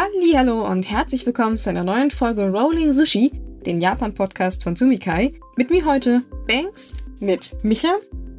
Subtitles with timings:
[0.00, 3.32] Hallo und herzlich willkommen zu einer neuen Folge Rolling Sushi,
[3.66, 5.32] den Japan-Podcast von Sumikai.
[5.56, 7.96] Mit mir heute Banks, mit Micha.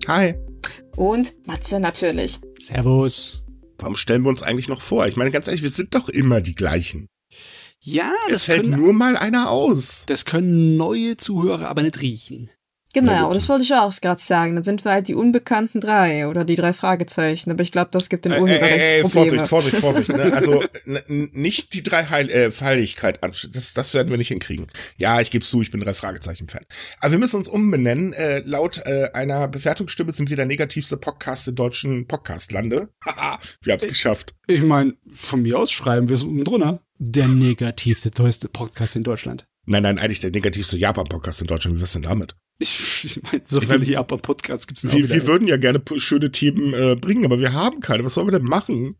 [0.08, 0.36] Hi.
[0.96, 2.40] Und Matze natürlich.
[2.60, 3.44] Servus.
[3.78, 5.06] Warum stellen wir uns eigentlich noch vor?
[5.08, 7.10] Ich meine, ganz ehrlich, wir sind doch immer die gleichen.
[7.82, 10.05] Ja, es fällt können, nur mal einer aus.
[10.07, 12.50] Das können neue Zuhörer aber nicht riechen.
[12.94, 14.56] Genau, das wollte ich auch gerade sagen.
[14.56, 17.52] Dann sind wir halt die unbekannten drei oder die drei Fragezeichen.
[17.52, 19.43] Aber ich glaube, das gibt den äh, Urheberrechtsprobleme.
[19.43, 20.10] Äh, Vorsicht, Vorsicht, Vorsicht.
[20.12, 20.34] Ne?
[20.34, 20.64] Also
[21.07, 24.68] nicht die drei Heil äh, Heiligkeit das, das werden wir nicht hinkriegen.
[24.98, 26.65] Ja, ich gebe zu, ich bin drei Fragezeichen-Fan.
[27.00, 28.14] Aber wir müssen uns umbenennen.
[28.14, 32.90] Äh, laut äh, einer Bewertungsstimme sind wir der negativste Podcast im deutschen Podcastlande.
[33.06, 34.34] Haha, wir haben es geschafft.
[34.48, 36.81] Ich meine, von mir aus schreiben wir es unten drunter.
[36.98, 39.45] Der negativste, teuerste Podcast in Deutschland.
[39.66, 41.78] Nein, nein, eigentlich der negativste Japan-Podcast in Deutschland.
[41.78, 42.36] Wie wär's denn damit?
[42.59, 44.95] Ich, ich meine, so viele Japan-Podcasts gibt es nicht.
[44.95, 48.04] Wir, wir würden ja gerne schöne Themen äh, bringen, aber wir haben keine.
[48.04, 48.98] Was sollen wir denn machen?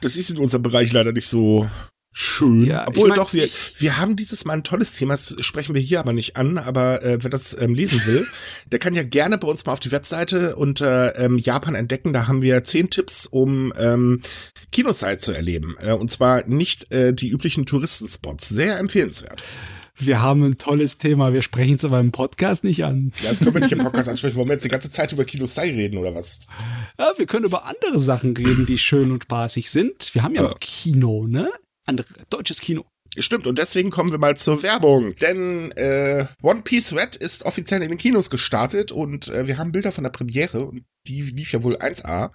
[0.00, 1.70] Das ist in unserem Bereich leider nicht so
[2.12, 2.64] schön.
[2.66, 5.74] Ja, Obwohl ich mein, doch, wir, wir haben dieses Mal ein tolles Thema, das sprechen
[5.74, 8.26] wir hier aber nicht an, aber äh, wer das ähm, lesen will,
[8.72, 12.12] der kann ja gerne bei uns mal auf die Webseite unter ähm, Japan entdecken.
[12.12, 14.22] Da haben wir zehn Tipps, um ähm,
[14.72, 15.76] Kinosite zu erleben.
[15.80, 18.48] Äh, und zwar nicht äh, die üblichen Touristenspots.
[18.48, 19.44] Sehr empfehlenswert
[19.98, 23.12] wir haben ein tolles Thema, wir sprechen es aber im Podcast nicht an.
[23.22, 24.36] Ja, das können wir nicht im Podcast ansprechen.
[24.36, 26.40] Wollen wir jetzt die ganze Zeit über Kino Sai reden oder was?
[26.98, 30.14] Ja, wir können über andere Sachen reden, die schön und spaßig sind.
[30.14, 30.54] Wir haben ja, ja.
[30.60, 31.50] Kino, ne?
[31.86, 32.84] Andere, deutsches Kino.
[33.16, 35.16] Stimmt, und deswegen kommen wir mal zur Werbung.
[35.16, 39.72] Denn äh, One Piece Red ist offiziell in den Kinos gestartet und äh, wir haben
[39.72, 42.30] Bilder von der Premiere und die lief ja wohl 1A.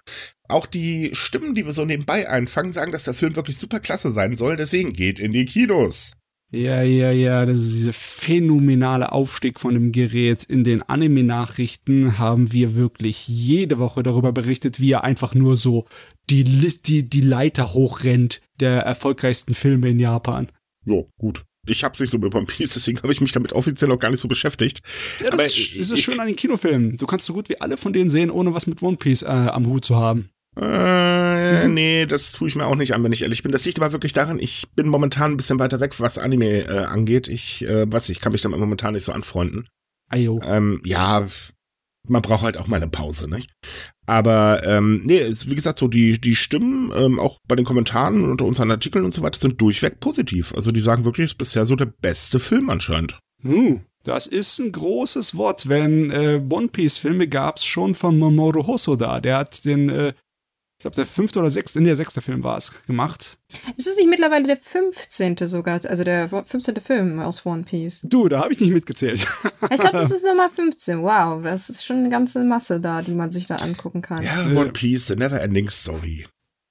[0.49, 4.09] Auch die Stimmen, die wir so nebenbei einfangen, sagen, dass der Film wirklich super klasse
[4.09, 4.55] sein soll.
[4.55, 6.17] Deswegen geht in die Kinos.
[6.55, 10.43] Ja, ja, ja, das ist dieser phänomenale Aufstieg von dem Gerät.
[10.43, 15.87] In den Anime-Nachrichten haben wir wirklich jede Woche darüber berichtet, wie er einfach nur so
[16.29, 20.47] die, die, die Leiter hochrennt der erfolgreichsten Filme in Japan.
[20.85, 21.43] Jo, gut.
[21.65, 24.11] Ich hab's nicht so mit One Piece, deswegen habe ich mich damit offiziell auch gar
[24.11, 24.81] nicht so beschäftigt.
[25.21, 26.97] Ja, das Aber ist, ist schön an den Kinofilmen.
[26.97, 29.25] Du kannst so gut wie alle von denen sehen, ohne was mit One Piece äh,
[29.25, 30.29] am Hut zu haben.
[30.55, 31.22] Äh,
[31.67, 33.51] nee, das tue ich mir auch nicht an, wenn ich ehrlich bin.
[33.51, 36.85] Das liegt aber wirklich daran, ich bin momentan ein bisschen weiter weg, was Anime äh,
[36.85, 37.27] angeht.
[37.27, 39.67] Ich äh, weiß ich kann mich damit momentan nicht so anfreunden.
[40.09, 40.39] Ayo.
[40.43, 41.25] Ähm, ja,
[42.07, 43.49] man braucht halt auch mal eine Pause, nicht?
[44.05, 48.45] Aber ähm, nee, wie gesagt, so die die Stimmen ähm, auch bei den Kommentaren unter
[48.45, 50.53] unseren Artikeln und so weiter sind durchweg positiv.
[50.55, 53.19] Also die sagen wirklich, es ist bisher so der beste Film anscheinend.
[53.41, 58.67] Hm, das ist ein großes Wort, wenn äh, One Piece Filme gab's schon von Mamoru
[58.67, 59.21] Hosoda.
[59.21, 60.13] Der hat den äh,
[60.83, 63.37] ich glaube, der fünfte oder sechste, in der sechste Film war es, gemacht.
[63.77, 65.37] Ist es nicht mittlerweile der 15.
[65.47, 66.75] sogar, also der 15.
[66.85, 68.01] Film aus One Piece?
[68.03, 69.25] Du, da habe ich nicht mitgezählt.
[69.71, 71.01] Ich glaube, das ist Nummer 15.
[71.01, 74.23] Wow, das ist schon eine ganze Masse da, die man sich da angucken kann.
[74.23, 76.25] Ja, One Piece, the never ending story.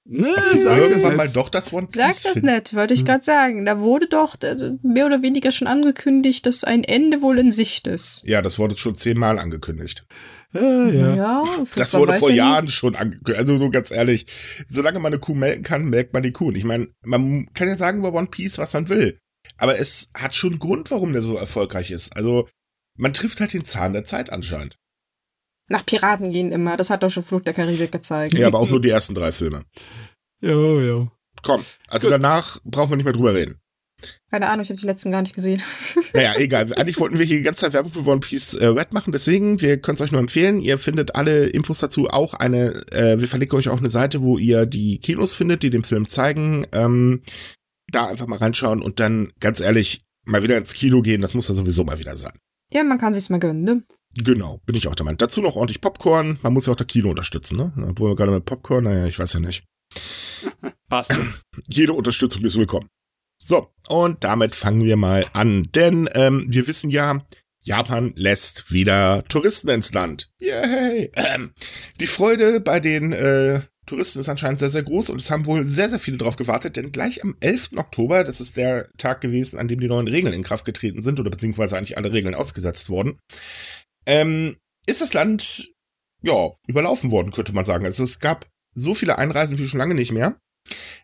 [0.05, 2.21] Ne, sag irgendwann mal doch das One Piece.
[2.21, 3.65] Sag das nicht, wollte ich gerade sagen.
[3.65, 4.35] Da wurde doch
[4.83, 8.21] mehr oder weniger schon angekündigt, dass ein Ende wohl in Sicht ist.
[8.25, 10.05] Ja, das wurde schon zehnmal angekündigt.
[10.53, 11.15] Ja, ja.
[11.15, 11.43] ja
[11.75, 12.75] das wurde vor Jahren nicht.
[12.75, 13.39] schon angekündigt.
[13.39, 14.27] Also so ganz ehrlich,
[14.67, 16.47] solange man eine Kuh melken kann, melkt man die Kuh.
[16.47, 19.17] Und ich meine, man kann ja sagen über One Piece, was man will.
[19.57, 22.15] Aber es hat schon einen Grund, warum der so erfolgreich ist.
[22.15, 22.47] Also,
[22.95, 24.77] man trifft halt den Zahn der Zeit anscheinend.
[25.69, 28.37] Nach Piraten gehen immer, das hat doch schon Flug der Karibik gezeigt.
[28.37, 29.63] Ja, aber auch nur die ersten drei Filme.
[30.41, 31.11] Jo, jo.
[31.41, 32.13] Komm, also Gut.
[32.13, 33.59] danach brauchen wir nicht mehr drüber reden.
[34.31, 35.61] Keine Ahnung, ich habe die letzten gar nicht gesehen.
[36.13, 36.71] Naja, egal.
[36.73, 39.61] Eigentlich wollten wir hier die ganze Zeit Werbung für One Piece äh, Red machen, deswegen,
[39.61, 40.59] wir können es euch nur empfehlen.
[40.59, 44.37] Ihr findet alle Infos dazu auch eine, äh, wir verlinken euch auch eine Seite, wo
[44.37, 46.67] ihr die Kinos findet, die den Film zeigen.
[46.71, 47.23] Ähm,
[47.91, 51.47] da einfach mal reinschauen und dann, ganz ehrlich, mal wieder ins Kino gehen, das muss
[51.47, 52.37] ja sowieso mal wieder sein.
[52.71, 53.83] Ja, man kann sich's mal gönnen, ne?
[54.23, 55.17] Genau, bin ich auch der Meinung.
[55.17, 56.37] Dazu noch ordentlich Popcorn.
[56.43, 57.73] Man muss ja auch das Kino unterstützen, ne?
[57.89, 59.63] Obwohl wir gerade mit Popcorn, naja, ich weiß ja nicht.
[60.87, 61.17] Passt.
[61.67, 62.89] Jede Unterstützung ist willkommen.
[63.45, 65.67] So, und damit fangen wir mal an.
[65.75, 67.19] Denn ähm, wir wissen ja,
[67.59, 70.31] Japan lässt wieder Touristen ins Land.
[70.39, 71.11] Yay!
[71.15, 71.51] Ähm,
[71.99, 75.65] die Freude bei den äh, Touristen ist anscheinend sehr, sehr groß und es haben wohl
[75.65, 77.71] sehr, sehr viele drauf gewartet, denn gleich am 11.
[77.75, 81.19] Oktober, das ist der Tag gewesen, an dem die neuen Regeln in Kraft getreten sind
[81.19, 83.19] oder beziehungsweise eigentlich alle Regeln ausgesetzt wurden,
[84.05, 84.55] ähm,
[84.85, 85.69] ist das Land,
[86.21, 87.85] ja, überlaufen worden, könnte man sagen.
[87.85, 90.37] Also es gab so viele Einreisen wie schon lange nicht mehr.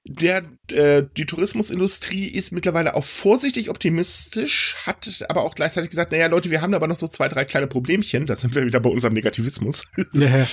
[0.06, 6.28] Der, äh, die Tourismusindustrie ist mittlerweile auch vorsichtig optimistisch, hat aber auch gleichzeitig gesagt, naja
[6.28, 8.90] Leute, wir haben aber noch so zwei, drei kleine Problemchen, da sind wir wieder bei
[8.90, 9.86] unserem Negativismus.
[10.14, 10.48] Ja.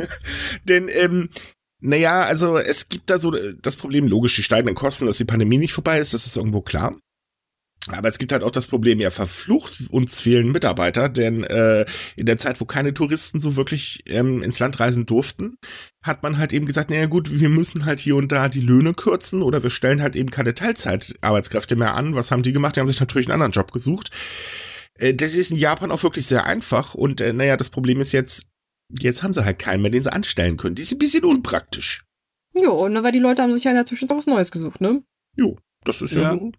[0.64, 1.30] Denn, ähm,
[1.80, 5.58] naja, also es gibt da so das Problem, logisch, die steigenden Kosten, dass die Pandemie
[5.58, 6.96] nicht vorbei ist, das ist irgendwo klar.
[7.88, 11.84] Aber es gibt halt auch das Problem, ja, verflucht uns fehlen Mitarbeiter, denn äh,
[12.14, 15.56] in der Zeit, wo keine Touristen so wirklich ähm, ins Land reisen durften,
[16.00, 18.94] hat man halt eben gesagt, naja gut, wir müssen halt hier und da die Löhne
[18.94, 22.14] kürzen oder wir stellen halt eben keine Teilzeitarbeitskräfte mehr an.
[22.14, 22.76] Was haben die gemacht?
[22.76, 24.10] Die haben sich natürlich einen anderen Job gesucht.
[24.94, 28.12] Äh, das ist in Japan auch wirklich sehr einfach und äh, naja, das Problem ist
[28.12, 28.46] jetzt,
[28.90, 30.76] jetzt haben sie halt keinen mehr, den sie anstellen können.
[30.76, 32.04] Die ist ein bisschen unpraktisch.
[32.56, 35.02] Jo, und weil die Leute haben sich ja in der Zwischenzeit was Neues gesucht, ne?
[35.34, 36.52] Jo, das ist ja, ja so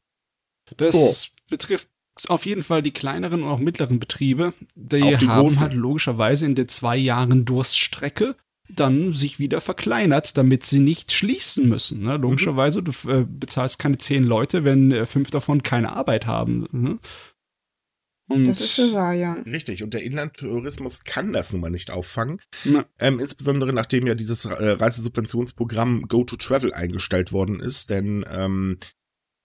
[0.78, 1.14] das oh.
[1.50, 1.90] betrifft
[2.28, 4.54] auf jeden Fall die kleineren und auch mittleren Betriebe.
[4.76, 5.62] Die, die haben großen.
[5.62, 8.36] halt logischerweise in den zwei Jahren Durststrecke
[8.70, 12.02] dann sich wieder verkleinert, damit sie nicht schließen müssen.
[12.02, 12.18] Ne?
[12.18, 12.86] Logischerweise, mhm.
[12.86, 16.68] du äh, bezahlst keine zehn Leute, wenn äh, fünf davon keine Arbeit haben.
[16.72, 17.00] Ne?
[18.30, 19.34] Und das ist so wahr, ja.
[19.46, 22.40] Richtig, und der Inlandtourismus kann das nun mal nicht auffangen.
[23.00, 28.78] Ähm, insbesondere nachdem ja dieses äh, Reisesubventionsprogramm Go to Travel eingestellt worden ist, denn ähm,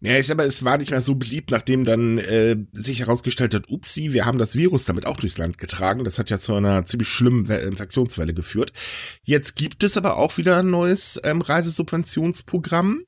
[0.01, 3.69] ja, ich mal, es war nicht mehr so beliebt, nachdem dann äh, sich herausgestellt hat,
[3.69, 6.05] upsi, wir haben das Virus damit auch durchs Land getragen.
[6.05, 8.73] Das hat ja zu einer ziemlich schlimmen Infektionswelle geführt.
[9.25, 13.03] Jetzt gibt es aber auch wieder ein neues ähm, Reisesubventionsprogramm.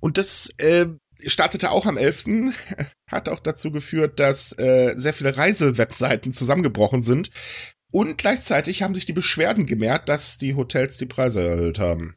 [0.00, 0.86] Und das äh,
[1.24, 2.24] startete auch am 11.
[3.10, 7.30] hat auch dazu geführt, dass äh, sehr viele Reisewebseiten zusammengebrochen sind.
[7.90, 12.14] Und gleichzeitig haben sich die Beschwerden gemehrt, dass die Hotels die Preise erhöht haben.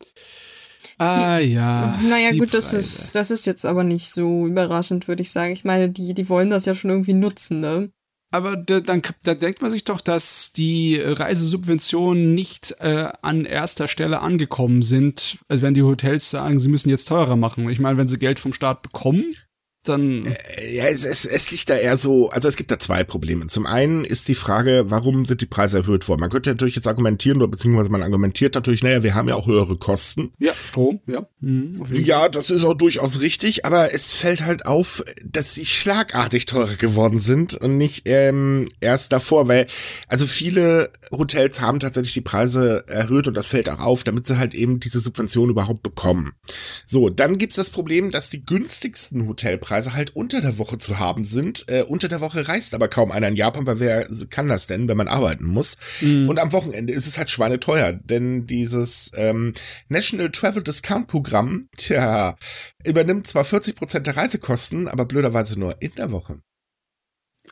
[0.98, 2.00] Ah ja.
[2.02, 5.52] Naja, gut, das ist, das ist jetzt aber nicht so überraschend, würde ich sagen.
[5.52, 7.92] Ich meine, die, die wollen das ja schon irgendwie nutzen, ne?
[8.30, 13.88] Aber da, dann da denkt man sich doch, dass die Reisesubventionen nicht äh, an erster
[13.88, 17.70] Stelle angekommen sind, wenn die Hotels sagen, sie müssen jetzt teurer machen.
[17.70, 19.34] Ich meine, wenn sie Geld vom Staat bekommen,
[19.88, 20.26] dann.
[20.26, 23.48] Äh, ja, es, es, es liegt da eher so, also es gibt da zwei Probleme.
[23.48, 26.22] Zum einen ist die Frage, warum sind die Preise erhöht worden?
[26.22, 29.48] Man könnte natürlich jetzt argumentieren, oder beziehungsweise man argumentiert natürlich, naja, wir haben ja auch
[29.48, 30.32] höhere Kosten.
[30.40, 31.28] Ja, Strom, ja.
[31.40, 36.46] Mhm, ja, das ist auch durchaus richtig, aber es fällt halt auf, dass sie schlagartig
[36.46, 39.68] teurer geworden sind und nicht ähm, erst davor, weil
[40.08, 44.38] also viele Hotels haben tatsächlich die Preise erhöht und das fällt auch auf, damit sie
[44.38, 46.34] halt eben diese Subvention überhaupt bekommen.
[46.86, 50.98] So, dann gibt's das Problem, dass die günstigsten Hotelpreise Preise halt unter der Woche zu
[50.98, 51.66] haben sind.
[51.68, 54.88] Äh, unter der Woche reist aber kaum einer in Japan, weil wer kann das denn,
[54.88, 55.78] wenn man arbeiten muss?
[56.02, 56.30] Mhm.
[56.30, 59.54] Und am Wochenende ist es halt schweineteuer, denn dieses ähm,
[59.90, 62.38] National Travel Discount Programm, tja,
[62.86, 66.40] übernimmt zwar 40 Prozent der Reisekosten, aber blöderweise nur in der Woche.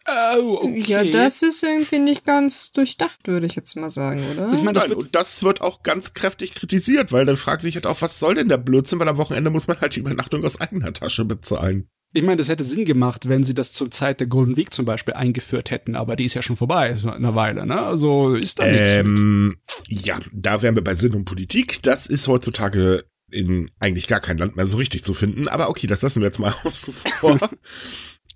[0.07, 0.83] Oh, okay.
[0.85, 4.51] Ja, das ist irgendwie nicht ganz durchdacht, würde ich jetzt mal sagen, oder?
[4.53, 7.75] Ich meine, das, Nein, wird das wird auch ganz kräftig kritisiert, weil dann fragt sich
[7.75, 10.43] halt auch, was soll denn der Blödsinn, weil am Wochenende muss man halt die Übernachtung
[10.43, 11.89] aus eigener Tasche bezahlen.
[12.13, 14.85] Ich meine, das hätte Sinn gemacht, wenn sie das zur Zeit der Golden Week zum
[14.85, 17.77] Beispiel eingeführt hätten, aber die ist ja schon vorbei, so eine Weile, ne?
[17.81, 19.57] Also ist da ähm,
[19.87, 20.05] nichts.
[20.07, 21.83] Ja, da wären wir bei Sinn und Politik.
[21.83, 25.47] Das ist heutzutage in eigentlich gar kein Land mehr so richtig zu finden.
[25.47, 27.37] Aber okay, das lassen wir jetzt mal außen vor.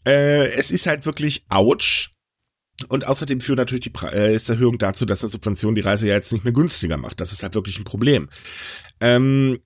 [0.05, 2.09] Äh, es ist halt wirklich ouch.
[2.87, 6.45] Und außerdem führt natürlich die Preiserhöhung dazu, dass eine Subvention die Reise ja jetzt nicht
[6.45, 7.19] mehr günstiger macht.
[7.19, 8.29] Das ist halt wirklich ein Problem.
[9.01, 9.59] Ähm,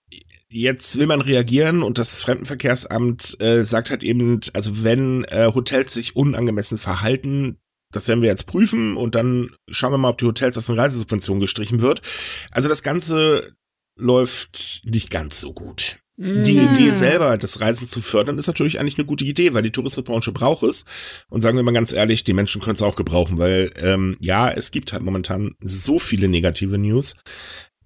[0.56, 5.96] Jetzt will man reagieren und das Fremdenverkehrsamt äh, sagt halt eben, also wenn äh, Hotels
[5.96, 7.58] sich unangemessen verhalten,
[7.92, 10.78] das werden wir jetzt prüfen und dann schauen wir mal, ob die Hotels aus den
[10.78, 12.04] Reisesubventionen gestrichen wird.
[12.52, 13.56] Also das Ganze
[13.96, 15.98] läuft nicht ganz so gut.
[16.16, 16.74] Die mhm.
[16.74, 20.32] Idee selber, das Reisen zu fördern, ist natürlich eigentlich eine gute Idee, weil die Tourismusbranche
[20.32, 20.86] braucht es.
[21.30, 24.52] Und sagen wir mal ganz ehrlich, die Menschen können es auch gebrauchen, weil ähm, ja,
[24.52, 27.16] es gibt halt momentan so viele negative News.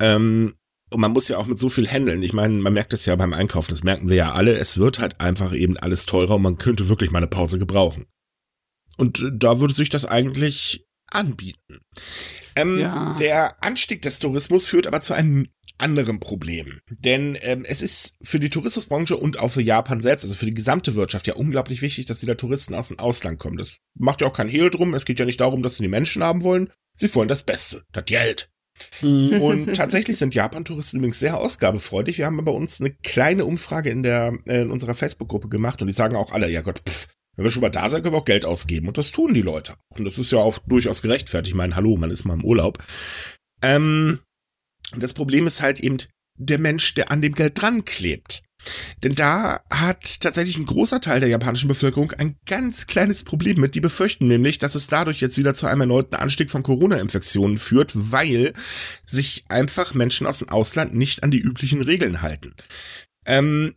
[0.02, 0.56] Ähm,
[0.90, 2.22] und man muss ja auch mit so viel handeln.
[2.22, 4.58] Ich meine, man merkt es ja beim Einkaufen, das merken wir ja alle.
[4.58, 8.08] Es wird halt einfach eben alles teurer und man könnte wirklich mal eine Pause gebrauchen.
[8.98, 11.80] Und äh, da würde sich das eigentlich anbieten.
[12.58, 13.16] Ähm, ja.
[13.20, 16.80] Der Anstieg des Tourismus führt aber zu einem anderen Problem.
[16.90, 20.52] Denn ähm, es ist für die Tourismusbranche und auch für Japan selbst, also für die
[20.52, 23.58] gesamte Wirtschaft, ja unglaublich wichtig, dass wieder Touristen aus dem Ausland kommen.
[23.58, 24.94] Das macht ja auch kein Hehl drum.
[24.94, 26.72] Es geht ja nicht darum, dass sie die Menschen haben wollen.
[26.96, 28.50] Sie wollen das Beste, das Geld.
[29.02, 29.42] Mhm.
[29.42, 32.18] Und tatsächlich sind Japan-Touristen übrigens sehr ausgabefreudig.
[32.18, 35.88] Wir haben bei uns eine kleine Umfrage in der äh, in unserer Facebook-Gruppe gemacht und
[35.88, 38.20] die sagen auch alle, ja Gott, pff, wenn wir schon mal da sind, können wir
[38.20, 38.88] auch Geld ausgeben.
[38.88, 39.76] Und das tun die Leute.
[39.96, 41.54] Und das ist ja auch durchaus gerechtfertigt.
[41.54, 42.84] Ich meine, hallo, man ist mal im Urlaub.
[43.62, 44.20] Ähm,
[44.96, 45.98] das Problem ist halt eben
[46.38, 48.44] der Mensch, der an dem Geld dran klebt.
[49.04, 53.76] Denn da hat tatsächlich ein großer Teil der japanischen Bevölkerung ein ganz kleines Problem mit.
[53.76, 57.92] Die befürchten nämlich, dass es dadurch jetzt wieder zu einem erneuten Anstieg von Corona-Infektionen führt,
[57.94, 58.54] weil
[59.06, 62.56] sich einfach Menschen aus dem Ausland nicht an die üblichen Regeln halten.
[63.26, 63.76] Ähm,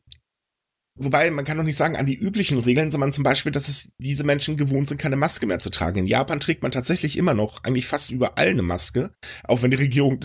[1.02, 3.92] Wobei, man kann doch nicht sagen an die üblichen Regeln, sondern zum Beispiel, dass es
[3.96, 6.00] diese Menschen gewohnt sind, keine Maske mehr zu tragen.
[6.00, 9.10] In Japan trägt man tatsächlich immer noch eigentlich fast überall eine Maske,
[9.44, 10.20] auch wenn die Regierung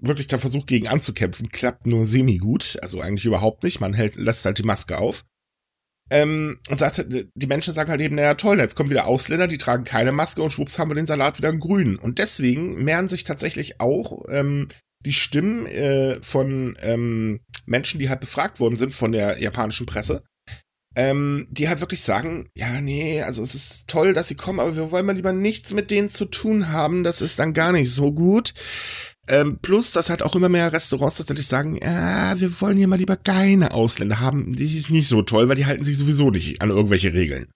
[0.00, 3.80] wirklich der Versuch gegen anzukämpfen klappt nur semi gut, also eigentlich überhaupt nicht.
[3.80, 5.24] Man hält, lässt halt die Maske auf.
[6.12, 9.58] Ähm, und sagt, die Menschen sagen halt eben, naja, toll, jetzt kommen wieder Ausländer, die
[9.58, 11.96] tragen keine Maske und schwupps haben wir den Salat wieder in grün.
[11.96, 14.66] Und deswegen mehren sich tatsächlich auch ähm,
[15.04, 20.20] die Stimmen äh, von ähm, Menschen, die halt befragt worden sind von der japanischen Presse,
[20.96, 24.76] ähm, die halt wirklich sagen, ja, nee, also es ist toll, dass sie kommen, aber
[24.76, 27.90] wir wollen mal lieber nichts mit denen zu tun haben, das ist dann gar nicht
[27.92, 28.52] so gut.
[29.28, 32.96] Ähm, plus, dass halt auch immer mehr Restaurants tatsächlich sagen, ja, wir wollen hier mal
[32.96, 34.56] lieber keine Ausländer haben.
[34.56, 37.48] Die ist nicht so toll, weil die halten sich sowieso nicht an irgendwelche Regeln.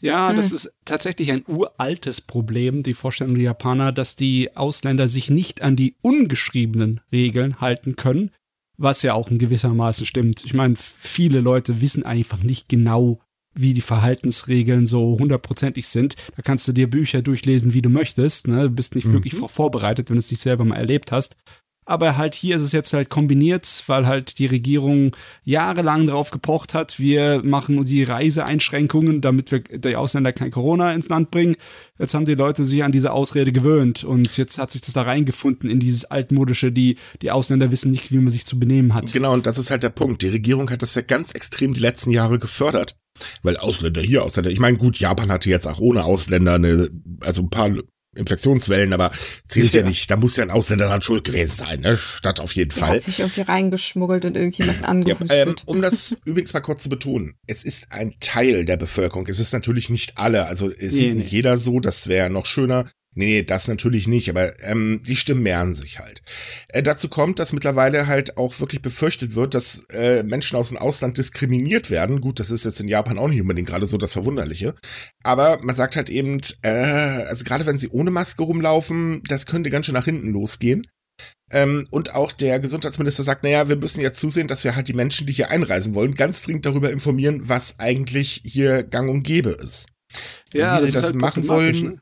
[0.00, 0.36] Ja, hm.
[0.36, 5.62] das ist tatsächlich ein uraltes Problem, die Vorstellung der Japaner, dass die Ausländer sich nicht
[5.62, 8.30] an die ungeschriebenen Regeln halten können,
[8.76, 10.44] was ja auch in gewissermaßen stimmt.
[10.44, 13.20] Ich meine, viele Leute wissen einfach nicht genau,
[13.54, 16.16] wie die Verhaltensregeln so hundertprozentig sind.
[16.36, 18.48] Da kannst du dir Bücher durchlesen, wie du möchtest.
[18.48, 18.64] Ne?
[18.64, 19.14] Du bist nicht mhm.
[19.14, 21.36] wirklich vorbereitet, wenn du es nicht selber mal erlebt hast.
[21.84, 26.74] Aber halt hier ist es jetzt halt kombiniert, weil halt die Regierung jahrelang darauf gepocht
[26.74, 31.56] hat, wir machen die Reiseeinschränkungen, damit wir die Ausländer kein Corona ins Land bringen.
[31.98, 35.02] Jetzt haben die Leute sich an diese Ausrede gewöhnt und jetzt hat sich das da
[35.02, 39.12] reingefunden in dieses altmodische, die, die Ausländer wissen nicht, wie man sich zu benehmen hat.
[39.12, 40.22] Genau, und das ist halt der Punkt.
[40.22, 42.94] Die Regierung hat das ja ganz extrem die letzten Jahre gefördert.
[43.42, 44.50] Weil Ausländer hier, Ausländer.
[44.50, 46.90] Ich meine, gut, Japan hatte jetzt auch ohne Ausländer eine,
[47.20, 47.70] also ein paar
[48.14, 49.10] Infektionswellen, aber
[49.48, 49.80] zählt ja.
[49.80, 50.10] ja, nicht.
[50.10, 51.96] Da muss ja ein Ausländer dran schuld gewesen sein, ne?
[51.96, 52.90] Statt auf jeden Fall.
[52.90, 55.30] Hat sich irgendwie reingeschmuggelt und irgendjemanden angehustet.
[55.30, 57.36] Ja, ähm, um das übrigens mal kurz zu betonen.
[57.46, 59.26] Es ist ein Teil der Bevölkerung.
[59.28, 60.46] Es ist natürlich nicht alle.
[60.46, 61.80] Also es nee, sieht nicht jeder so.
[61.80, 62.84] Das wäre noch schöner.
[63.14, 66.22] Nee, nee, das natürlich nicht, aber ähm, die Stimmen mehren sich halt.
[66.68, 70.78] Äh, dazu kommt, dass mittlerweile halt auch wirklich befürchtet wird, dass äh, Menschen aus dem
[70.78, 72.22] Ausland diskriminiert werden.
[72.22, 74.74] Gut, das ist jetzt in Japan auch nicht unbedingt gerade so das Verwunderliche.
[75.24, 79.68] Aber man sagt halt eben, äh, also gerade wenn sie ohne Maske rumlaufen, das könnte
[79.68, 80.86] ganz schön nach hinten losgehen.
[81.50, 84.94] Ähm, und auch der Gesundheitsminister sagt, naja, wir müssen jetzt zusehen, dass wir halt die
[84.94, 89.50] Menschen, die hier einreisen wollen, ganz dringend darüber informieren, was eigentlich hier gang und gäbe
[89.50, 89.88] ist.
[90.54, 91.82] Ja, wie sie das, das halt machen wollen.
[91.82, 92.00] Ne?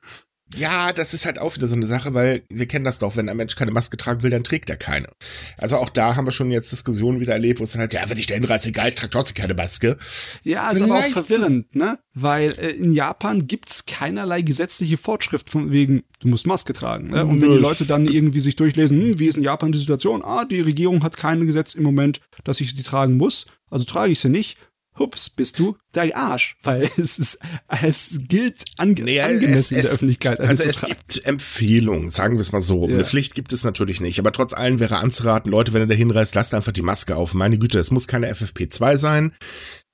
[0.57, 3.29] Ja, das ist halt auch wieder so eine Sache, weil wir kennen das doch, wenn
[3.29, 5.09] ein Mensch keine Maske tragen will, dann trägt er keine.
[5.57, 8.09] Also auch da haben wir schon jetzt Diskussionen wieder erlebt, wo es dann halt, ja,
[8.09, 9.97] wenn ich da hinreise, egal, trage trotzdem keine Maske.
[10.43, 11.99] Ja, ist aber auch verwirrend, ne?
[12.15, 17.11] Weil äh, in Japan gibt's keinerlei gesetzliche Fortschrift von wegen, du musst Maske tragen.
[17.11, 17.25] Ne?
[17.25, 20.23] Und wenn die Leute dann irgendwie sich durchlesen, hm, wie ist in Japan die Situation?
[20.25, 24.13] Ah, die Regierung hat kein Gesetz im Moment, dass ich sie tragen muss, also trage
[24.13, 24.59] ich sie nicht
[25.01, 27.39] hups, bist du der Arsch, weil es ist,
[27.69, 30.39] es gilt ange nee, angemessen es, in der Öffentlichkeit.
[30.39, 32.87] Also es gibt Empfehlungen, sagen wir es mal so.
[32.87, 32.95] Ja.
[32.95, 35.95] Eine Pflicht gibt es natürlich nicht, aber trotz allem wäre anzuraten, Leute, wenn ihr da
[35.95, 37.35] hinreist, lasst einfach die Maske auf.
[37.35, 39.33] Meine Güte, es muss keine FFP2 sein,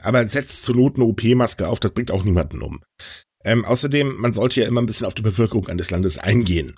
[0.03, 2.83] aber setzt zur Not eine OP-Maske auf, das bringt auch niemanden um.
[3.45, 6.77] Ähm, außerdem, man sollte ja immer ein bisschen auf die Bevölkerung eines Landes eingehen.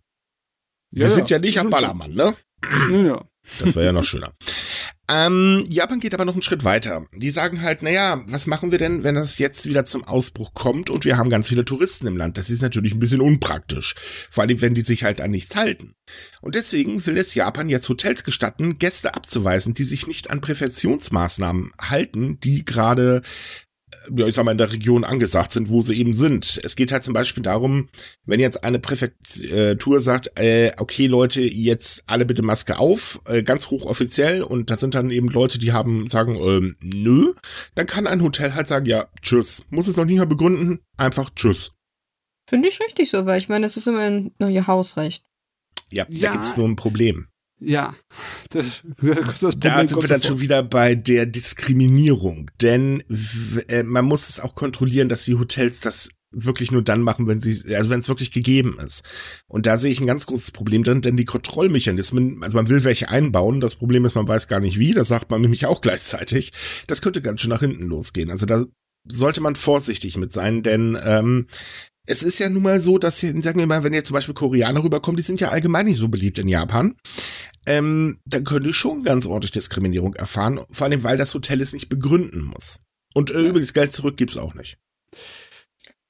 [0.90, 2.36] Ja, wir sind ja nicht am Ballermann, ne?
[2.90, 3.24] Ja, ja.
[3.60, 4.34] Das wäre ja noch schöner.
[5.10, 7.06] Ähm, Japan geht aber noch einen Schritt weiter.
[7.14, 10.90] Die sagen halt, naja, was machen wir denn, wenn das jetzt wieder zum Ausbruch kommt
[10.90, 12.36] und wir haben ganz viele Touristen im Land?
[12.36, 13.94] Das ist natürlich ein bisschen unpraktisch.
[14.30, 15.94] Vor allem, wenn die sich halt an nichts halten.
[16.42, 21.72] Und deswegen will es Japan jetzt Hotels gestatten, Gäste abzuweisen, die sich nicht an Präventionsmaßnahmen
[21.80, 23.22] halten, die gerade
[24.16, 26.60] ja, ich sag mal, in der Region angesagt sind, wo sie eben sind.
[26.62, 27.88] Es geht halt zum Beispiel darum,
[28.24, 33.70] wenn jetzt eine Präfektur sagt, äh, okay Leute, jetzt alle bitte Maske auf, äh, ganz
[33.70, 37.32] hochoffiziell, und da sind dann eben Leute, die haben, sagen, ähm, nö,
[37.74, 39.64] dann kann ein Hotel halt sagen, ja, tschüss.
[39.70, 41.72] Muss es noch nicht mal begründen, einfach tschüss.
[42.48, 45.24] Finde ich richtig so, weil ich meine, es ist immerhin nur ihr Hausrecht.
[45.90, 46.28] Ja, ja.
[46.28, 47.28] da gibt's nur ein Problem.
[47.60, 47.94] Ja,
[48.50, 53.02] das, das Problem da sind wir dann schon wieder bei der Diskriminierung, denn
[53.68, 57.40] äh, man muss es auch kontrollieren, dass die Hotels das wirklich nur dann machen, wenn
[57.40, 59.02] sie, also wenn es wirklich gegeben ist.
[59.46, 62.84] Und da sehe ich ein ganz großes Problem drin, denn die Kontrollmechanismen, also man will
[62.84, 65.80] welche einbauen, das Problem ist, man weiß gar nicht wie, das sagt man nämlich auch
[65.80, 66.52] gleichzeitig.
[66.86, 68.30] Das könnte ganz schön nach hinten losgehen.
[68.30, 68.64] Also da
[69.06, 71.46] sollte man vorsichtig mit sein, denn ähm,
[72.08, 74.34] es ist ja nun mal so, dass hier, sagen wir mal, wenn jetzt zum Beispiel
[74.34, 76.96] Koreaner rüberkommen, die sind ja allgemein nicht so beliebt in Japan,
[77.66, 81.90] ähm, dann könnte schon ganz ordentlich Diskriminierung erfahren, vor allem, weil das Hotel es nicht
[81.90, 82.80] begründen muss.
[83.14, 84.78] Und äh, übrigens, Geld zurück gibt's auch nicht.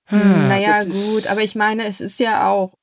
[0.05, 2.79] Hm, naja, gut, aber ich meine, es ist ja auch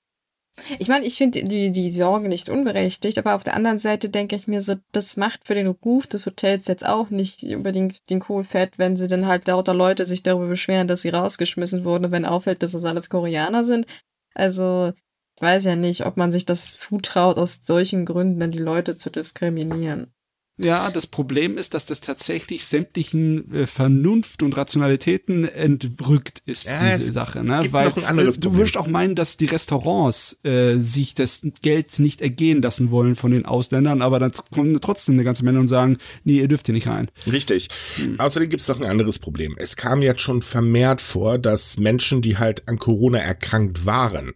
[0.80, 4.36] ich meine, ich finde die, die Sorge nicht unberechtigt, aber auf der anderen Seite denke
[4.36, 8.22] ich mir so, das macht für den Ruf des Hotels jetzt auch nicht unbedingt den
[8.22, 12.12] Kohl fett, wenn sie dann halt lauter Leute sich darüber beschweren, dass sie rausgeschmissen wurden,
[12.12, 13.86] wenn auffällt, dass das alles Koreaner sind.
[14.34, 14.94] Also,
[15.36, 18.96] ich weiß ja nicht, ob man sich das zutraut, aus solchen Gründen dann die Leute
[18.96, 20.15] zu diskriminieren.
[20.58, 26.96] Ja, das Problem ist, dass das tatsächlich sämtlichen äh, Vernunft und Rationalitäten entrückt ist, ja,
[26.96, 27.44] diese Sache.
[27.44, 27.60] Ne?
[27.72, 32.90] Weil du wirst auch meinen, dass die Restaurants äh, sich das Geld nicht ergehen lassen
[32.90, 36.48] wollen von den Ausländern, aber dann kommen trotzdem eine ganze Menge und sagen, nee, ihr
[36.48, 37.12] dürft hier nicht rein.
[37.30, 37.68] Richtig.
[37.98, 38.18] Hm.
[38.18, 39.56] Außerdem gibt es noch ein anderes Problem.
[39.58, 44.34] Es kam jetzt schon vermehrt vor, dass Menschen, die halt an Corona erkrankt waren,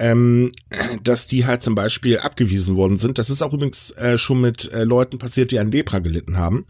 [0.00, 0.50] ähm,
[1.02, 3.18] dass die halt zum Beispiel abgewiesen worden sind.
[3.18, 6.66] Das ist auch übrigens äh, schon mit äh, Leuten passiert, die an Lepra gelitten haben.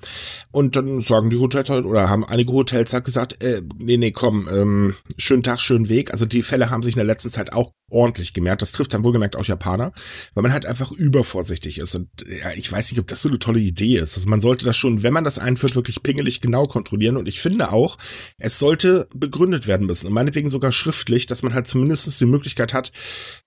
[0.50, 4.10] Und dann sagen die Hotels halt, oder haben einige Hotels halt gesagt, äh, nee, nee,
[4.10, 6.10] komm, ähm, schönen Tag, schönen Weg.
[6.12, 8.62] Also die Fälle haben sich in der letzten Zeit auch ordentlich gemerkt.
[8.62, 9.92] Das trifft dann wohlgemerkt auch Japaner,
[10.34, 11.94] weil man halt einfach übervorsichtig ist.
[11.94, 14.16] Und ja, ich weiß nicht, ob das so eine tolle Idee ist.
[14.16, 17.16] Also man sollte das schon, wenn man das einführt, wirklich pingelig genau kontrollieren.
[17.16, 17.98] Und ich finde auch,
[18.38, 20.06] es sollte begründet werden müssen.
[20.08, 22.92] Und meinetwegen sogar schriftlich, dass man halt zumindest die Möglichkeit hat,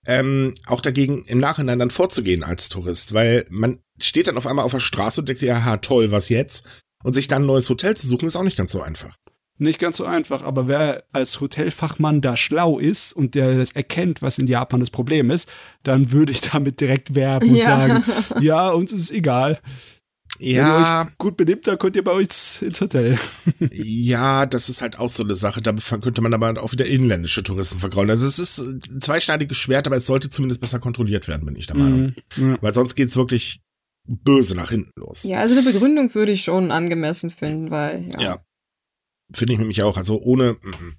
[0.05, 3.13] ähm, auch dagegen im Nachhinein dann vorzugehen als Tourist.
[3.13, 6.83] Weil man steht dann auf einmal auf der Straße und denkt aha, toll, was jetzt?
[7.03, 9.15] Und sich dann ein neues Hotel zu suchen, ist auch nicht ganz so einfach
[9.59, 14.21] nicht ganz so einfach, aber wer als Hotelfachmann da schlau ist und der das erkennt,
[14.21, 15.49] was in Japan das Problem ist,
[15.83, 17.63] dann würde ich damit direkt werben und ja.
[17.63, 18.03] sagen,
[18.41, 19.59] ja, uns ist egal.
[20.39, 20.63] Ja.
[20.63, 23.17] Wenn ihr euch gut benimmt, dann könnt ihr bei uns ins Hotel.
[23.71, 25.61] ja, das ist halt auch so eine Sache.
[25.61, 28.11] Da könnte man aber auch wieder inländische Touristen vergraulen.
[28.11, 31.67] Also es ist ein zweischneidiges Schwert, aber es sollte zumindest besser kontrolliert werden, bin ich
[31.67, 32.13] der Meinung.
[32.35, 32.51] Mhm.
[32.51, 32.57] Ja.
[32.61, 33.61] Weil sonst geht's wirklich
[34.07, 35.23] böse nach hinten los.
[35.23, 38.21] Ja, also eine Begründung würde ich schon angemessen finden, weil ja.
[38.21, 38.37] ja.
[39.33, 39.97] Finde ich nämlich auch.
[39.97, 40.57] Also ohne.
[40.61, 40.95] Mhm.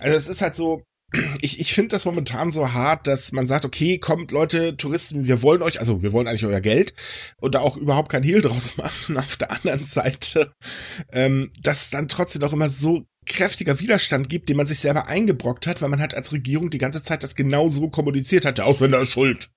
[0.00, 0.82] Also es ist halt so.
[1.42, 5.42] Ich, ich finde das momentan so hart, dass man sagt, okay, kommt Leute, Touristen, wir
[5.42, 6.94] wollen euch, also wir wollen eigentlich euer Geld
[7.40, 9.16] und da auch überhaupt kein Hehl draus machen.
[9.16, 10.52] Auf der anderen Seite,
[11.12, 15.08] ähm, dass es dann trotzdem noch immer so kräftiger Widerstand gibt, den man sich selber
[15.08, 18.58] eingebrockt hat, weil man halt als Regierung die ganze Zeit das genau so kommuniziert hat.
[18.58, 19.50] Der Ausländer ist schuld.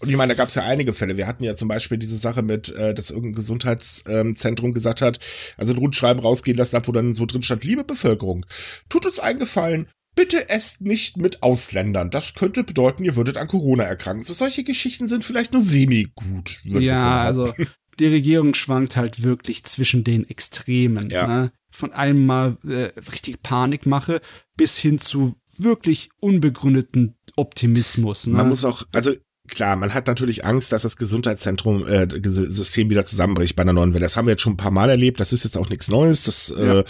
[0.00, 1.16] Und ich meine, da gab es ja einige Fälle.
[1.16, 5.20] Wir hatten ja zum Beispiel diese Sache mit, äh, dass irgendein Gesundheitszentrum ähm, gesagt hat,
[5.56, 8.44] also ein Rundschreiben rausgehen lassen hat, wo dann so drin stand, liebe Bevölkerung,
[8.88, 12.10] tut uns eingefallen, bitte esst nicht mit Ausländern.
[12.10, 14.24] Das könnte bedeuten, ihr würdet an Corona erkranken.
[14.24, 16.60] So solche Geschichten sind vielleicht nur semi-gut.
[16.64, 17.52] Ja, also
[17.98, 21.10] die Regierung schwankt halt wirklich zwischen den Extremen.
[21.10, 21.26] Ja.
[21.26, 21.52] Ne?
[21.70, 24.20] Von einem Mal äh, richtig Panikmache
[24.56, 28.26] bis hin zu wirklich unbegründeten Optimismus.
[28.26, 28.36] Ne?
[28.36, 29.12] Man muss auch, also
[29.48, 33.94] klar, man hat natürlich Angst, dass das Gesundheitszentrum, äh, System wieder zusammenbricht bei einer neuen
[33.94, 34.04] Welle.
[34.04, 35.20] Das haben wir jetzt schon ein paar Mal erlebt.
[35.20, 36.24] Das ist jetzt auch nichts Neues.
[36.24, 36.80] Das, äh, ja.
[36.80, 36.84] äh,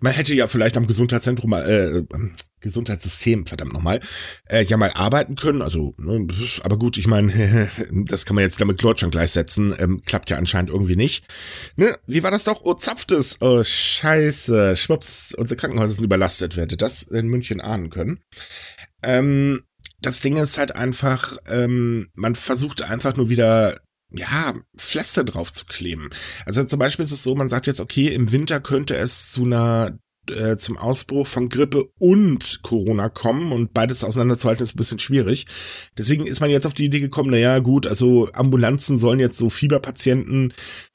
[0.00, 2.02] man hätte ja vielleicht am Gesundheitszentrum, äh,
[2.60, 4.00] Gesundheitssystem, verdammt nochmal,
[4.48, 5.60] äh, ja mal arbeiten können.
[5.60, 6.26] Also, ne,
[6.62, 9.74] aber gut, ich meine, das kann man jetzt damit Deutschland gleichsetzen.
[9.78, 11.26] Ähm, klappt ja anscheinend irgendwie nicht.
[11.76, 12.62] Ne, wie war das doch?
[12.64, 13.40] Oh, zapft es.
[13.40, 14.76] Oh, scheiße.
[14.76, 16.56] Schwupps, unsere Krankenhäuser sind überlastet.
[16.56, 18.20] Wer hätte das in München ahnen können?
[19.02, 19.64] Ähm,
[20.04, 25.64] das Ding ist halt einfach, ähm, man versucht einfach nur wieder ja, Pflaster drauf zu
[25.66, 26.10] kleben.
[26.46, 29.44] Also zum Beispiel ist es so, man sagt jetzt, okay, im Winter könnte es zu
[29.44, 29.98] einer
[30.30, 35.46] äh, zum Ausbruch von Grippe und Corona kommen und beides auseinanderzuhalten ist ein bisschen schwierig.
[35.96, 39.38] Deswegen ist man jetzt auf die Idee gekommen, na ja, gut, also Ambulanzen sollen jetzt
[39.38, 40.52] so Fieberpatienten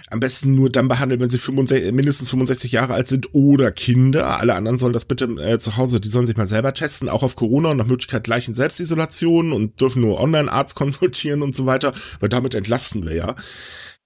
[0.10, 4.40] am besten nur dann behandeln, wenn sie 65, mindestens 65 Jahre alt sind oder Kinder.
[4.40, 7.24] Alle anderen sollen das bitte äh, zu Hause, die sollen sich mal selber testen, auch
[7.24, 11.66] auf Corona und nach Möglichkeit gleich in Selbstisolation und dürfen nur Online-Arzt konsultieren und so
[11.66, 13.36] weiter, weil damit entlasten wir ja.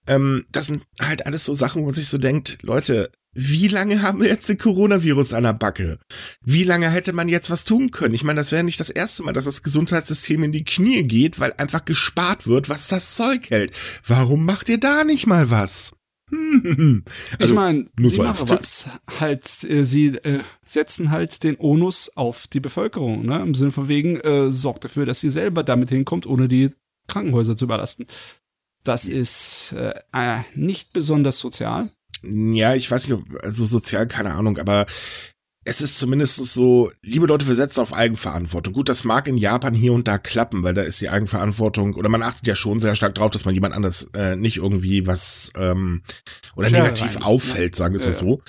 [0.08, 4.02] Ähm, das sind halt alles so Sachen, wo man sich so denkt, Leute, wie lange
[4.02, 5.98] haben wir jetzt den Coronavirus an der Backe?
[6.44, 8.14] Wie lange hätte man jetzt was tun können?
[8.14, 11.40] Ich meine, das wäre nicht das erste Mal, dass das Gesundheitssystem in die Knie geht,
[11.40, 13.74] weil einfach gespart wird, was das Zeug hält.
[14.06, 15.94] Warum macht ihr da nicht mal was?
[16.32, 17.04] also,
[17.40, 18.88] ich meine, sie machen was.
[19.20, 23.42] Halt, äh, sie äh, setzen halt den Onus auf die Bevölkerung, ne?
[23.42, 26.70] Im Sinne von wegen, äh, sorgt dafür, dass sie selber damit hinkommt, ohne die
[27.08, 28.08] Krankenhäuser zu überlasten.
[28.84, 31.92] Das ist äh, äh nicht besonders sozial
[32.24, 34.86] ja, ich weiß nicht, also sozial, keine Ahnung, aber
[35.66, 38.74] es ist zumindest so, liebe Leute, wir setzen auf Eigenverantwortung.
[38.74, 42.10] Gut, das mag in Japan hier und da klappen, weil da ist die Eigenverantwortung, oder
[42.10, 45.54] man achtet ja schon sehr stark drauf, dass man jemand anders äh, nicht irgendwie was
[45.56, 46.04] ähm,
[46.56, 47.24] oder Schnell negativ rein.
[47.24, 48.42] auffällt, sagen wir es ja, so.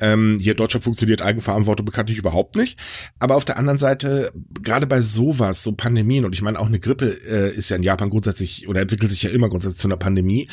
[0.00, 2.78] Ähm, hier in Deutschland funktioniert Eigenverantwortung bekanntlich überhaupt nicht.
[3.18, 4.32] Aber auf der anderen Seite,
[4.62, 7.82] gerade bei sowas, so Pandemien, und ich meine auch eine Grippe äh, ist ja in
[7.82, 10.48] Japan grundsätzlich oder entwickelt sich ja immer grundsätzlich zu einer Pandemie,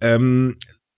[0.00, 0.56] ähm,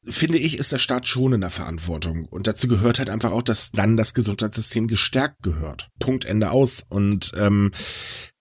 [0.08, 2.26] finde ich, ist der Staat schon in der Verantwortung.
[2.26, 5.90] Und dazu gehört halt einfach auch, dass dann das Gesundheitssystem gestärkt gehört.
[5.98, 6.84] Punkt, Ende aus.
[6.88, 7.70] Und ähm,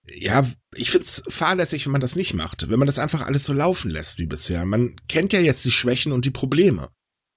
[0.08, 0.44] ja,
[0.74, 2.68] ich find's fahrlässig, wenn man das nicht macht.
[2.68, 4.64] Wenn man das einfach alles so laufen lässt wie bisher.
[4.64, 6.88] Man kennt ja jetzt die Schwächen und die Probleme.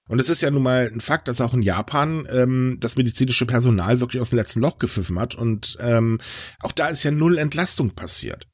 [0.08, 3.46] Und es ist ja nun mal ein Fakt, dass auch in Japan ähm, das medizinische
[3.46, 5.34] Personal wirklich aus dem letzten Loch gepfiffen hat.
[5.34, 6.20] Und ähm,
[6.60, 8.46] auch da ist ja null Entlastung passiert.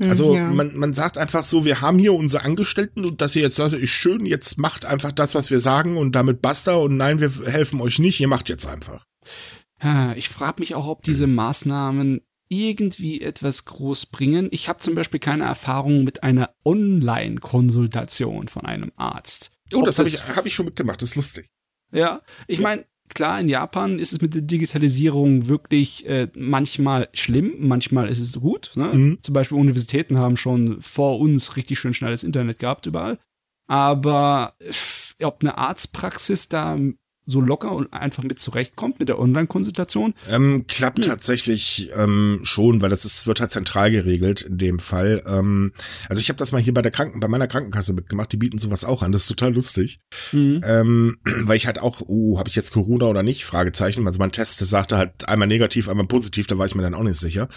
[0.00, 0.50] Hm, also ja.
[0.50, 3.72] man, man sagt einfach so, wir haben hier unsere Angestellten und das hier jetzt, das
[3.72, 7.30] ist schön, jetzt macht einfach das, was wir sagen und damit basta und nein, wir
[7.46, 9.06] helfen euch nicht, ihr macht jetzt einfach.
[10.16, 14.48] Ich frage mich auch, ob diese Maßnahmen irgendwie etwas groß bringen.
[14.52, 19.52] Ich habe zum Beispiel keine Erfahrung mit einer Online-Konsultation von einem Arzt.
[19.74, 21.50] Oh, das habe ich, hab ich schon mitgemacht, das ist lustig.
[21.92, 27.54] Ja, ich meine, klar, in Japan ist es mit der Digitalisierung wirklich äh, manchmal schlimm,
[27.58, 28.72] manchmal ist es gut.
[28.74, 28.86] Ne?
[28.92, 29.18] Mhm.
[29.20, 33.18] Zum Beispiel Universitäten haben schon vor uns richtig schön schnelles Internet gehabt überall.
[33.68, 34.54] Aber
[35.22, 36.78] ob eine Arztpraxis da
[37.26, 40.14] so locker und einfach mit zurechtkommt mit der Online-Konsultation?
[40.30, 41.10] Ähm, klappt hm.
[41.10, 45.22] tatsächlich ähm, schon, weil das ist, wird halt zentral geregelt in dem Fall.
[45.26, 45.72] Ähm,
[46.08, 48.58] also ich habe das mal hier bei der Kranken, bei meiner Krankenkasse mitgemacht, die bieten
[48.58, 49.98] sowas auch an, das ist total lustig.
[50.32, 50.60] Mhm.
[50.64, 53.44] Ähm, weil ich halt auch, oh, habe ich jetzt Corona oder nicht?
[53.44, 54.06] Fragezeichen.
[54.06, 57.02] Also mein Test sagte halt einmal negativ, einmal positiv, da war ich mir dann auch
[57.02, 57.48] nicht sicher.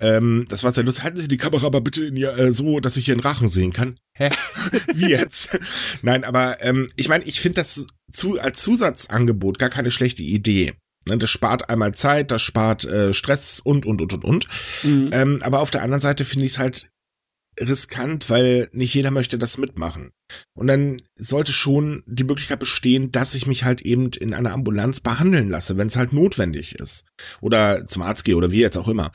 [0.00, 1.04] Ähm, das war sehr lustig.
[1.04, 3.72] Halten Sie die Kamera aber bitte in ihr, äh, so, dass ich Ihren Rachen sehen
[3.72, 3.98] kann.
[4.12, 4.30] Hä?
[4.94, 5.58] Wie jetzt?
[6.02, 10.74] Nein, aber ähm, ich meine, ich finde das zu, als Zusatzangebot gar keine schlechte Idee.
[11.06, 14.48] Ne, das spart einmal Zeit, das spart äh, Stress und, und, und, und, und.
[14.82, 15.10] Mhm.
[15.12, 16.90] Ähm, aber auf der anderen Seite finde ich es halt
[17.60, 20.12] riskant, weil nicht jeder möchte das mitmachen.
[20.54, 25.00] Und dann sollte schon die Möglichkeit bestehen, dass ich mich halt eben in einer Ambulanz
[25.00, 27.06] behandeln lasse, wenn es halt notwendig ist.
[27.40, 29.10] Oder zum Arzt gehe oder wie jetzt auch immer.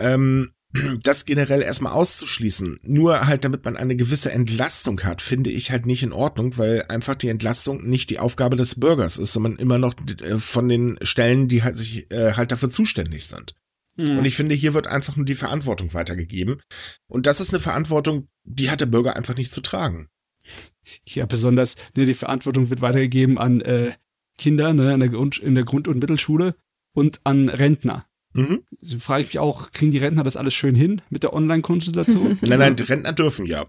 [0.00, 0.50] Ähm,
[1.02, 5.86] das generell erstmal auszuschließen, nur halt damit man eine gewisse Entlastung hat, finde ich halt
[5.86, 9.78] nicht in Ordnung, weil einfach die Entlastung nicht die Aufgabe des Bürgers ist, sondern immer
[9.78, 13.54] noch äh, von den Stellen, die halt sich äh, halt dafür zuständig sind.
[13.96, 14.18] Mhm.
[14.18, 16.60] Und ich finde, hier wird einfach nur die Verantwortung weitergegeben.
[17.06, 20.08] Und das ist eine Verantwortung, die hat der Bürger einfach nicht zu tragen.
[21.04, 23.92] Ja, besonders, ne, die Verantwortung wird weitergegeben an äh,
[24.38, 26.54] Kinder ne, in, der Grund, in der Grund- und Mittelschule
[26.92, 28.06] und an Rentner.
[28.36, 28.62] Mhm.
[28.80, 32.38] So frage ich mich auch, kriegen die Rentner das alles schön hin mit der Online-Konsultation?
[32.42, 33.66] nein, nein, die Rentner dürfen ja.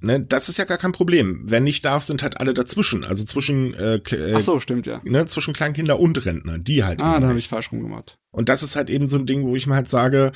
[0.00, 1.42] Ne, das ist ja gar kein Problem.
[1.44, 3.02] Wer nicht darf, sind halt alle dazwischen.
[3.02, 5.00] Also zwischen äh, äh, Ach so, stimmt, ja.
[5.04, 7.02] Ne, zwischen Kleinkinder und Rentner, die halt.
[7.02, 8.16] Ah, da habe ich falsch rumgemacht.
[8.30, 10.30] Und das ist halt eben so ein Ding, wo ich mir halt sage,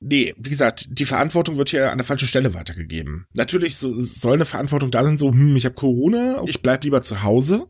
[0.00, 3.26] nee, wie gesagt, die Verantwortung wird hier an der falschen Stelle weitergegeben.
[3.34, 7.00] Natürlich so, soll eine Verantwortung da sein, so, hm, ich habe Corona, ich bleib lieber
[7.00, 7.66] zu Hause.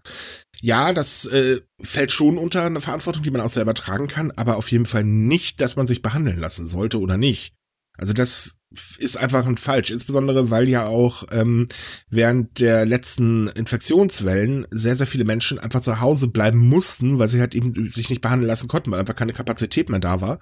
[0.60, 4.56] Ja, das äh, fällt schon unter eine Verantwortung, die man auch selber tragen kann, aber
[4.56, 7.54] auf jeden Fall nicht, dass man sich behandeln lassen sollte oder nicht.
[7.96, 8.58] Also das
[8.98, 11.68] ist einfach ein falsch, insbesondere weil ja auch ähm,
[12.10, 17.40] während der letzten Infektionswellen sehr, sehr viele Menschen einfach zu Hause bleiben mussten, weil sie
[17.40, 20.40] halt eben sich nicht behandeln lassen konnten, weil einfach keine Kapazität mehr da war.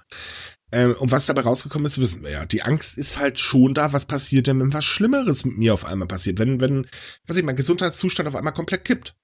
[0.71, 2.45] Ähm, und was dabei rausgekommen ist, wissen wir ja.
[2.47, 5.85] Die Angst ist halt schon da, was passiert denn, wenn was Schlimmeres mit mir auf
[5.85, 6.87] einmal passiert, wenn, wenn,
[7.27, 9.15] was ich, mein Gesundheitszustand auf einmal komplett kippt.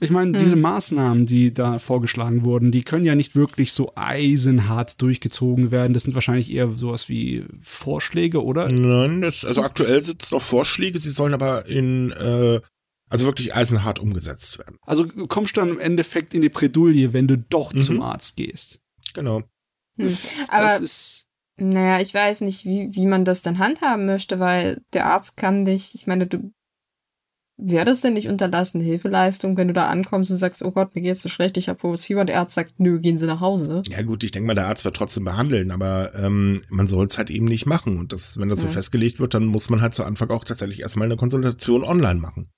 [0.00, 0.44] Ich meine, hm.
[0.44, 5.94] diese Maßnahmen, die da vorgeschlagen wurden, die können ja nicht wirklich so eisenhart durchgezogen werden.
[5.94, 8.68] Das sind wahrscheinlich eher sowas wie Vorschläge, oder?
[8.68, 12.60] Nein, das, also aktuell sind es noch Vorschläge, sie sollen aber in, äh,
[13.08, 14.78] also wirklich eisenhart umgesetzt werden.
[14.82, 17.80] Also kommst du dann im Endeffekt in die Bredouille, wenn du doch mhm.
[17.80, 18.80] zum Arzt gehst.
[19.14, 19.42] Genau.
[19.98, 20.16] Hm.
[20.48, 21.24] Aber, das ist.
[21.56, 25.64] Naja, ich weiß nicht, wie, wie man das dann handhaben möchte, weil der Arzt kann
[25.64, 26.52] dich, ich meine, du
[27.56, 31.02] Wäre das denn nicht unterlassene Hilfeleistung, wenn du da ankommst und sagst, oh Gott, mir
[31.02, 33.40] geht's so schlecht, ich habe hohes Fieber und der Arzt sagt, nö, gehen Sie nach
[33.40, 33.82] Hause?
[33.88, 37.16] Ja gut, ich denke mal, der Arzt wird trotzdem behandeln, aber ähm, man soll es
[37.16, 37.98] halt eben nicht machen.
[37.98, 38.68] Und das, wenn das ja.
[38.68, 42.18] so festgelegt wird, dann muss man halt zu Anfang auch tatsächlich erstmal eine Konsultation online
[42.18, 42.48] machen.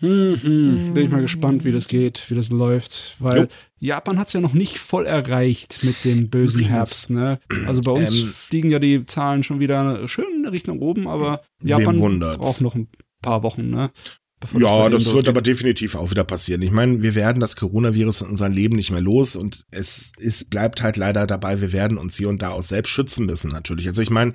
[0.00, 0.94] Hm, hm.
[0.94, 3.16] Bin ich mal gespannt, wie das geht, wie das läuft.
[3.18, 3.46] Weil jo.
[3.78, 7.10] Japan hat es ja noch nicht voll erreicht mit dem bösen Übrigens, Herbst.
[7.10, 7.38] Ne?
[7.66, 11.42] Also bei uns ähm, fliegen ja die Zahlen schon wieder schön in Richtung oben, aber
[11.62, 12.88] Japan braucht noch ein
[13.20, 13.90] paar Wochen, ne?
[14.58, 16.62] ja, das, das wird aber definitiv auch wieder passieren.
[16.62, 20.48] Ich meine, wir werden das Coronavirus in unserem Leben nicht mehr los und es ist,
[20.48, 23.86] bleibt halt leider dabei, wir werden uns hier und da auch selbst schützen müssen, natürlich.
[23.86, 24.32] Also ich meine,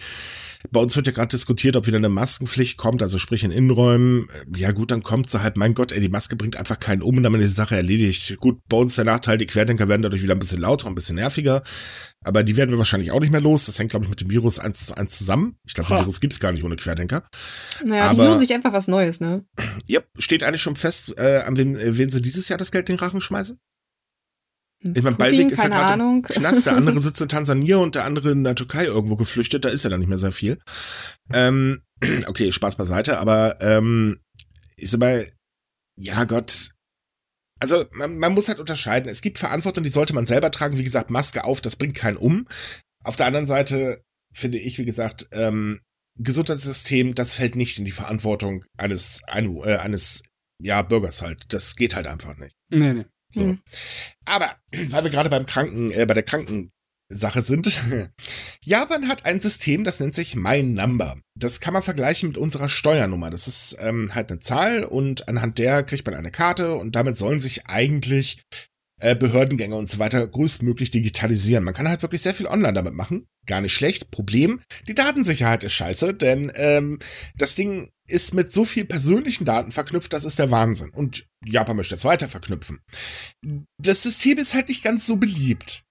[0.71, 4.27] bei uns wird ja gerade diskutiert, ob wieder eine Maskenpflicht kommt, also sprich in Innenräumen.
[4.55, 7.17] Ja gut, dann kommt sie halt, mein Gott, ey, die Maske bringt einfach keinen um
[7.17, 8.37] und damit ist die Sache erledigt.
[8.39, 11.15] Gut, bei uns der Nachteil, die Querdenker werden dadurch wieder ein bisschen lauter, ein bisschen
[11.15, 11.63] nerviger.
[12.23, 13.65] Aber die werden wir wahrscheinlich auch nicht mehr los.
[13.67, 15.57] Das hängt, glaube ich, mit dem Virus eins zu eins zusammen.
[15.63, 17.27] Ich glaube, den Virus gibt's gar nicht ohne Querdenker.
[17.85, 19.45] Naja, Aber, die suchen sich einfach was Neues, ne?
[19.85, 22.89] Ja, steht eigentlich schon fest, äh, an wem, äh, wem sie dieses Jahr das Geld
[22.89, 23.59] in den Rachen schmeißen?
[24.93, 28.05] Ich meine, Ballweg ist ja gerade im Knast, der andere sitzt in Tansania und der
[28.05, 30.59] andere in der Türkei irgendwo geflüchtet, da ist ja dann nicht mehr sehr viel.
[31.33, 31.81] Ähm,
[32.27, 34.19] okay, Spaß beiseite, aber ähm,
[34.75, 35.25] ich sag mal,
[35.97, 36.71] ja Gott,
[37.59, 39.09] also man, man muss halt unterscheiden.
[39.09, 40.77] Es gibt Verantwortung, die sollte man selber tragen.
[40.77, 42.47] Wie gesagt, Maske auf, das bringt keinen um.
[43.03, 45.79] Auf der anderen Seite finde ich, wie gesagt, ähm,
[46.19, 50.23] Gesundheitssystem, das fällt nicht in die Verantwortung eines, äh, eines
[50.61, 51.45] ja, Bürgers halt.
[51.49, 52.55] Das geht halt einfach nicht.
[52.69, 53.05] Nee, nee.
[53.35, 53.43] So.
[53.43, 53.61] Mhm.
[54.25, 54.55] Aber
[54.89, 56.71] weil wir gerade beim Kranken, äh, bei der Kranken
[57.09, 57.81] Sache sind.
[58.61, 61.17] Japan hat ein System, das nennt sich My Number.
[61.35, 63.29] Das kann man vergleichen mit unserer Steuernummer.
[63.29, 67.15] Das ist ähm, halt eine Zahl und anhand der kriegt man eine Karte und damit
[67.15, 68.41] sollen sich eigentlich
[68.99, 71.63] äh, Behördengänge und so weiter größtmöglich digitalisieren.
[71.63, 73.27] Man kann halt wirklich sehr viel online damit machen.
[73.45, 74.09] Gar nicht schlecht.
[74.09, 76.99] Problem, die Datensicherheit ist scheiße, denn ähm,
[77.37, 80.89] das Ding ist mit so viel persönlichen Daten verknüpft, das ist der Wahnsinn.
[80.89, 82.81] Und Japan möchte es weiter verknüpfen.
[83.77, 85.84] Das System ist halt nicht ganz so beliebt.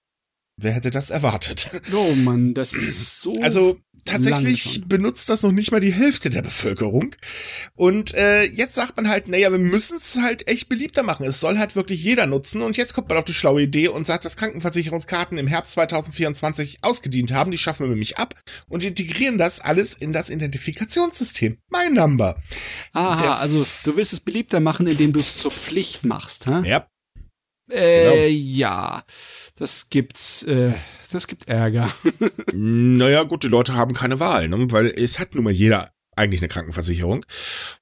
[0.56, 1.70] Wer hätte das erwartet?
[1.92, 3.40] Oh Mann, das ist so.
[3.42, 7.14] Also tatsächlich benutzt das noch nicht mal die Hälfte der Bevölkerung.
[7.74, 11.26] Und äh, jetzt sagt man halt, naja, wir müssen es halt echt beliebter machen.
[11.26, 12.62] Es soll halt wirklich jeder nutzen.
[12.62, 16.78] Und jetzt kommt man auf die schlaue Idee und sagt, dass Krankenversicherungskarten im Herbst 2024
[16.82, 17.50] ausgedient haben.
[17.50, 21.58] Die schaffen wir nämlich ab und integrieren das alles in das Identifikationssystem.
[21.68, 22.40] Mein Number.
[22.92, 26.62] Aha, Der also du willst es beliebter machen, indem du es zur Pflicht machst, hä?
[26.64, 26.86] Ja.
[27.70, 28.26] Äh, genau.
[28.28, 29.04] ja
[29.56, 30.72] das gibt's, äh,
[31.12, 31.90] das gibt Ärger.
[32.52, 34.70] naja, gut, die Leute haben keine Wahl, ne?
[34.70, 37.26] weil es hat nun mal jeder eigentlich eine Krankenversicherung.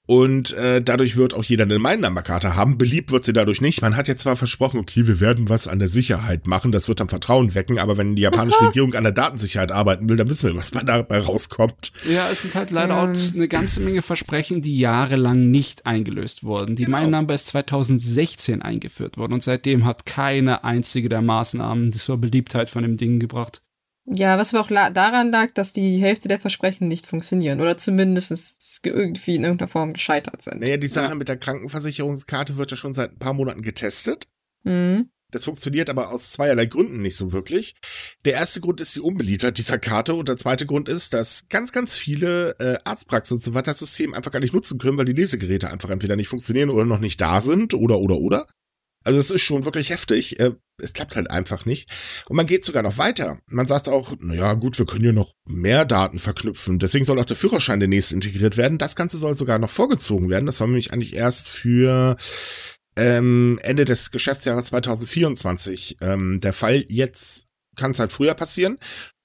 [0.06, 2.76] Und äh, dadurch wird auch jeder eine Mein-Number-Karte haben.
[2.76, 3.82] Beliebt wird sie dadurch nicht.
[3.82, 7.00] Man hat jetzt zwar versprochen, okay, wir werden was an der Sicherheit machen, das wird
[7.00, 8.62] dann Vertrauen wecken, aber wenn die japanische.
[8.62, 11.92] Regierung an der Datensicherheit arbeiten will, dann wissen wir, was dabei rauskommt.
[12.10, 13.10] Ja, es sind halt leider ähm.
[13.10, 16.76] auch eine ganze Menge Versprechen, die jahrelang nicht eingelöst wurden.
[16.76, 16.98] Die genau.
[16.98, 22.82] Mein-Number ist 2016 eingeführt worden und seitdem hat keine einzige der Maßnahmen zur Beliebtheit von
[22.82, 23.62] dem Ding gebracht.
[24.14, 28.80] Ja, was aber auch daran lag, dass die Hälfte der Versprechen nicht funktionieren oder zumindest
[28.84, 30.60] irgendwie in irgendeiner Form gescheitert sind.
[30.60, 31.14] Naja, die Sache ja.
[31.14, 34.28] mit der Krankenversicherungskarte wird ja schon seit ein paar Monaten getestet.
[34.64, 35.10] Mhm.
[35.32, 37.74] Das funktioniert aber aus zweierlei Gründen nicht so wirklich.
[38.26, 41.72] Der erste Grund ist die Unbeliebtheit dieser Karte und der zweite Grund ist, dass ganz,
[41.72, 45.06] ganz viele äh, Arztpraxen und so weiter das System einfach gar nicht nutzen können, weil
[45.06, 48.46] die Lesegeräte einfach entweder nicht funktionieren oder noch nicht da sind oder oder oder.
[49.04, 50.38] Also es ist schon wirklich heftig.
[50.40, 51.90] Äh, es klappt halt einfach nicht.
[52.28, 53.38] Und man geht sogar noch weiter.
[53.46, 56.78] Man sagt auch, naja, gut, wir können hier noch mehr Daten verknüpfen.
[56.78, 58.78] Deswegen soll auch der Führerschein demnächst integriert werden.
[58.78, 60.46] Das Ganze soll sogar noch vorgezogen werden.
[60.46, 62.16] Das war nämlich eigentlich erst für
[62.96, 66.84] ähm, Ende des Geschäftsjahres 2024 ähm, der Fall.
[66.88, 68.78] Jetzt kann es halt früher passieren.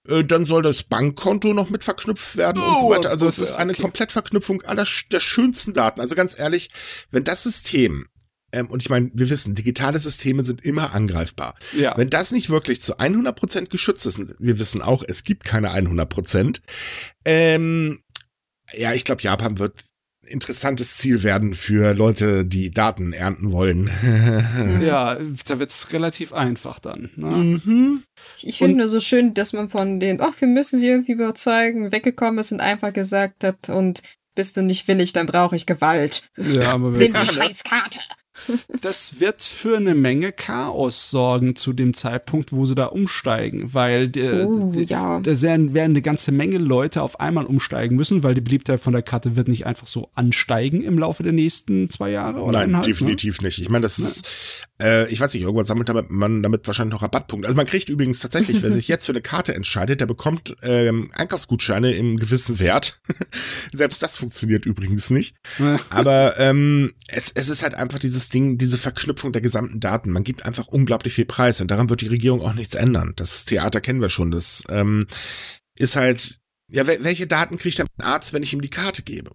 [0.07, 3.09] Äh, dann soll das Bankkonto noch mit verknüpft werden oh, und so oh, weiter.
[3.09, 3.81] Also es ist eine okay.
[3.81, 5.99] Komplettverknüpfung aller der schönsten Daten.
[5.99, 6.69] Also ganz ehrlich,
[7.11, 8.07] wenn das System
[8.51, 11.55] ähm, und ich meine, wir wissen, digitale Systeme sind immer angreifbar.
[11.73, 11.97] Ja.
[11.97, 16.62] Wenn das nicht wirklich zu 100% geschützt ist, wir wissen auch, es gibt keine 100%,
[17.25, 17.99] ähm,
[18.73, 19.83] ja, ich glaube, Japan wird
[20.27, 23.89] interessantes Ziel werden für Leute, die Daten ernten wollen.
[24.81, 27.10] ja, da wird's relativ einfach dann.
[27.15, 27.27] Ne?
[27.27, 28.03] Mhm.
[28.36, 31.13] Ich, ich finde nur so schön, dass man von den, ach, wir müssen sie irgendwie
[31.13, 34.01] überzeugen, weggekommen ist und einfach gesagt hat, und
[34.36, 36.23] bist du nicht willig, dann brauche ich Gewalt.
[36.38, 37.99] Ja, aber Nimm die Scheißkarte.
[38.82, 44.08] das wird für eine Menge Chaos sorgen zu dem Zeitpunkt, wo sie da umsteigen, weil
[44.08, 45.19] der, oh, ja.
[45.19, 49.02] da werden eine ganze Menge Leute auf einmal umsteigen müssen, weil die Beliebtheit von der
[49.02, 52.41] Karte wird nicht einfach so ansteigen im Laufe der nächsten zwei Jahre.
[52.41, 52.82] Oder Nein, ne?
[52.82, 53.47] definitiv ne?
[53.47, 53.60] nicht.
[53.60, 54.06] Ich meine, das ja.
[54.06, 57.47] ist, äh, ich weiß nicht, irgendwann sammelt damit, man damit wahrscheinlich noch Rabattpunkte.
[57.47, 61.11] Also man kriegt übrigens tatsächlich, wer sich jetzt für eine Karte entscheidet, der bekommt ähm,
[61.13, 63.01] Einkaufsgutscheine im gewissen Wert.
[63.73, 65.35] Selbst das funktioniert übrigens nicht.
[65.89, 70.11] Aber ähm, es, es ist halt einfach dieses Ding, diese Verknüpfung der gesamten Daten.
[70.11, 73.13] Man gibt einfach unglaublich viel Preis und daran wird die Regierung auch nichts ändern.
[73.15, 74.31] Das Theater kennen wir schon.
[74.31, 75.07] Das ähm,
[75.75, 79.31] ist halt, ja, welche Daten kriegt ein Arzt, wenn ich ihm die Karte gebe?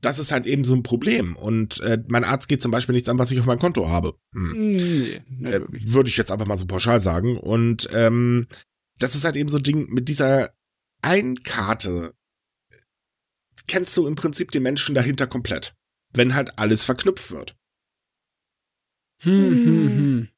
[0.00, 1.36] Das ist halt eben so ein Problem.
[1.36, 4.14] Und äh, mein Arzt geht zum Beispiel nichts an, was ich auf meinem Konto habe.
[4.32, 4.72] Hm.
[4.72, 7.36] Nee, äh, Würde ich jetzt einfach mal so pauschal sagen.
[7.36, 8.46] Und ähm,
[8.98, 10.50] das ist halt eben so ein Ding mit dieser
[11.02, 12.12] Einkarte
[13.68, 15.74] kennst du im Prinzip den Menschen dahinter komplett.
[16.12, 17.56] Wenn halt alles verknüpft wird.
[19.20, 20.28] Hm, hm, hm.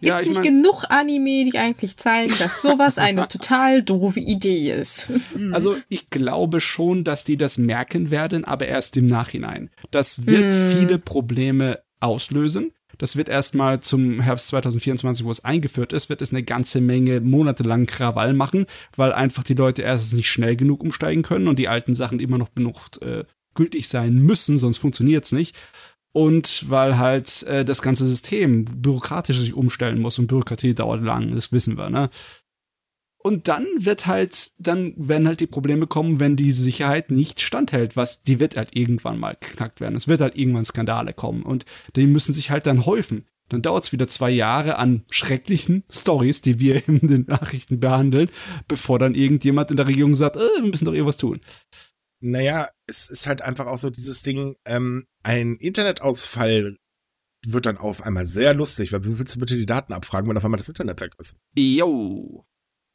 [0.00, 4.72] Gibt es nicht mein, genug Anime, die eigentlich zeigen, dass sowas eine total doofe Idee
[4.72, 5.10] ist?
[5.52, 9.70] Also ich glaube schon, dass die das merken werden, aber erst im Nachhinein.
[9.90, 10.70] Das wird hm.
[10.72, 12.72] viele Probleme auslösen.
[12.98, 17.20] Das wird erstmal zum Herbst 2024, wo es eingeführt ist, wird es eine ganze Menge
[17.20, 21.68] monatelang Krawall machen, weil einfach die Leute erstens nicht schnell genug umsteigen können und die
[21.68, 23.24] alten Sachen immer noch benutzt äh,
[23.54, 25.56] gültig sein müssen, sonst funktioniert es nicht
[26.12, 31.34] und weil halt äh, das ganze System bürokratisch sich umstellen muss und Bürokratie dauert lang,
[31.34, 32.10] das wissen wir, ne?
[33.20, 37.96] Und dann wird halt, dann werden halt die Probleme kommen, wenn die Sicherheit nicht standhält,
[37.96, 39.96] was, die wird halt irgendwann mal geknackt werden.
[39.96, 41.64] Es wird halt irgendwann Skandale kommen und
[41.96, 43.26] die müssen sich halt dann häufen.
[43.48, 48.30] Dann dauert es wieder zwei Jahre an schrecklichen Stories, die wir in den Nachrichten behandeln,
[48.68, 51.40] bevor dann irgendjemand in der Regierung sagt, äh, wir müssen doch irgendwas tun.
[52.20, 56.78] Naja, es ist halt einfach auch so dieses Ding, ähm, ein Internetausfall
[57.46, 60.38] wird dann auf einmal sehr lustig, weil wie willst du bitte die Daten abfragen, wenn
[60.38, 61.36] auf einmal das Internet weg ist?
[61.54, 62.46] Jo.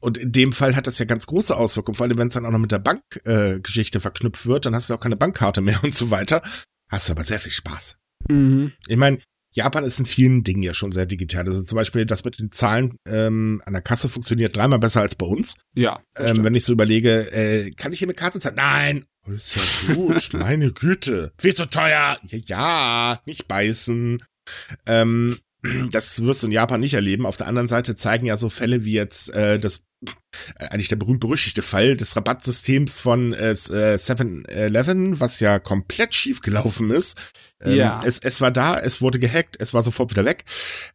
[0.02, 2.44] Und in dem Fall hat das ja ganz große Auswirkungen, vor allem wenn es dann
[2.44, 5.78] auch noch mit der Bankgeschichte äh, verknüpft wird, dann hast du auch keine Bankkarte mehr
[5.84, 6.42] und so weiter.
[6.90, 7.98] Hast du aber sehr viel Spaß.
[8.28, 8.72] Mhm.
[8.88, 9.18] Ich meine,
[9.52, 11.46] Japan ist in vielen Dingen ja schon sehr digital.
[11.46, 15.14] Also zum Beispiel das mit den Zahlen ähm, an der Kasse funktioniert dreimal besser als
[15.14, 15.54] bei uns.
[15.76, 16.02] Ja.
[16.16, 18.56] Ähm, wenn ich so überlege, äh, kann ich hier mit Karte zahlen?
[18.56, 19.04] Nein.
[19.26, 21.32] Ist ja gut, meine Güte.
[21.40, 22.18] Viel zu teuer.
[22.22, 24.22] Ja, ja nicht beißen.
[24.86, 25.38] Ähm,
[25.90, 27.26] das wirst du in Japan nicht erleben.
[27.26, 29.84] Auf der anderen Seite zeigen ja so Fälle wie jetzt äh, das
[30.58, 36.90] äh, eigentlich der berühmt-berüchtigte Fall des Rabattsystems von äh, 7-Eleven, was ja komplett schief gelaufen
[36.90, 37.18] ist.
[37.62, 38.02] Ähm, ja.
[38.04, 40.44] Es, es war da, es wurde gehackt, es war sofort wieder weg.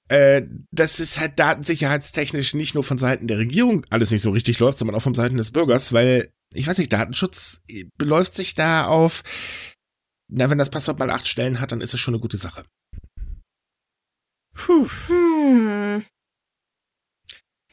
[0.09, 4.59] Äh, das ist halt datensicherheitstechnisch nicht nur von Seiten der Regierung alles nicht so richtig
[4.59, 7.61] läuft, sondern auch von Seiten des Bürgers, weil, ich weiß nicht, Datenschutz
[7.97, 9.23] beläuft sich da auf,
[10.27, 12.63] na, wenn das Passwort mal acht Stellen hat, dann ist es schon eine gute Sache.
[14.53, 14.87] Puh.
[15.07, 16.03] Hm.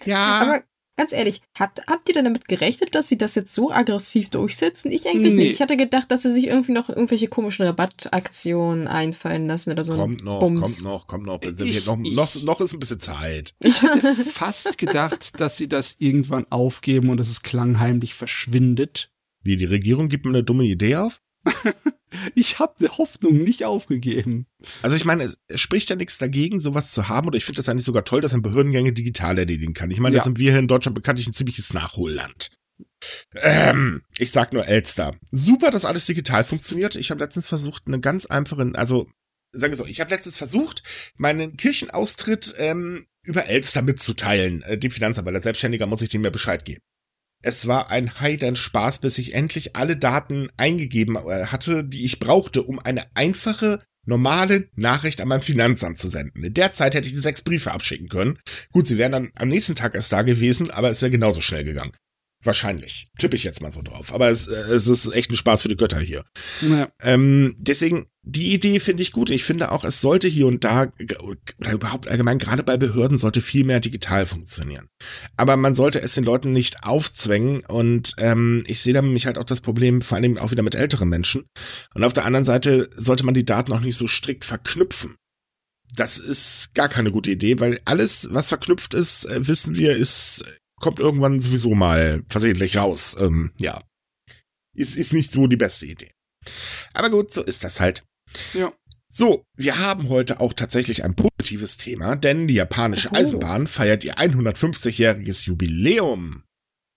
[0.05, 0.41] Ja.
[0.41, 0.65] Aber
[0.99, 4.91] Ganz ehrlich, habt, habt ihr denn damit gerechnet, dass sie das jetzt so aggressiv durchsetzen?
[4.91, 5.45] Ich eigentlich nee.
[5.45, 5.53] nicht.
[5.53, 9.95] Ich hatte gedacht, dass sie sich irgendwie noch irgendwelche komischen Rabattaktionen einfallen lassen oder so.
[9.95, 10.83] Kommt noch, Bums.
[10.83, 11.43] kommt noch, kommt noch.
[11.43, 12.43] Ich, noch, noch.
[12.43, 13.55] Noch ist ein bisschen Zeit.
[13.61, 19.11] Ich hatte fast gedacht, dass sie das irgendwann aufgeben und dass es klangheimlich verschwindet.
[19.43, 21.21] Wie, die Regierung gibt mir eine dumme Idee auf?
[22.35, 24.47] ich habe die Hoffnung nicht aufgegeben.
[24.83, 27.27] Also ich meine, es, spricht ja nichts dagegen, sowas zu haben.
[27.27, 29.91] Oder ich finde das eigentlich sogar toll, dass man Behördengänge digital erledigen kann.
[29.91, 30.21] Ich meine, ja.
[30.21, 32.51] da sind wir hier in Deutschland bekanntlich ein ziemliches Nachholland.
[33.37, 35.17] Ähm, ich sag nur Elster.
[35.31, 36.97] Super, dass alles digital funktioniert.
[36.97, 39.09] Ich habe letztens versucht, eine ganz einfache, also
[39.53, 40.83] sagen wir so, ich habe letztens versucht,
[41.17, 44.63] meinen Kirchenaustritt ähm, über Elster mitzuteilen.
[44.63, 46.83] Äh, dem Finanzamt, weil als Selbstständiger muss ich dem mehr Bescheid geben.
[47.42, 52.62] Es war ein Heidern-Spaß, bis ich endlich alle Daten eingegeben äh, hatte, die ich brauchte,
[52.62, 56.44] um eine einfache, normale Nachricht an mein Finanzamt zu senden.
[56.44, 58.38] In der Zeit hätte ich die sechs Briefe abschicken können.
[58.72, 61.64] Gut, sie wären dann am nächsten Tag erst da gewesen, aber es wäre genauso schnell
[61.64, 61.92] gegangen.
[62.47, 63.09] Wahrscheinlich.
[63.19, 64.15] Tippe ich jetzt mal so drauf.
[64.15, 66.25] Aber es, äh, es ist echt ein Spaß für die Götter hier.
[66.63, 66.89] Ja.
[67.03, 69.31] Ähm, deswegen, die Idee finde ich gut.
[69.31, 70.93] Ich finde auch, es sollte hier und da,
[71.59, 74.89] oder überhaupt allgemein, gerade bei Behörden, sollte viel mehr digital funktionieren.
[75.37, 77.65] Aber man sollte es den Leuten nicht aufzwängen.
[77.67, 80.77] Und ähm, ich sehe da nämlich halt auch das Problem, vor allem auch wieder mit
[80.77, 81.47] älteren Menschen.
[81.95, 85.17] Und auf der anderen Seite sollte man die Daten auch nicht so strikt verknüpfen.
[85.97, 90.45] Das ist gar keine gute Idee, weil alles, was verknüpft ist, äh, wissen wir, ist
[90.81, 93.17] kommt irgendwann sowieso mal versehentlich raus.
[93.19, 93.83] Ähm, ja.
[94.75, 96.12] Ist, ist nicht so die beste Idee.
[96.93, 98.05] Aber gut, so ist das halt.
[98.55, 98.73] Ja.
[99.09, 104.17] So, wir haben heute auch tatsächlich ein positives Thema, denn die japanische Eisenbahn feiert ihr
[104.17, 106.43] 150-jähriges Jubiläum.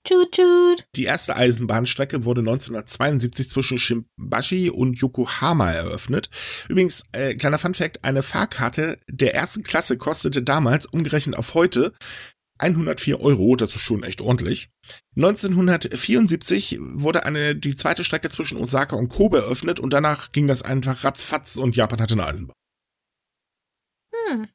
[0.05, 0.85] Tschut, tschut.
[0.95, 6.29] Die erste Eisenbahnstrecke wurde 1972 zwischen Shimbashi und Yokohama eröffnet.
[6.67, 11.93] Übrigens, äh, kleiner Funfact, eine Fahrkarte der ersten Klasse kostete damals, umgerechnet auf heute,
[12.59, 14.69] 104 Euro, das ist schon echt ordentlich.
[15.15, 20.61] 1974 wurde eine, die zweite Strecke zwischen Osaka und Kobe eröffnet und danach ging das
[20.61, 22.55] einfach ratzfatz und Japan hatte eine Eisenbahn.
[24.13, 24.47] Hm.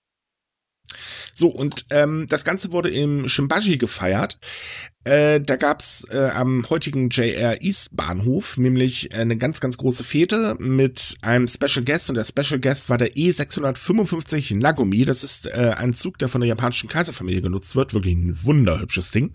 [1.35, 4.39] So, und ähm, das Ganze wurde im Shimbashi gefeiert.
[5.05, 10.57] Äh, da gab's äh, am heutigen JR East Bahnhof nämlich eine ganz, ganz große Fete
[10.59, 15.05] mit einem Special Guest und der Special Guest war der E655 Nagomi.
[15.05, 17.93] Das ist äh, ein Zug, der von der japanischen Kaiserfamilie genutzt wird.
[17.93, 19.33] Wirklich ein wunderhübsches Ding.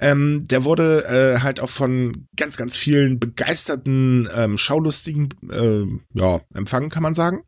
[0.00, 5.84] Ähm, der wurde äh, halt auch von ganz, ganz vielen begeisterten ähm, Schaulustigen äh,
[6.18, 7.42] ja, empfangen, kann man sagen.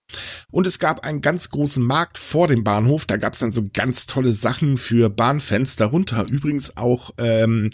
[0.50, 3.04] Und es gab einen ganz großen Markt vor dem Bahnhof.
[3.04, 5.76] Da gab es dann so ganz tolle Sachen für Bahnfans.
[5.76, 7.70] Darunter übrigens auch ähm,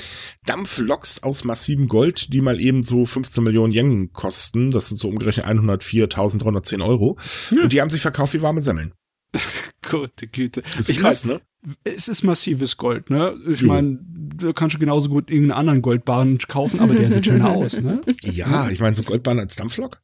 [0.47, 4.71] Dampfloks aus massivem Gold, die mal eben so 15 Millionen Yen kosten.
[4.71, 7.19] Das sind so umgerechnet 104.310 Euro.
[7.51, 7.63] Ja.
[7.63, 8.95] Und die haben sich verkauft wie warme Semmeln.
[9.91, 10.63] Gute Güte.
[10.79, 11.43] Ist ich krass, mein, ne?
[11.85, 13.37] Es ist massives Gold, ne?
[13.49, 17.51] Ich meine, du kannst schon genauso gut irgendeinen anderen Goldbahn kaufen, aber der sieht schöner
[17.57, 18.01] aus, ne?
[18.23, 20.01] Ja, ich meine, so Goldbahn als Dampflok?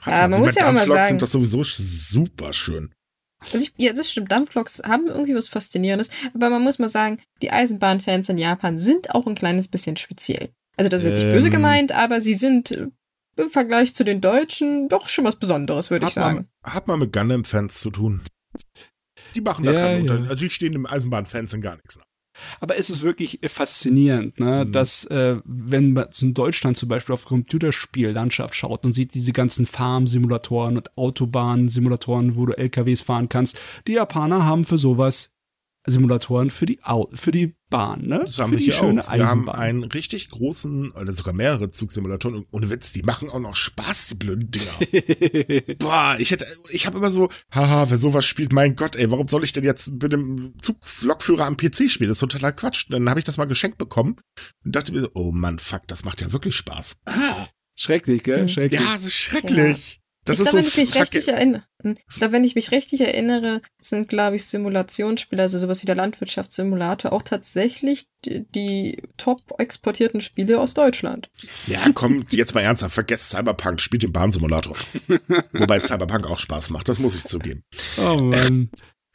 [0.00, 1.08] Hat ja, man muss ja auch mal sagen.
[1.08, 2.92] sind doch sowieso super schön.
[3.40, 4.30] Also ich, ja, das stimmt.
[4.30, 6.10] Dampfloks haben irgendwie was Faszinierendes.
[6.34, 10.50] Aber man muss mal sagen, die Eisenbahnfans in Japan sind auch ein kleines bisschen speziell.
[10.76, 11.52] Also das ist jetzt nicht böse ähm.
[11.52, 12.88] gemeint, aber sie sind äh,
[13.36, 16.48] im Vergleich zu den Deutschen doch schon was Besonderes, würde ich sagen.
[16.62, 18.22] Man, hat man mit Gundam-Fans zu tun.
[19.34, 20.00] Die machen da ja, keinen ja.
[20.02, 20.30] Unterschied.
[20.30, 22.04] Also die stehen dem Eisenbahnfans in gar nichts nach.
[22.60, 24.64] Aber es ist wirklich faszinierend, ne?
[24.64, 24.72] Mhm.
[24.72, 29.66] dass, äh, wenn man in Deutschland zum Beispiel auf Computerspiellandschaft schaut und sieht diese ganzen
[29.66, 35.34] Farm-Simulatoren und Autobahn-Simulatoren, wo du LKWs fahren kannst, die Japaner haben für sowas
[35.86, 38.22] Simulatoren für die, Au für die Bahn, ne?
[38.24, 39.12] Das haben für wir die schöne auch.
[39.12, 42.36] Wir haben einen richtig großen, oder sogar mehrere Zugsimulatoren.
[42.36, 45.74] Und Ohne Witz, die machen auch noch Spaß, die blöden Dinger.
[45.78, 49.28] Boah, ich hätte, ich habe immer so, haha, wer sowas spielt, mein Gott, ey, warum
[49.28, 52.08] soll ich denn jetzt mit dem Zuglokführer am PC spielen?
[52.08, 52.86] Das ist totaler Quatsch.
[52.90, 54.16] Dann habe ich das mal geschenkt bekommen
[54.64, 56.98] und dachte mir so, oh Mann, fuck, das macht ja wirklich Spaß.
[57.74, 58.48] Schrecklich, gell?
[58.48, 58.80] Schrecklich.
[58.80, 59.99] Ja, so schrecklich.
[60.30, 62.72] Das ich ist glaube, so wenn ich mich richtig erinnere, ich glaube, wenn ich mich
[62.72, 69.02] richtig erinnere, sind, glaube ich, Simulationsspiele, also sowas wie der Landwirtschaftssimulator, auch tatsächlich die, die
[69.16, 71.30] top exportierten Spiele aus Deutschland.
[71.66, 74.76] Ja, komm, jetzt mal ernsthaft, vergesst Cyberpunk, spielt den Bahnsimulator.
[75.52, 77.64] Wobei Cyberpunk auch Spaß macht, das muss ich zugeben.
[77.98, 78.70] Oh Mann.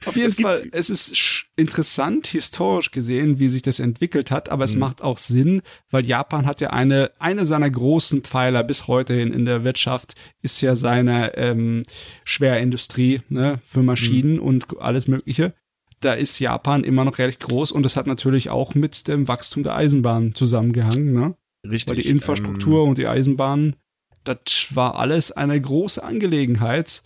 [0.05, 4.63] Auf jeden Es Fall, es ist interessant, historisch gesehen, wie sich das entwickelt hat, aber
[4.65, 4.79] es Mhm.
[4.81, 9.33] macht auch Sinn, weil Japan hat ja eine, eine seiner großen Pfeiler bis heute hin
[9.33, 11.83] in der Wirtschaft, ist ja seine ähm,
[12.23, 15.53] Schwerindustrie ne, für Maschinen und alles Mögliche.
[16.01, 19.63] Da ist Japan immer noch recht groß und das hat natürlich auch mit dem Wachstum
[19.63, 21.13] der Eisenbahn zusammengehangen.
[21.13, 21.35] Ne?
[21.67, 21.95] Richtig.
[21.95, 23.75] Weil die Infrastruktur und die Eisenbahn,
[24.23, 27.01] das war alles eine große Angelegenheit.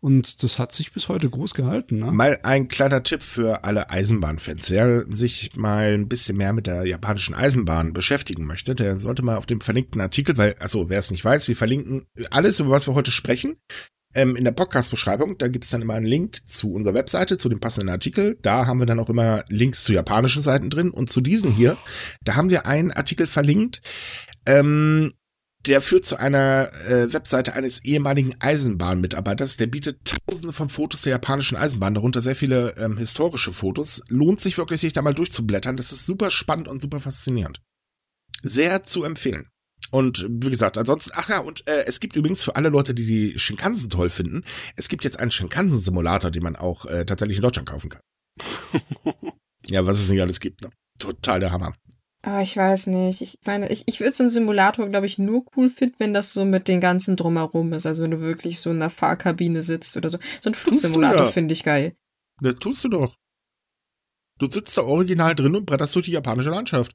[0.00, 1.98] Und das hat sich bis heute groß gehalten.
[1.98, 2.12] Ne?
[2.12, 4.70] Mal ein kleiner Tipp für alle Eisenbahnfans.
[4.70, 9.36] Wer sich mal ein bisschen mehr mit der japanischen Eisenbahn beschäftigen möchte, der sollte mal
[9.36, 12.86] auf dem verlinkten Artikel, weil, also wer es nicht weiß, wir verlinken alles, über was
[12.86, 13.56] wir heute sprechen,
[14.14, 15.36] ähm, in der Podcast-Beschreibung.
[15.38, 18.38] Da gibt es dann immer einen Link zu unserer Webseite, zu dem passenden Artikel.
[18.42, 20.90] Da haben wir dann auch immer Links zu japanischen Seiten drin.
[20.90, 21.76] Und zu diesen hier,
[22.22, 23.80] da haben wir einen Artikel verlinkt,
[24.46, 25.10] ähm,
[25.68, 29.58] der führt zu einer äh, Webseite eines ehemaligen Eisenbahnmitarbeiters.
[29.58, 34.02] Der bietet tausende von Fotos der japanischen Eisenbahn, darunter sehr viele ähm, historische Fotos.
[34.08, 35.76] Lohnt sich wirklich, sich da mal durchzublättern.
[35.76, 37.60] Das ist super spannend und super faszinierend.
[38.42, 39.48] Sehr zu empfehlen.
[39.90, 43.06] Und wie gesagt, ansonsten, ach ja, und äh, es gibt übrigens für alle Leute, die
[43.06, 44.44] die Shinkansen toll finden,
[44.76, 48.02] es gibt jetzt einen Shinkansen-Simulator, den man auch äh, tatsächlich in Deutschland kaufen kann.
[49.66, 50.70] ja, was es nicht alles gibt, ne?
[50.98, 51.74] Total der Hammer.
[52.22, 53.20] Aber ich weiß nicht.
[53.22, 56.32] Ich meine, ich, ich würde so einen Simulator, glaube ich, nur cool finden, wenn das
[56.32, 57.86] so mit den ganzen drumherum ist.
[57.86, 60.18] Also wenn du wirklich so in der Fahrkabine sitzt oder so.
[60.42, 61.30] So ein Flugsimulator ja.
[61.30, 61.94] finde ich geil.
[62.40, 63.16] Das tust du doch.
[64.38, 66.92] Du sitzt da original drin und bretterst durch die japanische Landschaft.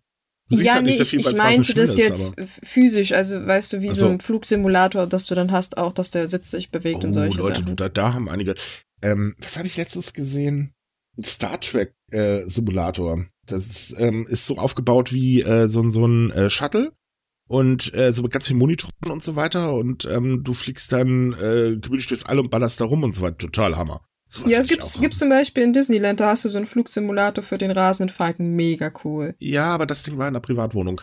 [0.49, 3.81] Du Ja, nee, ich, viel, ich meinte das ist, jetzt f- physisch, also weißt du,
[3.81, 7.03] wie Ach so ein Flugsimulator, dass du dann hast auch, dass der Sitz sich bewegt
[7.05, 7.75] und Oh, solche Leute, Sachen.
[7.77, 8.55] da, da haben einige.
[9.01, 10.73] Ähm, was habe ich letztens gesehen?
[11.17, 13.25] Ein Star Trek äh, Simulator.
[13.45, 16.91] Das ist, ähm, ist so aufgebaut wie äh, so, ein- so ein äh, Shuttle
[17.49, 21.33] und äh, so mit ganz vielen Monitoren und so weiter und ähm, du fliegst dann
[21.33, 23.37] äh, gemütlich durchs All und ballerst da rum und so weiter.
[23.37, 24.01] Total Hammer.
[24.29, 25.19] Sowas ja, es gibt, auch gibt haben.
[25.19, 28.55] zum Beispiel in Disneyland, da hast du so einen Flugsimulator für den rasenden Falken.
[28.55, 29.35] Mega cool.
[29.39, 31.01] Ja, aber das Ding war in der Privatwohnung.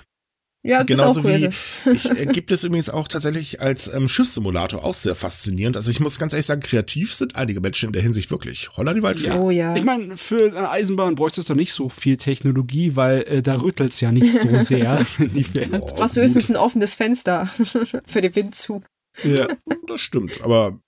[0.63, 1.51] Ja, das Genauso ist auch cool.
[1.87, 5.77] wie ich, äh, gibt es übrigens auch tatsächlich als ähm, Schiffssimulator auch sehr faszinierend.
[5.77, 8.77] Also ich muss ganz ehrlich sagen, kreativ sind einige Menschen in der Hinsicht wirklich.
[8.77, 9.29] Holla die Waldfee.
[9.29, 9.39] Ja.
[9.39, 9.75] Oh ja.
[9.75, 13.55] Ich meine, für eine Eisenbahn bräuchtest du doch nicht so viel Technologie, weil äh, da
[13.55, 15.93] rüttelt's ja nicht so sehr, wenn die fährt.
[15.95, 17.47] Oh, Was gut, höchstens ein offenes Fenster
[18.07, 18.85] für den Windzug.
[19.25, 19.49] Ja.
[19.87, 20.79] Das stimmt, aber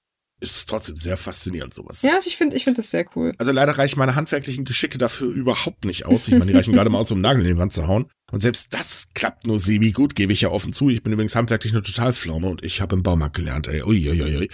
[0.43, 2.03] es ist trotzdem sehr faszinierend sowas.
[2.03, 3.33] Ja, also ich finde ich find das sehr cool.
[3.39, 6.27] Also leider reichen meine handwerklichen Geschicke dafür überhaupt nicht aus.
[6.27, 8.11] Ich meine, die reichen gerade mal aus, um einen Nagel in die Wand zu hauen.
[8.33, 10.89] Und selbst das klappt nur semi gut, gebe ich ja offen zu.
[10.89, 13.83] Ich bin übrigens handwerklich eine Totalpflaume und ich habe im Baumarkt gelernt, ey.
[13.83, 14.49] Uiuiui.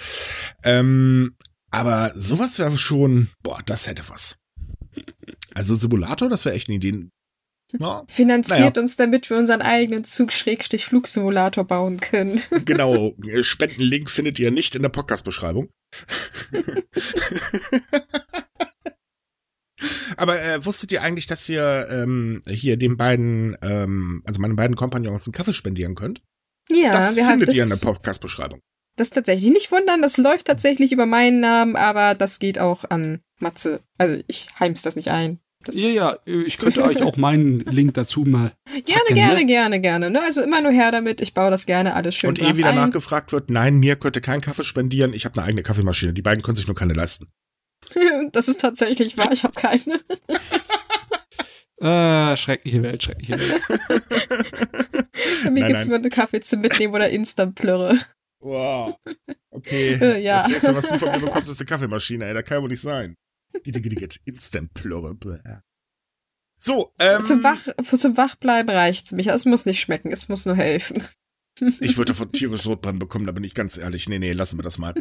[0.64, 1.36] Ähm,
[1.70, 4.36] aber sowas wäre schon, boah, das hätte was.
[5.54, 7.08] Also Simulator, das wäre echt eine Idee.
[7.78, 8.82] Ja, Finanziert Naja.
[8.82, 12.40] uns, damit wir unseren eigenen Zug-Flugsimulator bauen können.
[12.64, 13.14] genau.
[13.42, 15.68] Spendenlink findet ihr nicht in der Podcast-Beschreibung.
[20.16, 24.76] Aber äh, wusstet ihr eigentlich, dass ihr ähm, hier den beiden, ähm, also meinen beiden
[24.76, 26.22] Kompagnons einen Kaffee spendieren könnt?
[26.68, 28.60] Ja, das wir haben findet das, ihr in der Podcast-Beschreibung.
[28.96, 30.02] das tatsächlich nicht wundern.
[30.02, 33.80] Das läuft tatsächlich über meinen Namen, aber das geht auch an Matze.
[33.96, 35.38] Also ich heim's das nicht ein.
[35.64, 38.52] Das ja, ja, ich könnte euch auch meinen Link dazu mal.
[38.86, 39.46] Gerne, packen, gerne, ne?
[39.46, 40.10] gerne, gerne.
[40.10, 40.22] Ne?
[40.22, 41.20] Also immer nur her damit.
[41.20, 42.76] Ich baue das gerne alles schön Und eh wieder ein.
[42.76, 46.12] nachgefragt wird, nein, mir könnt ihr keinen Kaffee spendieren, ich habe eine eigene Kaffeemaschine.
[46.12, 47.28] Die beiden können sich nur keine leisten.
[48.32, 49.32] Das ist tatsächlich wahr.
[49.32, 50.00] Ich habe keine.
[51.80, 53.62] Äh, schreckliche Welt, schreckliche Welt.
[55.44, 55.86] Mir Nein, gibt's nein.
[55.94, 57.96] immer nur Kaffee zum Mitnehmen oder Instant-Plörre.
[58.40, 58.96] Wow.
[59.50, 60.20] Okay.
[60.20, 60.38] Ja.
[60.42, 62.34] Das letzte, was du von mir bekommst, ist eine Kaffeemaschine, ey.
[62.34, 63.14] Da kann wohl nicht sein.
[64.24, 65.14] Instant-Plörre.
[65.14, 65.60] Bäh.
[66.58, 69.28] So, ähm, zum, Wach, zum Wachbleiben reicht's mich.
[69.28, 71.02] Es muss nicht schmecken, es muss nur helfen.
[71.80, 74.08] Ich würde davon tierisch Sodbrennen bekommen, da bin ich ganz ehrlich.
[74.08, 74.94] Nee, nee, lassen wir das mal.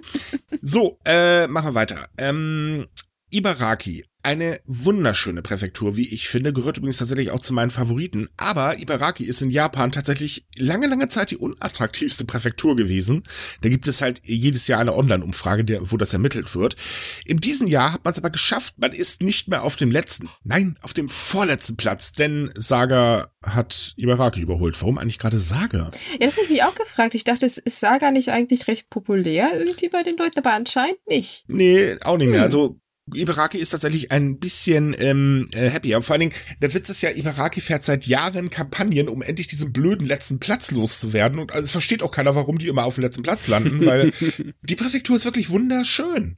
[0.64, 2.10] So, äh, machen wir weiter.
[2.18, 2.88] Ähm,
[3.30, 4.04] Ibaraki.
[4.28, 8.28] Eine wunderschöne Präfektur, wie ich finde, gehört übrigens tatsächlich auch zu meinen Favoriten.
[8.36, 13.24] Aber Ibaraki ist in Japan tatsächlich lange, lange Zeit die unattraktivste Präfektur gewesen.
[13.62, 16.76] Da gibt es halt jedes Jahr eine Online-Umfrage, wo das ermittelt wird.
[17.24, 18.74] In diesem Jahr hat man es aber geschafft.
[18.76, 23.94] Man ist nicht mehr auf dem letzten, nein, auf dem vorletzten Platz, denn Saga hat
[23.96, 24.76] Ibaraki überholt.
[24.82, 25.90] Warum eigentlich gerade Saga?
[26.20, 27.16] Ja, das habe ich mich auch gefragt.
[27.16, 31.46] Ich dachte, ist Saga nicht eigentlich recht populär irgendwie bei den Leuten, aber anscheinend nicht.
[31.48, 32.40] Nee, auch nicht mehr.
[32.40, 32.44] Hm.
[32.44, 32.82] Also
[33.14, 36.02] Ibaraki ist tatsächlich ein bisschen ähm, äh, happier.
[36.02, 39.72] Vor allen Dingen, der Witz ist ja, Ibaraki fährt seit Jahren Kampagnen, um endlich diesen
[39.72, 41.40] blöden letzten Platz loszuwerden.
[41.40, 44.12] Und also es versteht auch keiner, warum die immer auf dem letzten Platz landen, weil
[44.62, 46.38] die Präfektur ist wirklich wunderschön.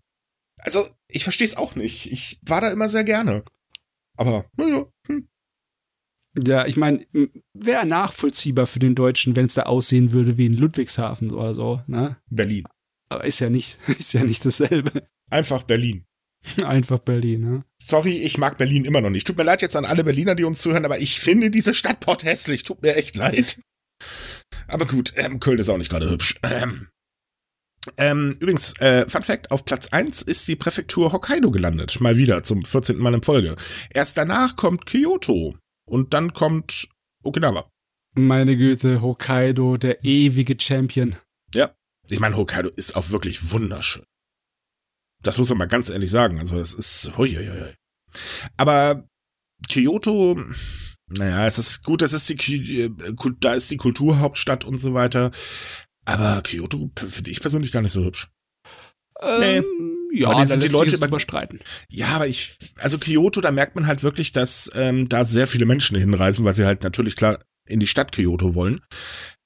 [0.59, 2.11] Also, ich verstehe es auch nicht.
[2.11, 3.43] Ich war da immer sehr gerne.
[4.17, 4.85] Aber, naja.
[5.07, 5.29] Hm.
[6.37, 7.05] Ja, ich meine,
[7.53, 11.81] wäre nachvollziehbar für den Deutschen, wenn es da aussehen würde wie in Ludwigshafen oder so,
[11.87, 12.17] ne?
[12.29, 12.65] Berlin.
[13.09, 15.07] Aber ist ja nicht, ist ja nicht dasselbe.
[15.29, 16.05] Einfach Berlin.
[16.63, 17.63] Einfach Berlin, ne?
[17.81, 19.27] Sorry, ich mag Berlin immer noch nicht.
[19.27, 21.99] Tut mir leid jetzt an alle Berliner, die uns zuhören, aber ich finde diese Stadt
[21.99, 22.63] port hässlich.
[22.63, 23.59] Tut mir echt leid.
[24.67, 26.39] Aber gut, ähm, Köln ist auch nicht gerade hübsch.
[26.43, 26.87] Ähm,
[27.97, 31.99] ähm, übrigens, äh, Fun Fact, auf Platz 1 ist die Präfektur Hokkaido gelandet.
[32.01, 32.97] Mal wieder, zum 14.
[32.97, 33.55] Mal in Folge.
[33.89, 35.57] Erst danach kommt Kyoto.
[35.85, 36.87] Und dann kommt
[37.23, 37.69] Okinawa.
[38.15, 41.15] Meine Güte, Hokkaido, der ewige Champion.
[41.53, 41.73] Ja,
[42.09, 44.03] ich meine, Hokkaido ist auch wirklich wunderschön.
[45.21, 46.39] Das muss man mal ganz ehrlich sagen.
[46.39, 47.11] Also, das ist.
[47.17, 47.73] Huiuiui.
[48.57, 49.07] Aber
[49.69, 50.39] Kyoto,
[51.07, 52.89] naja, es ist gut, das ist die, äh,
[53.39, 55.31] da ist die Kulturhauptstadt und so weiter.
[56.05, 58.29] Aber Kyoto finde ich persönlich gar nicht so hübsch.
[59.21, 59.63] Ähm,
[60.11, 60.21] nee.
[60.21, 61.59] Ja, da sind die Leute überstreiten.
[61.89, 65.65] Ja, aber ich, also Kyoto, da merkt man halt wirklich, dass ähm, da sehr viele
[65.65, 68.81] Menschen hinreisen, weil sie halt natürlich klar in die Stadt Kyoto wollen.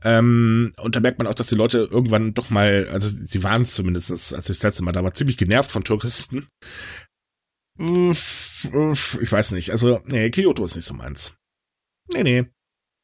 [0.03, 3.61] Ähm, und da merkt man auch, dass die Leute irgendwann doch mal, also sie waren
[3.61, 6.47] es zumindest, als ich das letzte Mal da war, ziemlich genervt von Touristen.
[7.77, 11.33] Ich weiß nicht, also, nee, Kyoto ist nicht so meins.
[12.13, 12.45] Nee, nee.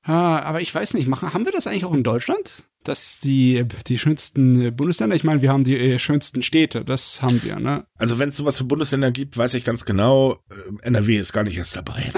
[0.03, 2.63] Ah, aber ich weiß nicht, machen, haben wir das eigentlich auch in Deutschland?
[2.83, 7.43] Dass die, die schönsten Bundesländer, ich meine, wir haben die äh, schönsten Städte, das haben
[7.43, 7.85] wir, ne?
[7.97, 11.43] Also wenn es sowas für Bundesländer gibt, weiß ich ganz genau, äh, NRW ist gar
[11.43, 12.11] nicht erst dabei.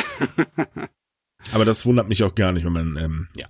[1.52, 3.48] aber das wundert mich auch gar nicht, wenn man, ähm, ja.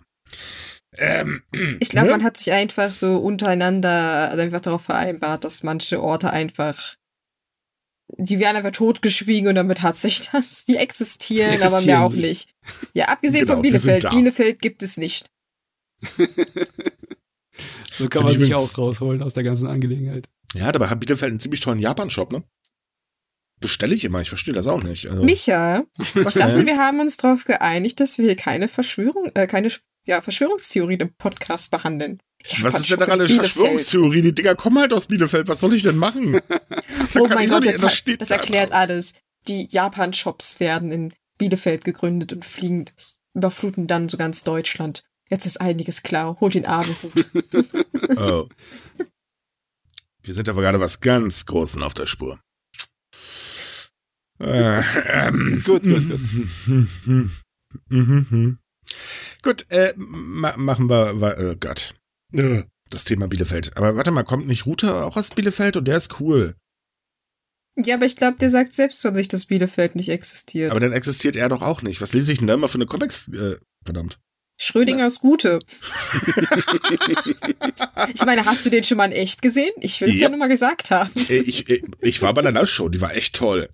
[0.97, 1.43] Ähm,
[1.79, 2.13] ich glaube, ne?
[2.13, 6.95] man hat sich einfach so untereinander also einfach darauf vereinbart, dass manche Orte einfach,
[8.17, 12.01] die werden einfach totgeschwiegen und damit hat sich das, die existieren, die existieren aber mehr
[12.01, 12.49] auch nicht.
[12.93, 14.09] Ja, abgesehen genau, von Bielefeld.
[14.09, 15.29] Bielefeld gibt es nicht.
[17.93, 20.27] so kann man sich auch rausholen aus der ganzen Angelegenheit.
[20.55, 22.43] Ja, dabei hat Bielefeld einen ziemlich tollen Japan-Shop, ne?
[23.61, 25.07] Bestelle ich immer, ich verstehe das auch nicht.
[25.07, 25.23] Also.
[25.23, 25.85] Micha,
[26.15, 29.69] was ich dachte, wir haben uns darauf geeinigt, dass wir hier keine Verschwörung, äh, keine
[30.05, 32.21] ja, Verschwörungstheorie im Podcast behandeln.
[32.45, 34.21] Ja, was ist denn daran eine Verschwörungstheorie?
[34.21, 35.47] Die Dinger kommen halt aus Bielefeld.
[35.47, 36.41] Was soll ich denn machen?
[37.19, 39.13] oh mein Gott, nicht, das, das, das erklärt alles.
[39.47, 42.85] Die Japan-Shops werden in Bielefeld gegründet und fliegen,
[43.33, 45.03] überfluten dann so ganz Deutschland.
[45.29, 46.37] Jetzt ist einiges klar.
[46.39, 47.13] Holt den Abendhut.
[48.17, 48.49] oh.
[50.23, 52.39] Wir sind aber gerade was ganz Großen auf der Spur.
[54.39, 55.61] Äh, ähm.
[55.63, 56.19] Gut, gut, gut.
[59.43, 61.93] Gut, äh, ma machen wir, oh Gott.
[62.33, 63.75] Äh, das Thema Bielefeld.
[63.77, 66.55] Aber warte mal, kommt nicht Rute auch aus Bielefeld und der ist cool.
[67.77, 70.71] Ja, aber ich glaube, der sagt selbst von sich, dass Bielefeld nicht existiert.
[70.71, 72.01] Aber dann existiert er doch auch nicht.
[72.01, 73.29] Was lese ich denn da immer für eine Comics?
[73.29, 74.19] Äh, verdammt.
[74.59, 75.59] Schrödingers Gute.
[78.13, 79.71] ich meine, hast du den schon mal in echt gesehen?
[79.79, 80.23] Ich will es ja.
[80.23, 81.09] ja nur mal gesagt haben.
[81.29, 83.69] Äh, ich, ich, ich war bei der Live-Show, die war echt toll.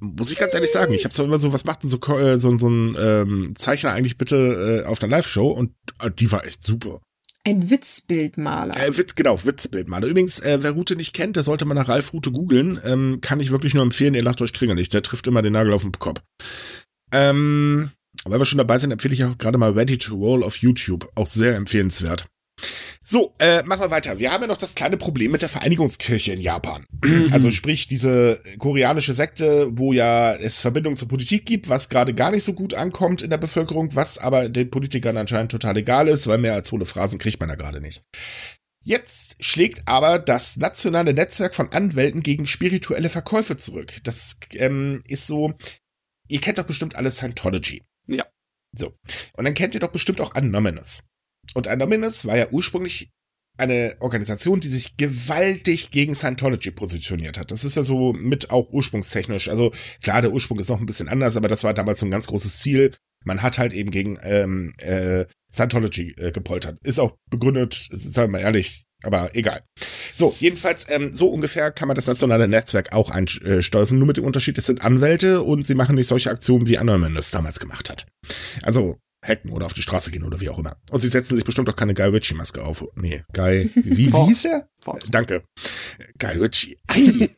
[0.00, 2.38] Muss ich ganz ehrlich sagen, ich habe zwar immer so, was macht denn so, äh,
[2.38, 6.44] so, so ein ähm, Zeichner eigentlich bitte äh, auf einer Live-Show und äh, die war
[6.44, 7.00] echt super.
[7.44, 8.76] Ein Witzbildmaler.
[8.76, 10.06] Äh, Witz, genau, Witzbildmaler.
[10.06, 12.78] Übrigens, äh, wer Rute nicht kennt, der sollte mal nach Ralf Rute googeln.
[12.84, 14.90] Ähm, kann ich wirklich nur empfehlen, ihr lacht euch kringelig.
[14.90, 16.20] Der trifft immer den Nagel auf den Kopf.
[17.12, 17.90] Ähm,
[18.24, 21.10] weil wir schon dabei sind, empfehle ich auch gerade mal Ready to Roll auf YouTube.
[21.14, 22.26] Auch sehr empfehlenswert.
[23.12, 24.20] So, äh, machen wir weiter.
[24.20, 26.86] Wir haben ja noch das kleine Problem mit der Vereinigungskirche in Japan.
[27.32, 32.30] Also sprich diese koreanische Sekte, wo ja es Verbindungen zur Politik gibt, was gerade gar
[32.30, 36.28] nicht so gut ankommt in der Bevölkerung, was aber den Politikern anscheinend total egal ist,
[36.28, 38.04] weil mehr als hohle Phrasen kriegt man da gerade nicht.
[38.84, 43.92] Jetzt schlägt aber das nationale Netzwerk von Anwälten gegen spirituelle Verkäufe zurück.
[44.04, 45.54] Das ähm, ist so,
[46.28, 47.82] ihr kennt doch bestimmt alle Scientology.
[48.06, 48.24] Ja.
[48.72, 48.94] So.
[49.32, 51.02] Und dann kennt ihr doch bestimmt auch Anonymous.
[51.54, 53.10] Und Anonymous war ja ursprünglich
[53.60, 57.50] eine Organisation, die sich gewaltig gegen Scientology positioniert hat.
[57.50, 59.48] Das ist ja so mit auch ursprungstechnisch.
[59.48, 59.70] Also
[60.02, 62.26] klar, der Ursprung ist noch ein bisschen anders, aber das war damals so ein ganz
[62.26, 62.94] großes Ziel.
[63.24, 66.78] Man hat halt eben gegen ähm, äh, Scientology äh, gepoltert.
[66.82, 69.62] Ist auch begründet, sagen wir mal ehrlich, aber egal.
[70.14, 74.24] So, jedenfalls, ähm, so ungefähr kann man das nationale Netzwerk auch einstolfen, nur mit dem
[74.24, 78.06] Unterschied, es sind Anwälte und sie machen nicht solche Aktionen, wie Anonymous damals gemacht hat.
[78.62, 80.76] Also, hacken oder auf die Straße gehen oder wie auch immer.
[80.90, 82.84] Und sie setzen sich bestimmt auch keine Guy Ritchie-Maske auf.
[82.94, 84.68] Nee, Guy, wie, wie hieß er?
[85.10, 85.42] Danke.
[86.18, 86.78] Guy Ritchie.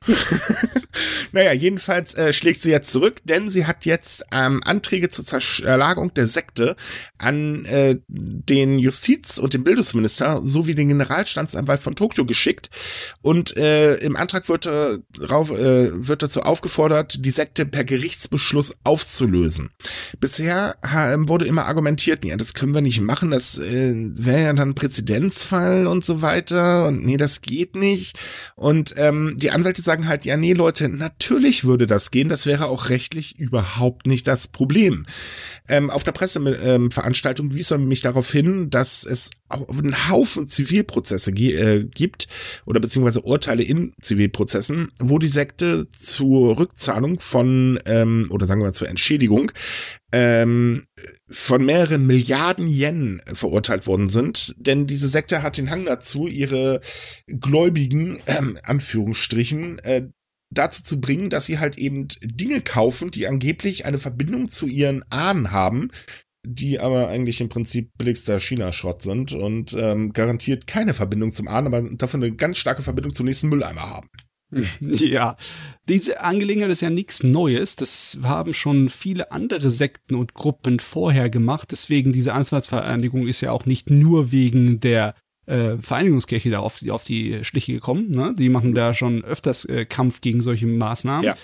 [1.33, 6.15] naja, jedenfalls äh, schlägt sie jetzt zurück, denn sie hat jetzt ähm, Anträge zur Zerschlagung
[6.15, 6.77] der Sekte
[7.19, 12.71] an äh, den Justiz- und den Bildungsminister sowie den Generalstandsanwalt von Tokio geschickt.
[13.23, 18.77] Und äh, im Antrag wird, äh, rauf, äh, wird dazu aufgefordert, die Sekte per Gerichtsbeschluss
[18.85, 19.71] aufzulösen.
[20.21, 24.53] Bisher äh, wurde immer argumentiert, ja, das können wir nicht machen, das äh, wäre ja
[24.53, 28.19] dann ein Präzedenzfall und so weiter und nee, das geht nicht.
[28.57, 32.67] Und ähm, die Anwälte sagen halt, ja, nee, Leute, natürlich würde das gehen, das wäre
[32.67, 35.05] auch rechtlich überhaupt nicht das Problem.
[35.67, 41.31] Ähm, auf der Presseveranstaltung ähm, wies er mich darauf hin, dass es einen Haufen Zivilprozesse
[41.31, 42.29] äh, gibt
[42.67, 48.67] oder beziehungsweise Urteile in Zivilprozessen, wo die Sekte zur Rückzahlung von ähm, oder sagen wir
[48.67, 49.53] mal zur Entschädigung
[50.13, 50.85] ähm,
[51.33, 56.81] von mehreren Milliarden Yen verurteilt worden sind, denn diese Sekte hat den Hang dazu, ihre
[57.27, 60.09] Gläubigen, ähm, Anführungsstrichen, äh,
[60.51, 65.03] dazu zu bringen, dass sie halt eben Dinge kaufen, die angeblich eine Verbindung zu ihren
[65.11, 65.91] Ahnen haben,
[66.47, 71.69] die aber eigentlich im Prinzip billigster China-Schrott sind und ähm, garantiert keine Verbindung zum Ahnen,
[71.69, 74.09] aber dafür eine ganz starke Verbindung zum nächsten Mülleimer haben.
[74.81, 75.37] Ja,
[75.89, 77.77] diese Angelegenheit ist ja nichts Neues.
[77.77, 81.69] Das haben schon viele andere Sekten und Gruppen vorher gemacht.
[81.73, 85.15] Deswegen diese Anwaltsvereinigung ist ja auch nicht nur wegen der
[85.47, 88.11] äh, Vereinigungskirche da auf, auf die Schliche gekommen.
[88.11, 88.35] Ne?
[88.37, 91.25] Die machen da schon öfters äh, Kampf gegen solche Maßnahmen.
[91.25, 91.35] Ja.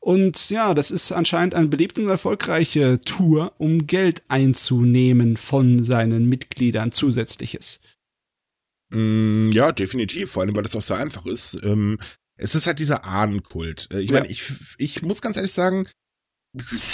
[0.00, 6.28] Und ja, das ist anscheinend eine beliebte und erfolgreiche Tour, um Geld einzunehmen von seinen
[6.28, 7.80] Mitgliedern zusätzliches.
[8.90, 11.58] Mm, ja, definitiv, vor allem, weil das auch so einfach ist.
[11.62, 11.98] Ähm,
[12.36, 13.88] es ist halt dieser Ahnenkult.
[13.92, 14.18] Äh, ich ja.
[14.20, 15.88] meine, ich, ich muss ganz ehrlich sagen,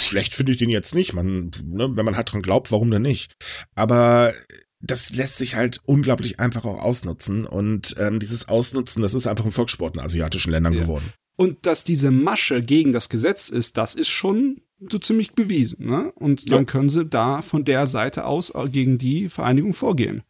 [0.01, 1.13] schlecht finde ich den jetzt nicht.
[1.13, 3.33] Man, ne, wenn man halt dran glaubt, warum denn nicht?
[3.75, 4.33] Aber
[4.79, 7.45] das lässt sich halt unglaublich einfach auch ausnutzen.
[7.45, 10.81] Und ähm, dieses Ausnutzen, das ist einfach ein Volkssport in asiatischen Ländern ja.
[10.81, 11.13] geworden.
[11.35, 15.87] Und dass diese Masche gegen das Gesetz ist, das ist schon so ziemlich bewiesen.
[15.87, 16.11] Ne?
[16.15, 16.65] Und dann ja.
[16.65, 20.23] können sie da von der Seite aus gegen die Vereinigung vorgehen.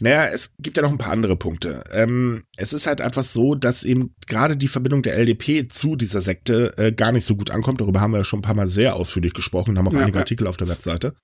[0.00, 1.84] Naja, es gibt ja noch ein paar andere Punkte.
[1.92, 6.20] Ähm, es ist halt einfach so, dass eben gerade die Verbindung der LDP zu dieser
[6.20, 7.80] Sekte äh, gar nicht so gut ankommt.
[7.80, 10.18] Darüber haben wir ja schon ein paar Mal sehr ausführlich gesprochen, haben auch ja, einige
[10.18, 11.14] Artikel auf der Webseite.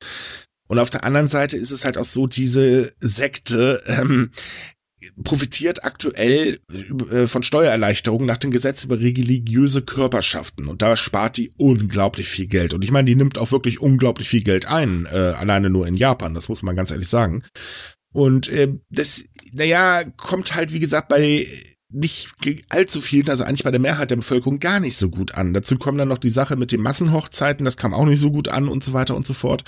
[0.67, 4.31] Und auf der anderen Seite ist es halt auch so, diese Sekte ähm,
[5.23, 6.59] profitiert aktuell
[7.11, 10.67] äh, von Steuererleichterungen nach dem Gesetz über religiöse Körperschaften.
[10.67, 12.75] Und da spart die unglaublich viel Geld.
[12.75, 15.95] Und ich meine, die nimmt auch wirklich unglaublich viel Geld ein, äh, alleine nur in
[15.95, 17.45] Japan, das muss man ganz ehrlich sagen.
[18.13, 21.47] Und äh, das, naja, kommt halt, wie gesagt, bei
[21.95, 22.33] nicht
[22.71, 25.55] allzu vielen, also eigentlich bei der Mehrheit der Bevölkerung gar nicht so gut an.
[25.55, 28.49] Dazu kommen dann noch die Sache mit den Massenhochzeiten, das kam auch nicht so gut
[28.49, 29.65] an und so weiter und so fort.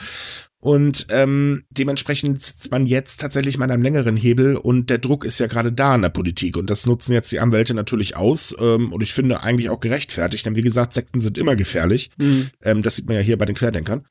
[0.67, 5.25] Und ähm, dementsprechend sitzt man jetzt tatsächlich mal an einem längeren Hebel und der Druck
[5.25, 8.53] ist ja gerade da in der Politik und das nutzen jetzt die Anwälte natürlich aus
[8.59, 12.11] ähm, und ich finde eigentlich auch gerechtfertigt, denn wie gesagt, Sekten sind immer gefährlich.
[12.19, 12.51] Mhm.
[12.65, 14.07] Ähm, das sieht man ja hier bei den Querdenkern.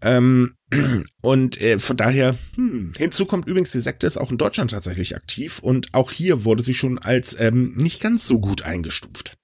[0.00, 0.54] Ähm,
[1.22, 5.16] und äh, von daher, hm, hinzu kommt übrigens, die Sekte ist auch in Deutschland tatsächlich
[5.16, 9.36] aktiv und auch hier wurde sie schon als ähm, nicht ganz so gut eingestuft.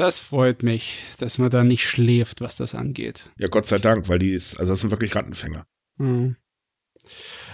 [0.00, 3.32] Das freut mich, dass man da nicht schläft, was das angeht.
[3.36, 5.66] Ja, Gott sei Dank, weil die ist, also das sind wirklich Rattenfänger.
[5.98, 6.36] Mhm.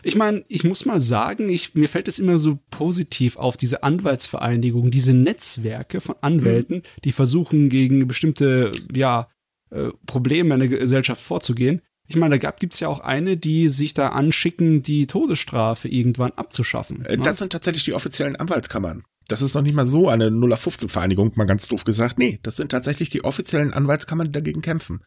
[0.05, 3.83] Ich meine, ich muss mal sagen, ich, mir fällt es immer so positiv auf, diese
[3.83, 7.01] Anwaltsvereinigung, diese Netzwerke von Anwälten, mhm.
[7.03, 9.29] die versuchen, gegen bestimmte, ja,
[9.71, 11.83] äh, Probleme in der Gesellschaft vorzugehen.
[12.07, 16.31] Ich meine, da gibt es ja auch eine, die sich da anschicken, die Todesstrafe irgendwann
[16.31, 17.05] abzuschaffen.
[17.07, 17.25] Äh, ne?
[17.25, 19.03] Das sind tatsächlich die offiziellen Anwaltskammern.
[19.29, 22.19] Das ist noch nicht mal so eine 0 15 Vereinigung, mal ganz doof gesagt.
[22.19, 25.01] Nee, das sind tatsächlich die offiziellen Anwaltskammern, die dagegen kämpfen.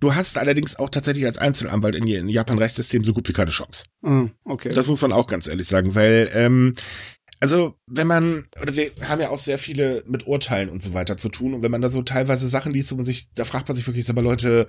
[0.00, 3.86] Du hast allerdings auch tatsächlich als Einzelanwalt in Japan Rechtssystem so gut wie keine Chance.
[4.02, 4.68] Mm, okay.
[4.68, 6.74] Das muss man auch ganz ehrlich sagen, weil, ähm,
[7.40, 11.16] also, wenn man, oder wir haben ja auch sehr viele mit Urteilen und so weiter
[11.16, 13.76] zu tun, und wenn man da so teilweise Sachen liest, man sich, da fragt man
[13.76, 14.68] sich wirklich, aber Leute,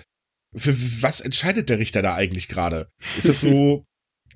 [0.56, 2.88] für was entscheidet der Richter da eigentlich gerade?
[3.18, 3.86] Ist das so,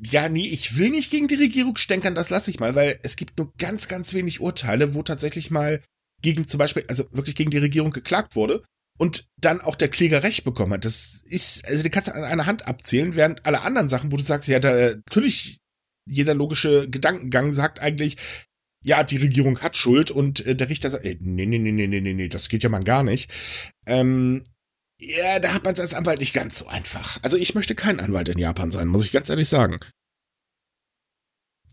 [0.01, 3.15] ja, nee, ich will nicht gegen die Regierung stänkern, das lasse ich mal, weil es
[3.15, 5.81] gibt nur ganz, ganz wenig Urteile, wo tatsächlich mal
[6.21, 8.63] gegen zum Beispiel, also wirklich gegen die Regierung geklagt wurde
[8.97, 10.85] und dann auch der Kläger Recht bekommen hat.
[10.85, 14.17] Das ist, also die kannst du an einer Hand abzählen, während alle anderen Sachen, wo
[14.17, 15.57] du sagst, ja, da, natürlich,
[16.05, 18.17] jeder logische Gedankengang sagt eigentlich,
[18.83, 21.87] ja, die Regierung hat Schuld und äh, der Richter sagt, ey, nee, nee, nee, nee,
[21.87, 23.31] nee, nee, nee, das geht ja mal gar nicht.
[23.85, 24.43] Ähm,
[24.99, 27.19] ja, da hat man es als Anwalt nicht ganz so einfach.
[27.23, 29.79] Also ich möchte kein Anwalt in Japan sein, muss ich ganz ehrlich sagen.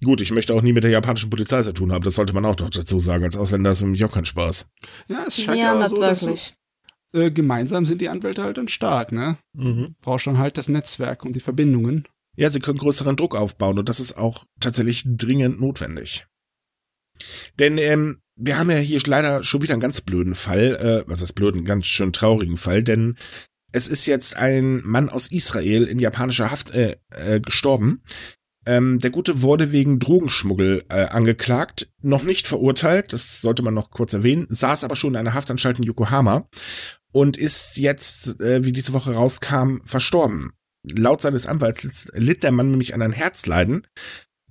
[0.05, 2.05] Gut, ich möchte auch nie mit der japanischen Polizei zu tun haben.
[2.05, 3.24] Das sollte man auch noch dazu sagen.
[3.24, 4.68] Als Ausländer ist für mich auch kein Spaß.
[5.09, 6.55] Ja, es scheint ja, ja so, wirklich.
[7.12, 9.39] Du, äh, gemeinsam sind die Anwälte halt dann stark, ne?
[9.55, 9.97] Mhm.
[10.03, 12.07] Brauchst schon halt das Netzwerk und die Verbindungen.
[12.37, 16.27] Ja, sie können größeren Druck aufbauen und das ist auch tatsächlich dringend notwendig.
[17.59, 21.22] Denn ähm, wir haben ja hier leider schon wieder einen ganz blöden Fall, äh, was
[21.22, 23.16] ist blöden, ganz schön traurigen Fall, denn
[23.72, 28.03] es ist jetzt ein Mann aus Israel in japanischer Haft äh, äh, gestorben.
[28.66, 33.91] Ähm, der Gute wurde wegen Drogenschmuggel äh, angeklagt, noch nicht verurteilt, das sollte man noch
[33.91, 36.49] kurz erwähnen, saß aber schon in einer Haftanstalt in Yokohama
[37.12, 40.53] und ist jetzt, äh, wie diese Woche rauskam, verstorben.
[40.82, 43.87] Laut seines Anwalts litt der Mann nämlich an einem Herzleiden.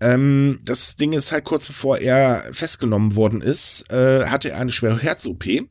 [0.01, 4.71] Ähm, das Ding ist halt kurz bevor er festgenommen worden ist, äh, hatte er eine
[4.71, 5.69] schwere Herz-OP.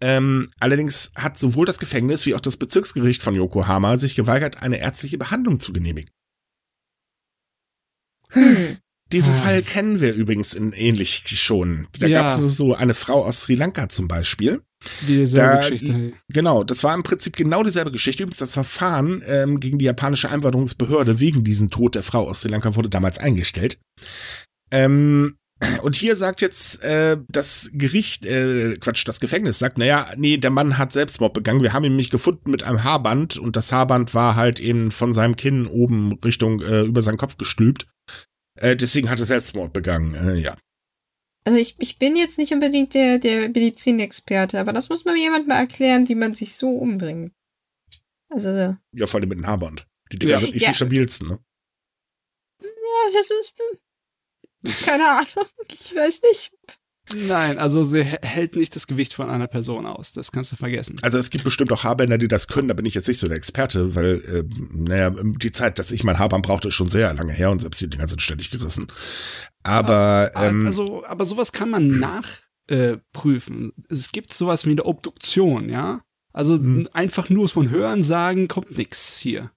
[0.00, 4.78] Ähm, allerdings hat sowohl das Gefängnis wie auch das Bezirksgericht von Yokohama sich geweigert, eine
[4.78, 6.10] ärztliche Behandlung zu genehmigen.
[8.30, 8.78] Hm.
[9.12, 9.38] Diesen ah.
[9.38, 11.86] Fall kennen wir übrigens in ähnlich schon.
[11.98, 12.22] Da ja.
[12.22, 14.62] gab es so eine Frau aus Sri Lanka zum Beispiel.
[15.08, 16.12] Dieselbe da, Geschichte.
[16.28, 18.22] Genau, das war im Prinzip genau dieselbe Geschichte.
[18.22, 22.50] Übrigens, das Verfahren ähm, gegen die japanische Einwanderungsbehörde wegen diesem Tod der Frau aus Sri
[22.50, 23.78] Lanka wurde damals eingestellt.
[24.70, 25.36] Ähm,
[25.82, 30.50] und hier sagt jetzt äh, das Gericht, äh, Quatsch, das Gefängnis sagt, naja, nee, der
[30.50, 31.62] Mann hat Selbstmord begangen.
[31.62, 35.14] Wir haben ihn nämlich gefunden mit einem Haarband und das Haarband war halt eben von
[35.14, 37.86] seinem Kinn oben Richtung äh, über seinen Kopf gestülpt.
[38.60, 40.56] Äh, deswegen hat er Selbstmord begangen, äh, ja.
[41.46, 45.20] Also ich, ich bin jetzt nicht unbedingt der, der Medizinexperte, aber das muss man mir
[45.20, 47.32] jemand mal erklären, wie man sich so umbringt.
[48.28, 48.76] Also.
[48.92, 49.86] Ja, vor allem mit dem Haarband.
[50.10, 50.40] Die Dinger ja.
[50.40, 50.70] sind nicht ja.
[50.70, 51.38] die stabilsten, ne?
[52.62, 53.54] Ja, das ist,
[54.86, 56.52] keine Ahnung, ich weiß nicht.
[57.14, 60.12] Nein, also sie hält nicht das Gewicht von einer Person aus.
[60.12, 60.96] Das kannst du vergessen.
[61.02, 62.68] Also es gibt bestimmt auch Haarbänder, die das können.
[62.68, 66.02] Da bin ich jetzt nicht so der Experte, weil, äh, naja, die Zeit, dass ich
[66.02, 68.88] mein Haarband brauchte, ist schon sehr lange her und selbst die Dinger sind ständig gerissen.
[69.62, 73.72] Aber, aber ähm, also, aber sowas kann man nachprüfen.
[73.76, 76.02] Äh, es gibt sowas wie eine Obduktion, ja.
[76.32, 76.88] Also mhm.
[76.92, 79.52] einfach nur von Hören sagen kommt nix hier.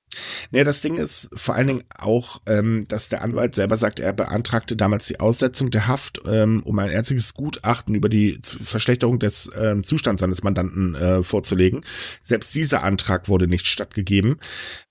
[0.52, 4.14] Nee, das Ding ist vor allen Dingen auch, ähm, dass der Anwalt selber sagt, er
[4.14, 9.50] beantragte damals die Aussetzung der Haft, ähm, um ein einziges Gutachten über die Verschlechterung des
[9.60, 11.86] ähm, Zustands seines Mandanten äh, vorzulegen.
[12.22, 14.40] Selbst dieser Antrag wurde nicht stattgegeben.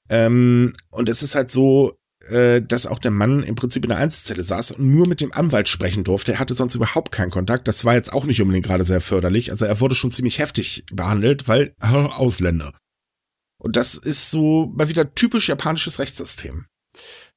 [0.08, 1.98] Ähm, und es ist halt so,
[2.30, 5.32] äh, dass auch der Mann im Prinzip in der Einzelzelle saß und nur mit dem
[5.32, 6.32] Anwalt sprechen durfte.
[6.32, 7.68] Er hatte sonst überhaupt keinen Kontakt.
[7.68, 9.50] Das war jetzt auch nicht unbedingt gerade sehr förderlich.
[9.50, 12.72] Also er wurde schon ziemlich heftig behandelt, weil Ausländer.
[13.58, 16.66] Und das ist so mal wieder typisch japanisches Rechtssystem.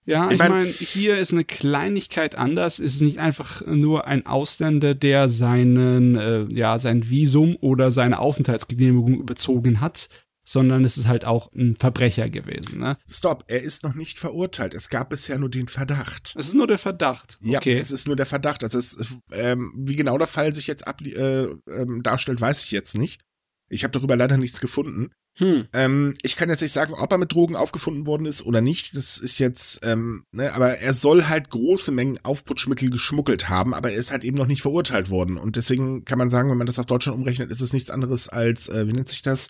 [0.05, 2.79] Ja, ich, meine, mein, hier ist eine Kleinigkeit anders.
[2.79, 8.19] Es ist nicht einfach nur ein Ausländer, der seinen, äh, ja, sein Visum oder seine
[8.19, 10.09] Aufenthaltsgenehmigung überzogen hat,
[10.43, 12.79] sondern es ist halt auch ein Verbrecher gewesen.
[12.79, 12.97] Ne?
[13.07, 14.73] Stopp, er ist noch nicht verurteilt.
[14.73, 16.35] Es gab bisher nur den Verdacht.
[16.37, 17.37] Es ist nur der Verdacht.
[17.43, 17.75] Okay.
[17.75, 18.63] Ja, es ist nur der Verdacht.
[18.63, 18.97] Also es,
[19.31, 23.21] ähm, wie genau der Fall sich jetzt äh, ähm, darstellt, weiß ich jetzt nicht.
[23.69, 25.11] Ich habe darüber leider nichts gefunden.
[25.37, 25.67] Hm.
[25.73, 28.95] Ähm, ich kann jetzt nicht sagen, ob er mit Drogen aufgefunden worden ist oder nicht.
[28.95, 33.91] Das ist jetzt, ähm, ne, aber er soll halt große Mengen Aufputschmittel geschmuggelt haben, aber
[33.91, 35.37] er ist halt eben noch nicht verurteilt worden.
[35.37, 38.27] Und deswegen kann man sagen, wenn man das auf Deutschland umrechnet, ist es nichts anderes
[38.27, 39.49] als, äh, wie nennt sich das?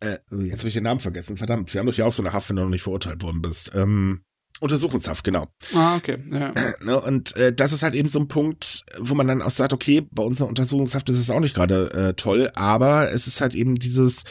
[0.00, 1.36] Äh, jetzt habe ich den Namen vergessen.
[1.36, 3.42] Verdammt, wir haben doch hier auch so eine Haft, wenn du noch nicht verurteilt worden
[3.42, 3.72] bist.
[3.74, 4.22] Ähm,
[4.60, 5.48] Untersuchungshaft, genau.
[5.74, 6.18] Ah, okay.
[6.30, 6.54] Ja.
[6.82, 9.72] Ne, und äh, das ist halt eben so ein Punkt, wo man dann auch sagt,
[9.72, 13.40] okay, bei uns eine Untersuchungshaft ist es auch nicht gerade äh, toll, aber es ist
[13.40, 14.24] halt eben dieses,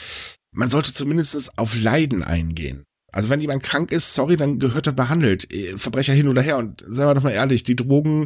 [0.55, 2.85] man sollte zumindest auf Leiden eingehen.
[3.11, 5.51] Also wenn jemand krank ist, sorry, dann gehört er behandelt.
[5.53, 6.57] Äh, Verbrecher hin oder her.
[6.57, 8.25] Und sagen wir doch mal ehrlich, die Drogen,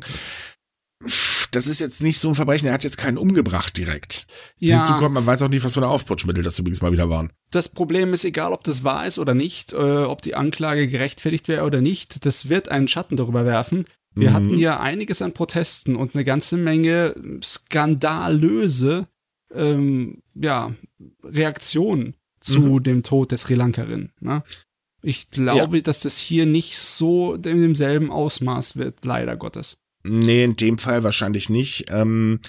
[1.52, 4.26] das ist jetzt nicht so ein Verbrechen, er hat jetzt keinen umgebracht direkt.
[4.58, 4.78] Ja.
[4.78, 7.32] Hinzu kommt, man weiß auch nicht, was für eine Aufputschmittel das übrigens mal wieder waren.
[7.52, 11.48] Das Problem ist, egal ob das wahr ist oder nicht, äh, ob die Anklage gerechtfertigt
[11.48, 13.86] wäre oder nicht, das wird einen Schatten darüber werfen.
[14.16, 14.34] Wir mhm.
[14.34, 19.08] hatten ja einiges an Protesten und eine ganze Menge skandalöse
[19.54, 20.74] ähm, ja,
[21.24, 22.84] Reaktionen zu mhm.
[22.84, 24.12] dem Tod der Sri Lankarin.
[24.20, 24.44] Ne?
[25.02, 25.84] Ich glaube, ja.
[25.84, 29.78] dass das hier nicht so in demselben Ausmaß wird, leider Gottes.
[30.04, 31.86] Nee, in dem Fall wahrscheinlich nicht.
[31.90, 32.40] Ähm,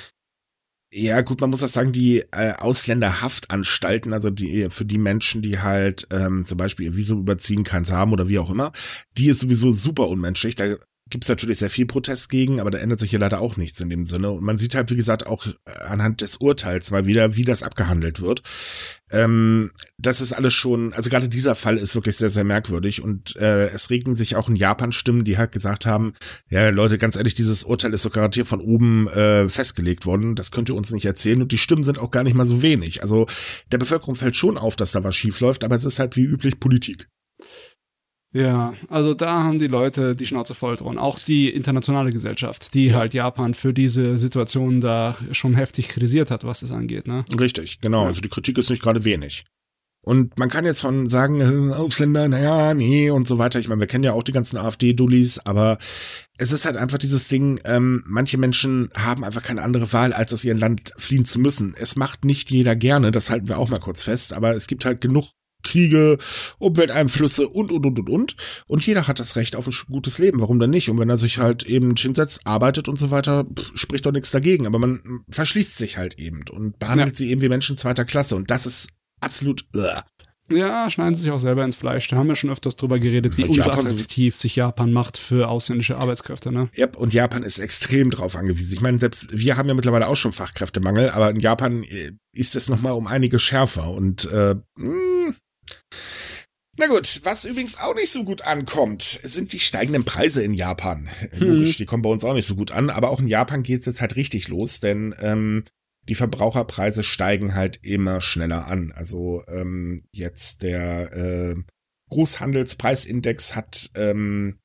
[0.93, 5.61] ja, gut, man muss auch sagen, die äh, Ausländerhaftanstalten, also die für die Menschen, die
[5.61, 8.73] halt ähm, zum Beispiel ihr Visum überziehen, keins haben oder wie auch immer,
[9.17, 10.57] die ist sowieso super unmenschlich.
[10.57, 10.77] Da
[11.11, 13.81] gibt es natürlich sehr viel Protest gegen, aber da ändert sich hier leider auch nichts
[13.81, 14.31] in dem Sinne.
[14.31, 17.63] Und man sieht halt, wie gesagt, auch äh, anhand des Urteils mal wieder, wie das
[17.63, 18.43] abgehandelt wird.
[19.13, 23.35] Ähm, das ist alles schon, also gerade dieser Fall ist wirklich sehr, sehr merkwürdig und
[23.37, 26.15] äh, es regen sich auch in Japan Stimmen, die halt gesagt haben,
[26.49, 30.53] ja Leute, ganz ehrlich, dieses Urteil ist so garantiert von oben äh, festgelegt worden, das
[30.53, 33.03] könnt ihr uns nicht erzählen und die Stimmen sind auch gar nicht mal so wenig.
[33.03, 33.27] Also
[33.73, 36.23] der Bevölkerung fällt schon auf, dass da was schief läuft, aber es ist halt wie
[36.23, 37.09] üblich Politik.
[38.33, 40.99] Ja, also da haben die Leute die Schnauze voll dran.
[40.99, 46.45] Auch die internationale Gesellschaft, die halt Japan für diese Situation da schon heftig kritisiert hat,
[46.45, 47.09] was das angeht.
[47.09, 47.25] Ne?
[47.39, 48.03] Richtig, genau.
[48.03, 48.09] Ja.
[48.09, 49.45] Also die Kritik ist nicht gerade wenig.
[50.03, 53.59] Und man kann jetzt von sagen, äh, Ausländer, naja, nee und so weiter.
[53.59, 55.77] Ich meine, wir kennen ja auch die ganzen AfD-Dullis, aber
[56.39, 60.33] es ist halt einfach dieses Ding, ähm, manche Menschen haben einfach keine andere Wahl, als
[60.33, 61.75] aus ihrem Land fliehen zu müssen.
[61.79, 64.87] Es macht nicht jeder gerne, das halten wir auch mal kurz fest, aber es gibt
[64.87, 65.33] halt genug
[65.63, 66.19] Kriege,
[66.59, 68.37] Umwelteinflüsse und, und, und, und, und.
[68.67, 70.41] Und jeder hat das Recht auf ein gutes Leben.
[70.41, 70.89] Warum denn nicht?
[70.91, 74.31] Und wenn er sich halt eben hinsetzt, arbeitet und so weiter, pff, spricht doch nichts
[74.31, 74.67] dagegen.
[74.67, 77.17] Aber man verschließt sich halt eben und behandelt ja.
[77.17, 78.37] sie eben wie Menschen zweiter Klasse.
[78.37, 78.91] Und das ist
[79.21, 79.65] absolut.
[79.75, 80.01] Uh.
[80.51, 82.09] Ja, schneiden sie sich auch selber ins Fleisch.
[82.09, 86.51] Da haben wir schon öfters drüber geredet, wie unattraktiv sich Japan macht für ausländische Arbeitskräfte.
[86.51, 86.69] Ne?
[86.75, 88.75] Ja, und Japan ist extrem drauf angewiesen.
[88.75, 92.57] Ich meine, selbst wir haben ja mittlerweile auch schon Fachkräftemangel, aber in Japan äh, ist
[92.57, 93.91] es nochmal um einige schärfer.
[93.91, 95.10] Und äh, mh, hm.
[96.77, 101.11] Na gut, was übrigens auch nicht so gut ankommt, sind die steigenden Preise in Japan.
[101.33, 101.49] Hm.
[101.49, 103.81] Logisch, die kommen bei uns auch nicht so gut an, aber auch in Japan geht
[103.81, 105.65] es jetzt halt richtig los, denn ähm,
[106.09, 108.93] die Verbraucherpreise steigen halt immer schneller an.
[108.93, 111.55] Also ähm, jetzt der äh,
[112.11, 114.59] Großhandelspreisindex hat ähm,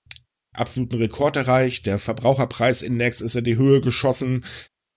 [0.54, 1.86] absoluten Rekord erreicht.
[1.86, 4.46] Der Verbraucherpreisindex ist in die Höhe geschossen.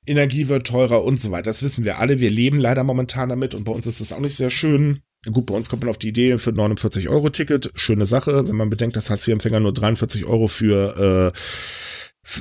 [0.07, 1.51] Energie wird teurer und so weiter.
[1.51, 2.21] Das wissen wir alle.
[2.21, 5.03] Wir leben leider momentan damit und bei uns ist es auch nicht sehr schön.
[5.33, 7.71] Gut, bei uns kommt man auf die Idee für 49 Euro Ticket.
[7.75, 11.39] Schöne Sache, wenn man bedenkt, dass Hartz-IV-Empfänger nur 43 Euro für äh,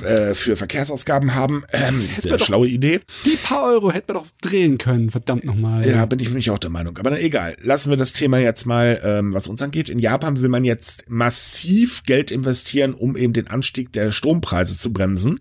[0.03, 1.61] äh, für Verkehrsausgaben haben.
[1.71, 2.99] Ähm, sehr schlaue Idee.
[3.25, 5.87] Die paar Euro hätten wir doch drehen können, verdammt nochmal.
[5.87, 6.97] Ja, bin ich nicht auch der Meinung.
[6.97, 7.55] Aber na, egal.
[7.61, 9.87] Lassen wir das Thema jetzt mal, ähm, was uns angeht.
[9.87, 14.91] In Japan will man jetzt massiv Geld investieren, um eben den Anstieg der Strompreise zu
[14.91, 15.39] bremsen.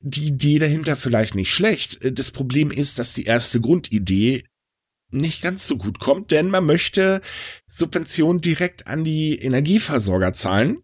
[0.00, 2.00] Die Idee dahinter vielleicht nicht schlecht.
[2.18, 4.44] Das Problem ist, dass die erste Grundidee
[5.14, 7.20] nicht ganz so gut kommt, denn man möchte
[7.66, 10.78] Subventionen direkt an die Energieversorger zahlen.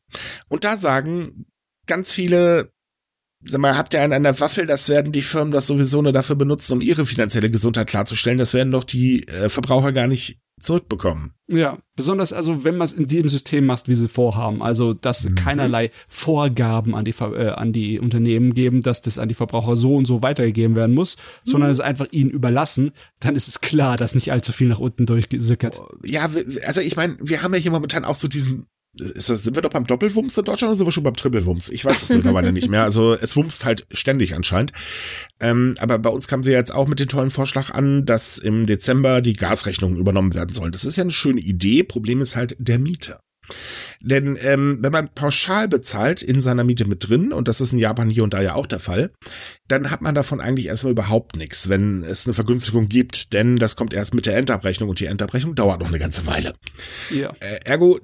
[0.49, 1.47] Und da sagen
[1.87, 2.73] ganz viele
[3.43, 6.13] sag mal, habt ihr einen an der Waffel, das werden die Firmen das sowieso nur
[6.13, 8.39] dafür benutzen, um ihre finanzielle Gesundheit klarzustellen.
[8.39, 11.35] Das werden doch die äh, Verbraucher gar nicht zurückbekommen.
[11.49, 14.63] Ja, besonders also, wenn man es in diesem System macht, wie sie vorhaben.
[14.63, 15.35] Also, dass mhm.
[15.35, 19.97] keinerlei Vorgaben an die, äh, an die Unternehmen geben, dass das an die Verbraucher so
[19.97, 21.51] und so weitergegeben werden muss, mhm.
[21.51, 25.07] sondern es einfach ihnen überlassen, dann ist es klar, dass nicht allzu viel nach unten
[25.07, 25.81] durchgesickert.
[26.05, 26.29] Ja,
[26.67, 28.67] also ich meine, wir haben ja hier momentan auch so diesen
[28.99, 31.69] ist das, sind wir doch beim Doppelwumms in Deutschland oder sind wir schon beim Trippelwumms?
[31.69, 32.83] Ich weiß es mittlerweile nicht mehr.
[32.83, 34.73] Also es wumst halt ständig anscheinend.
[35.39, 38.67] Ähm, aber bei uns kam sie jetzt auch mit dem tollen Vorschlag an, dass im
[38.67, 40.73] Dezember die Gasrechnungen übernommen werden sollen.
[40.73, 41.85] Das ist ja eine schöne Idee.
[41.85, 43.21] Problem ist halt der Mieter.
[44.01, 47.79] Denn ähm, wenn man pauschal bezahlt in seiner Miete mit drin, und das ist in
[47.79, 49.13] Japan hier und da ja auch der Fall,
[49.69, 53.77] dann hat man davon eigentlich erstmal überhaupt nichts, wenn es eine Vergünstigung gibt, denn das
[53.77, 56.55] kommt erst mit der Endabrechnung und die Endabrechnung dauert noch eine ganze Weile.
[57.11, 57.33] Ja.
[57.41, 57.99] Äh, ergo,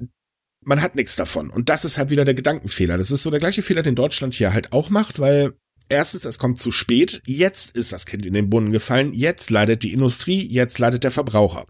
[0.66, 1.48] man hat nichts davon.
[1.48, 2.98] Und das ist halt wieder der Gedankenfehler.
[2.98, 5.54] Das ist so der gleiche Fehler, den Deutschland hier halt auch macht, weil
[5.88, 9.84] erstens, es kommt zu spät, jetzt ist das Kind in den Brunnen gefallen, jetzt leidet
[9.84, 11.66] die Industrie, jetzt leidet der Verbraucher.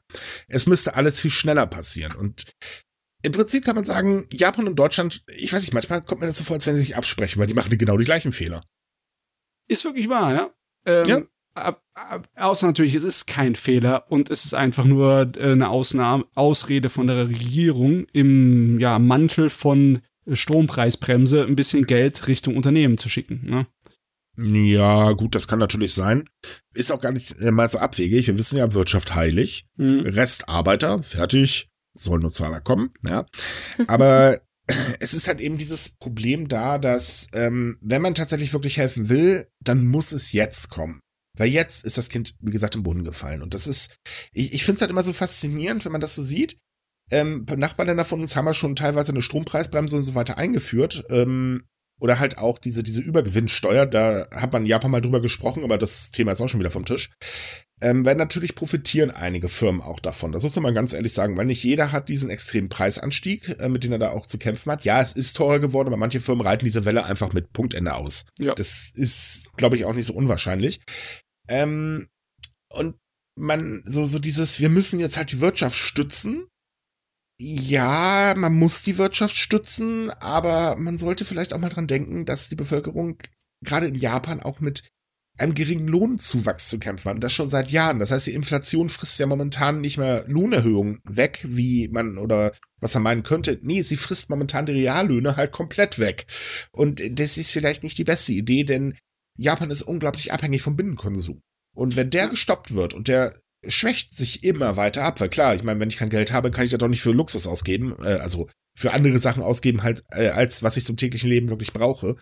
[0.49, 2.17] Es müsste alles viel schneller passieren.
[2.17, 2.45] Und
[3.23, 6.39] im Prinzip kann man sagen, Japan und Deutschland, ich weiß nicht, manchmal kommt mir das
[6.39, 8.65] so vor, als wenn sie sich absprechen, weil die machen genau die gleichen Fehler.
[9.69, 10.55] Ist wirklich wahr, ja?
[10.87, 11.23] Ähm, ja
[12.35, 16.89] außer natürlich, es ist kein Fehler und es ist einfach nur äh, eine Ausnahme, Ausrede
[16.89, 20.01] von der Regierung im ja, Mantel von
[20.31, 23.43] Strompreisbremse ein bisschen Geld Richtung Unternehmen zu schicken.
[23.45, 23.67] Ne?
[24.39, 26.29] Ja, gut, das kann natürlich sein.
[26.75, 28.27] Ist auch gar nicht äh, mal so abwegig.
[28.27, 29.67] Wir wissen ja, Wirtschaft heilig.
[29.77, 30.01] Mhm.
[30.01, 31.69] Rest Arbeiter, fertig.
[31.95, 33.25] Soll nur zweimal kommen, ja.
[33.87, 34.39] Aber
[34.99, 39.49] es ist halt eben dieses Problem da, dass ähm, wenn man tatsächlich wirklich helfen will,
[39.63, 41.01] dann muss es jetzt kommen.
[41.37, 43.43] Weil jetzt ist das Kind, wie gesagt, im Boden gefallen.
[43.43, 43.95] Und das ist,
[44.33, 46.59] ich, ich finde es halt immer so faszinierend, wenn man das so sieht.
[47.11, 51.05] Ähm, Nachbarländer von uns haben ja schon teilweise eine Strompreisbremse und so weiter eingeführt.
[51.11, 51.65] Ähm,
[51.99, 55.79] oder halt auch diese, diese Übergewinnsteuer, da hat man in Japan mal drüber gesprochen, aber
[55.79, 57.11] das Thema ist auch schon wieder vom Tisch.
[57.83, 60.33] Ähm, weil natürlich profitieren einige Firmen auch davon.
[60.33, 63.69] Das muss man mal ganz ehrlich sagen, weil nicht jeder hat diesen extremen Preisanstieg, äh,
[63.69, 64.85] mit dem er da auch zu kämpfen hat.
[64.85, 68.25] Ja, es ist teurer geworden, aber manche Firmen reiten diese Welle einfach mit Punktende aus.
[68.39, 68.55] Ja.
[68.55, 70.81] Das ist, glaube ich, auch nicht so unwahrscheinlich.
[71.49, 72.09] Ähm,
[72.71, 72.97] und
[73.39, 76.47] man, so, so dieses, wir müssen jetzt halt die Wirtschaft stützen.
[77.39, 82.49] Ja, man muss die Wirtschaft stützen, aber man sollte vielleicht auch mal dran denken, dass
[82.49, 83.19] die Bevölkerung
[83.63, 84.89] gerade in Japan auch mit
[85.39, 87.17] einem geringen Lohnzuwachs zu kämpfen hat.
[87.17, 87.99] Und das schon seit Jahren.
[87.99, 92.95] Das heißt, die Inflation frisst ja momentan nicht mehr Lohnerhöhungen weg, wie man oder was
[92.95, 93.59] man meinen könnte.
[93.63, 96.27] Nee, sie frisst momentan die Reallöhne halt komplett weg.
[96.73, 98.97] Und das ist vielleicht nicht die beste Idee, denn
[99.37, 101.43] Japan ist unglaublich abhängig vom Binnenkonsum.
[101.75, 103.35] Und wenn der gestoppt wird und der
[103.69, 106.65] schwächt sich immer weiter ab, weil klar, ich meine, wenn ich kein Geld habe, kann
[106.65, 110.29] ich ja doch nicht für Luxus ausgeben, äh, also für andere Sachen ausgeben, halt, äh,
[110.29, 112.17] als was ich zum täglichen Leben wirklich brauche,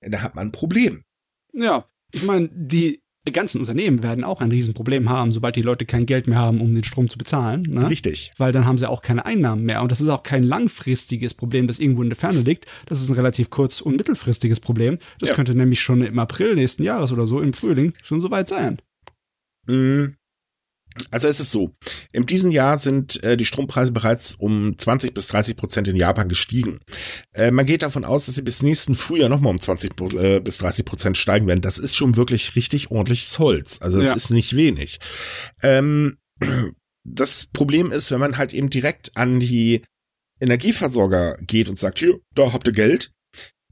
[0.00, 1.04] da hat man ein Problem.
[1.52, 3.02] Ja, ich meine, die
[3.32, 6.74] ganzen Unternehmen werden auch ein Riesenproblem haben, sobald die Leute kein Geld mehr haben, um
[6.74, 7.62] den Strom zu bezahlen.
[7.68, 7.88] Ne?
[7.88, 8.32] Richtig.
[8.36, 9.82] Weil dann haben sie auch keine Einnahmen mehr.
[9.82, 12.66] Und das ist auch kein langfristiges Problem, das irgendwo in der Ferne liegt.
[12.86, 14.98] Das ist ein relativ kurz- und mittelfristiges Problem.
[15.20, 15.34] Das Ja.
[15.34, 18.78] könnte nämlich schon im April nächsten Jahres oder so, im Frühling, schon soweit sein.
[19.66, 20.14] Mm,
[21.10, 21.74] Also es ist so,
[22.12, 26.28] in diesem Jahr sind äh, die Strompreise bereits um 20 bis 30 Prozent in Japan
[26.28, 26.78] gestiegen.
[27.34, 30.40] Äh, man geht davon aus, dass sie bis nächsten Frühjahr nochmal um 20 Pro- äh,
[30.40, 31.60] bis 30 Prozent steigen werden.
[31.60, 33.78] Das ist schon wirklich richtig ordentliches Holz.
[33.80, 34.14] Also es Ja.
[34.14, 34.98] ist nicht wenig.
[35.62, 36.18] Ähm,
[37.04, 39.82] das Problem ist, wenn man halt eben direkt an die
[40.40, 43.10] Energieversorger geht und sagt, hier, da habt ihr Geld.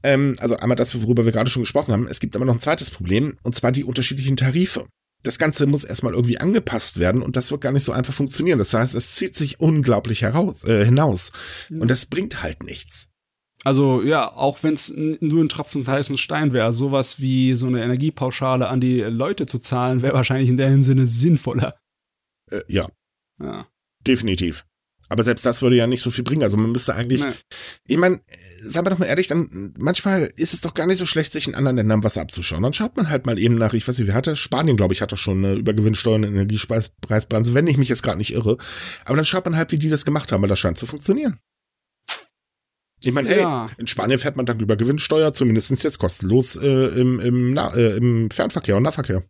[0.03, 2.07] Ähm, also einmal das, worüber wir gerade schon gesprochen haben.
[2.07, 4.85] Es gibt aber noch ein zweites Problem, und zwar die unterschiedlichen Tarife
[5.27, 8.57] das Ganze muss erstmal irgendwie angepasst werden und das wird gar nicht so einfach funktionieren.
[8.57, 11.31] Das heißt, es zieht sich unglaublich heraus, äh, hinaus.
[11.69, 13.09] Und das bringt halt nichts.
[13.63, 17.83] Also ja, auch wenn es nur ein Tropfen heißen Stein wäre, sowas wie so eine
[17.83, 21.77] Energiepauschale an die Leute zu zahlen, wäre wahrscheinlich in der Sinne sinnvoller.
[22.49, 22.87] Äh, ja,
[23.41, 23.67] Ja.
[24.05, 24.65] definitiv.
[25.09, 26.43] Aber selbst das würde ja nicht so viel bringen.
[26.43, 27.31] Also man müsste eigentlich, Nee.
[27.87, 28.19] ich meine,
[28.59, 31.47] sagen wir doch mal ehrlich, dann manchmal ist es doch gar nicht so schlecht, sich
[31.47, 32.63] in anderen Ländern was abzuschauen.
[32.63, 35.01] Dann schaut man halt mal eben nach, ich weiß nicht, wie hatte Spanien, glaube ich,
[35.01, 38.57] hat doch schon eine Übergewinnsteuer und Energiepreisbremse, wenn ich mich jetzt gerade nicht irre.
[39.05, 41.39] Aber dann schaut man halt, wie die das gemacht haben, weil das scheint zu funktionieren.
[43.03, 43.69] Ich meine, hey, Ja.
[43.77, 46.67] in Spanien fährt man dann über Gewinnsteuer, zumindest jetzt kostenlos äh,
[46.99, 49.23] im, im, Na, äh, im Fernverkehr und Nahverkehr.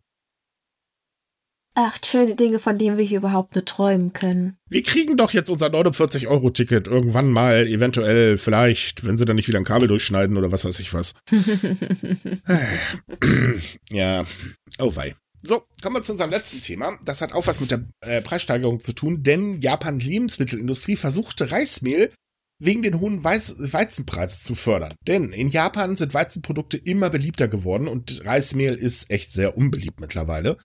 [1.80, 4.56] Ach, schöne Dinge, von denen wir hier überhaupt nur träumen können.
[4.68, 9.60] Wir kriegen doch jetzt unser 49-Euro-Ticket irgendwann mal, eventuell, vielleicht, wenn sie dann nicht wieder
[9.60, 11.14] ein Kabel durchschneiden oder was weiß ich was.
[13.90, 14.26] ja,
[14.80, 15.14] oh wei.
[15.40, 16.98] So, kommen wir zu unserem letzten Thema.
[17.04, 22.10] Das hat auch was mit der äh, Preissteigerung zu tun, denn Japan Lebensmittelindustrie versuchte Reismehl
[22.60, 24.94] wegen den hohen Weiß Weizenpreis zu fördern.
[25.06, 30.58] Denn in Japan sind Weizenprodukte immer beliebter geworden und Reismehl ist echt sehr unbeliebt mittlerweile.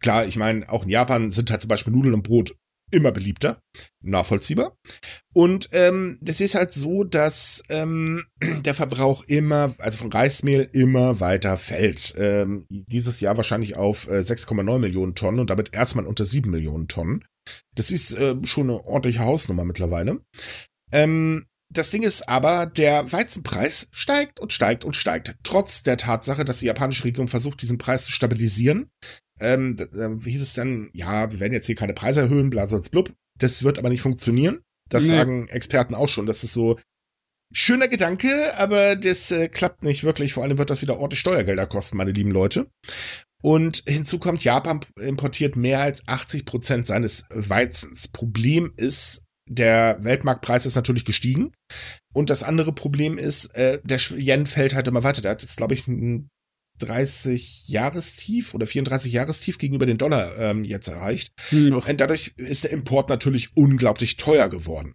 [0.00, 2.54] Klar, ich meine, auch in Japan sind halt zum Beispiel Nudeln und Brot
[2.90, 3.62] immer beliebter,
[4.02, 4.76] nachvollziehbar.
[5.32, 8.24] Und ähm, das ist halt so, dass ähm,
[8.64, 12.14] der Verbrauch immer, also von Reismehl immer weiter fällt.
[12.18, 16.88] Ähm, dieses Jahr wahrscheinlich auf äh, 6,9 Millionen Tonnen und damit erstmal unter 7 Millionen
[16.88, 17.24] Tonnen.
[17.74, 20.20] Das ist äh, schon eine ordentliche Hausnummer mittlerweile.
[20.92, 25.36] Ähm, das Ding ist aber, der Weizenpreis steigt und steigt und steigt.
[25.44, 28.90] Trotz der Tatsache, dass die japanische Regierung versucht, diesen Preis zu stabilisieren.
[29.40, 32.90] Ähm, da hieß es dann, ja, wir werden jetzt hier keine Preise erhöhen, bla, sonst
[32.90, 33.12] blub.
[33.38, 34.60] Das wird aber nicht funktionieren.
[34.88, 35.10] Das Nee.
[35.10, 36.26] sagen Experten auch schon.
[36.26, 36.78] Das ist so
[37.52, 38.28] schöner Gedanke,
[38.58, 40.32] aber das äh, klappt nicht wirklich.
[40.32, 42.68] Vor allem wird das wieder ordentlich Steuergelder kosten, meine lieben Leute.
[43.42, 48.08] Und hinzu kommt, Japan importiert mehr als 80 Prozent seines Weizens.
[48.08, 51.52] Problem ist, der Weltmarktpreis ist natürlich gestiegen.
[52.12, 55.22] Und das andere Problem ist, äh, der Yen fällt halt immer weiter.
[55.22, 56.28] Der hat jetzt, glaube ich, ein
[56.80, 61.32] 30-Jahrestief oder 34-Jahrestief gegenüber den Dollar ähm, jetzt erreicht.
[61.50, 64.94] Hm, Und dadurch ist der Import natürlich unglaublich teuer geworden.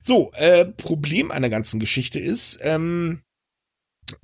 [0.00, 3.22] So, äh, Problem einer ganzen Geschichte ist, ähm,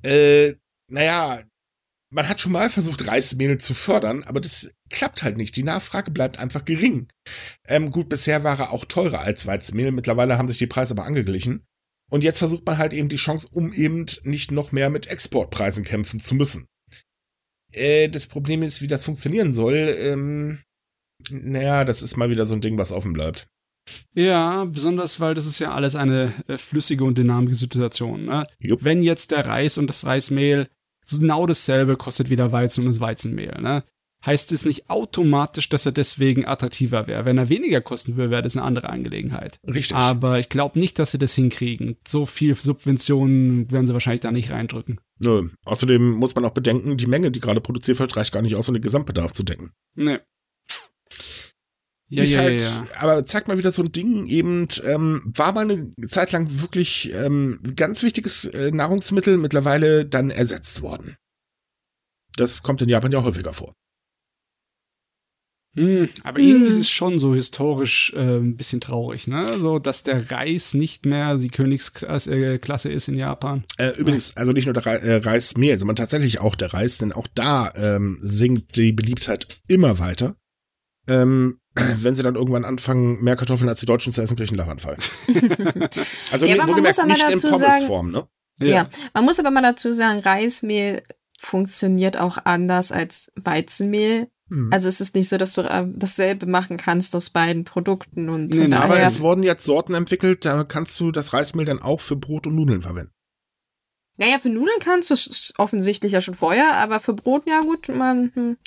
[0.03, 0.53] äh,
[0.89, 1.41] naja,
[2.11, 5.55] man hat schon mal versucht, Reismehl zu fördern, aber das klappt halt nicht.
[5.55, 7.07] Die Nachfrage bleibt einfach gering.
[7.67, 9.91] Ähm, gut, bisher war er auch teurer als Weizenmehl.
[9.91, 11.65] Mittlerweile haben sich die Preise aber angeglichen.
[12.11, 15.85] Und jetzt versucht man halt eben die Chance, um eben nicht noch mehr mit Exportpreisen
[15.85, 16.67] kämpfen zu müssen.
[17.73, 19.75] Äh, das Problem ist, wie das funktionieren soll.
[19.75, 20.59] Ähm,
[21.29, 23.47] naja, das ist mal wieder so ein Ding, was offen bleibt.
[24.13, 28.25] Ja, besonders weil das ist ja alles eine äh, flüssige und dynamische Situation.
[28.25, 28.45] Ne?
[28.59, 30.67] Wenn jetzt der Reis und das Reismehl
[31.09, 33.83] genau dasselbe kostet wie der Weizen und das Weizenmehl, ne?
[34.25, 37.25] Heißt es nicht automatisch, dass er deswegen attraktiver wäre.
[37.25, 39.59] Wenn er weniger kosten würde, wäre das eine andere Angelegenheit.
[39.67, 39.95] Richtig.
[39.95, 41.97] Aber ich glaube nicht, dass sie das hinkriegen.
[42.07, 44.99] So viel Subventionen werden sie wahrscheinlich da nicht reindrücken.
[45.19, 45.49] Nö.
[45.65, 48.67] Außerdem muss man auch bedenken, die Menge, die gerade produziert wird, reicht gar nicht aus,
[48.67, 49.71] um den Gesamtbedarf zu decken.
[49.95, 50.19] Nee.
[52.13, 52.87] Ja, ja, halt, ja, ja.
[52.99, 57.13] aber zeigt mal wieder so ein Ding eben, ähm, war mal eine Zeit lang wirklich
[57.13, 61.15] ähm, ganz wichtiges äh, Nahrungsmittel, mittlerweile dann ersetzt worden.
[62.35, 63.73] Das kommt in Japan ja häufiger vor.
[65.73, 66.47] Hm, aber Hm.
[66.47, 69.57] irgendwie ist es schon so historisch äh, ein bisschen traurig, ne?
[69.59, 73.63] So, dass der Reis nicht mehr die Königsklasse äh, Klasse ist in Japan.
[73.77, 77.13] Äh, übrigens, also nicht nur der Re äh, Reismehl, sondern tatsächlich auch der Reis, denn
[77.13, 80.35] auch da ähm, sinkt die Beliebtheit immer weiter.
[81.07, 84.51] Ähm, wenn sie dann irgendwann anfangen, mehr Kartoffeln als die Deutschen zu essen, kriege ich
[84.51, 84.97] einen Lachanfall.
[86.31, 88.27] Also Ja, wohlgemerkt muss aber nicht in Pommesform, ne?
[88.59, 88.89] Ja.
[89.13, 91.01] man muss aber mal dazu sagen, Reismehl
[91.39, 94.27] funktioniert auch anders als Weizenmehl.
[94.51, 94.67] Hm.
[94.69, 98.53] Also es ist nicht so, dass du äh, dasselbe machen kannst aus beiden Produkten und
[98.53, 102.17] nee, aber es wurden jetzt Sorten entwickelt, da kannst du das Reismehl dann auch für
[102.17, 103.13] Brot und Nudeln verwenden.
[104.17, 107.87] Naja, für Nudeln kannst du es offensichtlich ja schon vorher, aber für Brot, ja gut,
[107.87, 108.57] man, hm.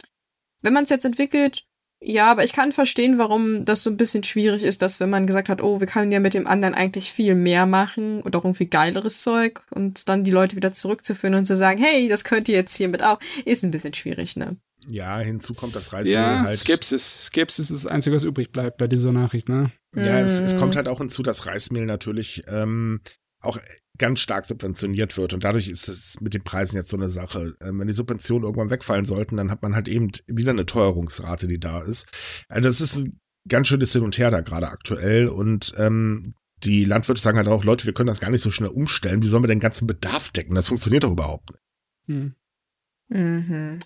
[0.63, 1.67] wenn man es jetzt entwickelt,
[2.01, 5.27] ja, aber ich kann verstehen, warum das so ein bisschen schwierig ist, dass wenn man
[5.27, 8.45] gesagt hat, oh, wir können ja mit dem anderen eigentlich viel mehr machen oder auch
[8.45, 12.49] irgendwie geileres Zeug und dann die Leute wieder zurückzuführen und zu sagen, hey, das könnt
[12.49, 14.57] ihr jetzt hiermit auch, ist ein bisschen schwierig, ne?
[14.89, 16.59] Ja, hinzu kommt das Reismehl ja, halt.
[16.59, 17.27] Skepsis.
[17.27, 19.73] Skepsis ist das Einzige, was übrig bleibt bei dieser Nachricht, ne?
[19.95, 23.01] Ja, es, es kommt halt auch hinzu, dass Reismehl natürlich ähm,
[23.41, 23.59] auch
[23.99, 25.35] ganz stark subventioniert wird.
[25.35, 27.55] Und dadurch ist es mit den Preisen jetzt so eine Sache.
[27.61, 31.47] Ähm, wenn die Subventionen irgendwann wegfallen sollten, dann hat man halt eben wieder eine Teuerungsrate,
[31.47, 32.07] die da ist.
[32.49, 35.29] Also das ist ein ganz schönes Hin und Her da gerade aktuell.
[35.29, 36.23] Und ähm,
[36.65, 39.23] die Landwirte sagen halt auch, Leute, wir können das gar nicht so schnell umstellen.
[39.23, 40.55] Wie sollen wir den ganzen Bedarf decken?
[40.55, 41.63] Das funktioniert doch überhaupt nicht.
[42.07, 42.35] Hm.
[43.09, 43.79] Mhm.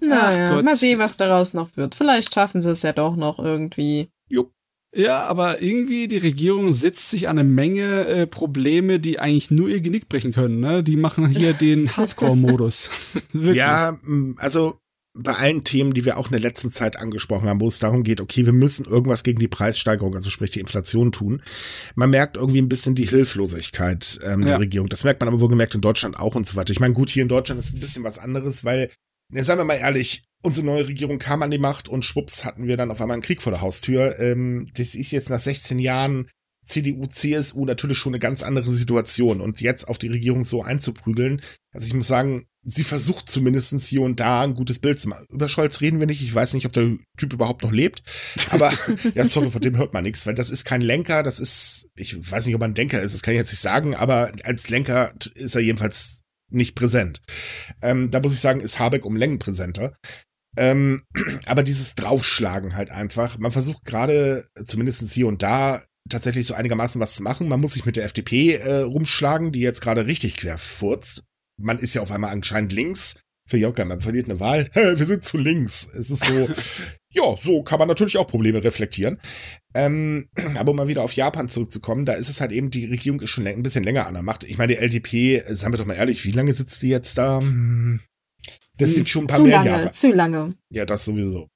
[0.00, 1.94] Naja, mal sehen, was daraus noch wird.
[1.94, 4.08] Vielleicht schaffen sie es ja doch noch irgendwie.
[4.28, 4.52] Jupp.
[4.94, 9.68] Ja, aber irgendwie die Regierung setzt sich an eine Menge äh, Probleme, die eigentlich nur
[9.68, 10.58] ihr Genick brechen können.
[10.58, 10.82] Ne?
[10.82, 12.90] Die machen hier den Hardcore-Modus.
[13.32, 13.96] ja,
[14.36, 14.76] also
[15.14, 18.04] bei allen Themen, die wir auch in der letzten Zeit angesprochen haben, wo es darum
[18.04, 21.42] geht, okay, wir müssen irgendwas gegen die Preissteigerung, also sprich die Inflation tun.
[21.96, 24.48] Man merkt irgendwie ein bisschen die Hilflosigkeit ähm, ja.
[24.48, 24.88] der Regierung.
[24.88, 26.70] Das merkt man aber wohl gemerkt in Deutschland auch und so weiter.
[26.70, 28.90] Ich meine, gut, hier in Deutschland ist ein bisschen was anderes, weil,
[29.30, 32.66] ne, sagen wir mal ehrlich, unsere neue Regierung kam an die Macht und schwupps hatten
[32.66, 34.18] wir dann auf einmal einen Krieg vor der Haustür.
[34.18, 36.28] Ähm, das ist jetzt nach 16 Jahren
[36.64, 39.40] CDU, CSU natürlich schon eine ganz andere Situation.
[39.40, 44.02] Und jetzt auf die Regierung so einzuprügeln, also ich muss sagen, sie versucht zumindestens hier
[44.02, 45.26] und da ein gutes Bild zu machen.
[45.30, 46.22] Über Scholz reden wir nicht.
[46.22, 48.02] Ich weiß nicht, ob der Typ überhaupt noch lebt.
[48.50, 48.72] Aber
[49.14, 52.30] ja, sorry, von dem hört man nichts, weil das ist kein Lenker, das ist, ich
[52.30, 54.68] weiß nicht, ob er ein Denker ist, das kann ich jetzt nicht sagen, aber als
[54.68, 57.22] Lenker ist er jedenfalls nicht präsent.
[57.82, 59.94] Ähm, da muss ich sagen, ist Habeck um Längen präsenter.
[60.56, 61.02] Ähm,
[61.46, 63.38] aber dieses Draufschlagen halt einfach.
[63.38, 67.48] Man versucht gerade, zumindest hier und da, tatsächlich so einigermaßen was zu machen.
[67.48, 71.24] Man muss sich mit der FDP äh, rumschlagen, die jetzt gerade richtig quer furzt.
[71.58, 73.20] Man ist ja auf einmal anscheinend links.
[73.48, 74.70] Für Joker, man verliert eine Wahl.
[74.74, 75.88] wir sind zu links.
[75.92, 76.48] Es ist so,
[77.12, 79.20] ja, so kann man natürlich auch Probleme reflektieren.
[79.74, 83.20] Ähm, aber um mal wieder auf Japan zurückzukommen, da ist es halt eben, die Regierung
[83.20, 84.44] ist schon ein bisschen länger an der Macht.
[84.44, 87.40] Ich meine, die LDP, sagen wir doch mal ehrlich, wie lange sitzt die jetzt da?
[87.40, 88.00] Hm,
[88.78, 89.92] das sind schon ein paar zu mehr lange, Jahre.
[89.92, 90.54] Zu lange.
[90.70, 91.48] Ja, das sowieso.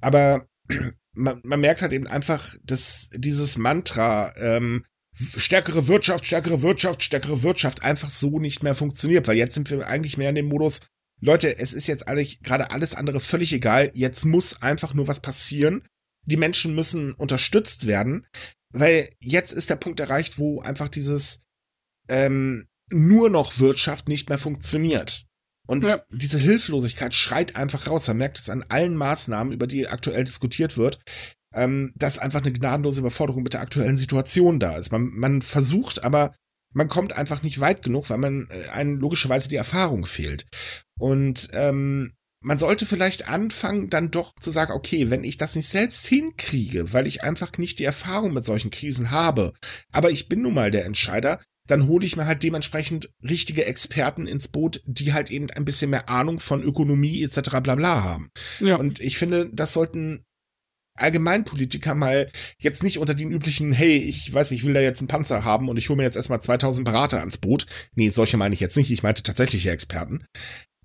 [0.00, 0.46] Aber
[1.14, 4.84] man, man merkt halt eben einfach, dass dieses Mantra, ähm,
[5.14, 9.86] stärkere Wirtschaft, stärkere Wirtschaft, stärkere Wirtschaft einfach so nicht mehr funktioniert, weil jetzt sind wir
[9.86, 10.80] eigentlich mehr in dem Modus,
[11.20, 15.20] Leute, es ist jetzt eigentlich gerade alles andere völlig egal, jetzt muss einfach nur was
[15.20, 15.82] passieren.
[16.26, 18.26] Die Menschen müssen unterstützt werden,
[18.72, 21.40] weil jetzt ist der Punkt erreicht, wo einfach dieses
[22.08, 25.26] ähm, nur noch Wirtschaft nicht mehr funktioniert.
[25.66, 26.02] Und ja.
[26.10, 28.08] diese Hilflosigkeit schreit einfach raus.
[28.08, 30.98] Man merkt es an allen Maßnahmen, über die aktuell diskutiert wird,
[31.54, 34.90] ähm, dass einfach eine gnadenlose Überforderung mit der aktuellen Situation da ist.
[34.90, 36.34] Man, man versucht, aber
[36.72, 40.46] man kommt einfach nicht weit genug, weil man äh, einen logischerweise die Erfahrung fehlt.
[40.98, 42.12] Und ähm,
[42.42, 46.92] man sollte vielleicht anfangen, dann doch zu sagen, okay, wenn ich das nicht selbst hinkriege,
[46.92, 49.52] weil ich einfach nicht die Erfahrung mit solchen Krisen habe,
[49.92, 54.26] aber ich bin nun mal der Entscheider, dann hole ich mir halt dementsprechend richtige Experten
[54.26, 57.60] ins Boot, die halt eben ein bisschen mehr Ahnung von Ökonomie etc.
[57.62, 58.30] bla bla haben.
[58.58, 58.76] Ja.
[58.76, 60.24] Und ich finde, das sollten
[61.00, 65.08] Allgemeinpolitiker mal jetzt nicht unter den üblichen, hey, ich weiß, ich will da jetzt einen
[65.08, 67.66] Panzer haben und ich hole mir jetzt erstmal 2000 Berater ans Boot.
[67.94, 70.24] Nee, solche meine ich jetzt nicht, ich meinte tatsächliche Experten.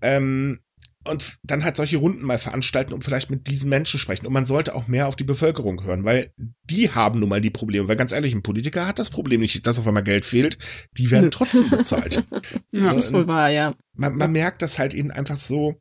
[0.01, 0.59] Ähm,
[1.07, 4.25] und dann halt solche Runden mal veranstalten und vielleicht mit diesen Menschen sprechen.
[4.25, 7.51] Und man sollte auch mehr auf die Bevölkerung hören, weil die haben nun mal die
[7.51, 7.87] Probleme.
[7.87, 10.57] Weil ganz ehrlich, ein Politiker hat das Problem nicht, dass auf einmal Geld fehlt.
[10.97, 12.23] Die werden trotzdem bezahlt.
[12.71, 13.75] das ist wohl wahr, ja.
[13.93, 15.79] Man, man merkt das halt eben einfach so.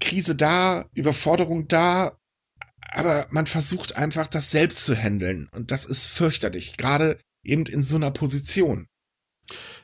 [0.00, 2.17] Krise da, Überforderung da,
[2.88, 5.48] aber man versucht einfach, das selbst zu handeln.
[5.52, 6.76] Und das ist fürchterlich.
[6.76, 8.86] Gerade eben in so einer Position.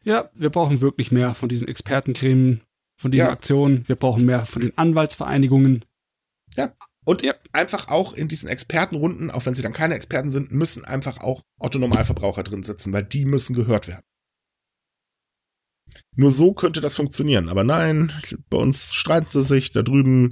[0.03, 2.63] Ja, wir brauchen wirklich mehr von diesen Expertencremen,
[3.01, 3.33] von diesen ja.
[3.33, 3.89] Aktionen.
[3.89, 5.85] Wir brauchen mehr von den Anwaltsvereinigungen.
[6.57, 6.73] Ja.
[7.05, 7.35] Und ja.
[7.53, 11.43] einfach auch in diesen Expertenrunden, auch wenn sie dann keine Experten sind, müssen einfach auch
[11.59, 14.05] Autonomalverbraucher drin sitzen, weil die müssen gehört werden.
[16.17, 17.49] Nur so könnte das funktionieren.
[17.49, 18.13] Aber nein,
[18.49, 19.73] bei uns streiten sie sich.
[19.73, 20.31] Da drüben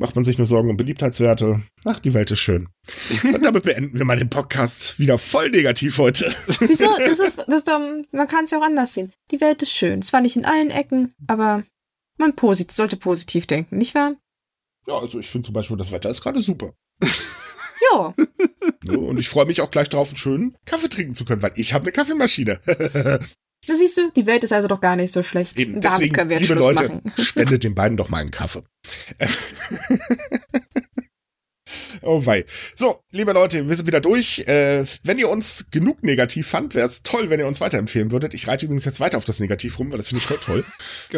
[0.00, 1.62] macht man sich nur Sorgen um Beliebtheitswerte.
[1.84, 2.68] Ach, die Welt ist schön.
[3.22, 6.34] Und damit beenden wir mal den Podcast wieder voll negativ heute.
[6.60, 6.86] Wieso?
[6.98, 9.12] Das ist, das, man kann es ja auch anders sehen.
[9.30, 10.02] Die Welt ist schön.
[10.02, 11.62] Zwar nicht in allen Ecken, aber
[12.16, 14.14] man posit sollte positiv denken, nicht wahr?
[14.86, 16.72] Ja, also ich finde zum Beispiel, das Wetter ist gerade super.
[17.92, 18.14] ja.
[18.88, 21.74] Und ich freue mich auch gleich drauf, einen schönen Kaffee trinken zu können, weil ich
[21.74, 22.60] habe eine Kaffeemaschine.
[23.66, 25.58] Da siehst du, die Welt ist also doch gar nicht so schlecht.
[25.58, 27.12] Eben, deswegen, können wir jetzt liebe Schluss Leute, machen.
[27.18, 28.62] spendet den beiden doch mal einen Kaffee.
[32.02, 32.44] Oh wei.
[32.74, 34.40] So, liebe Leute, wir sind wieder durch.
[34.40, 38.34] Äh, wenn ihr uns genug negativ fand, wäre es toll, wenn ihr uns weiterempfehlen würdet.
[38.34, 40.64] Ich reite übrigens jetzt weiter auf das Negativ rum, weil das finde ich voll toll.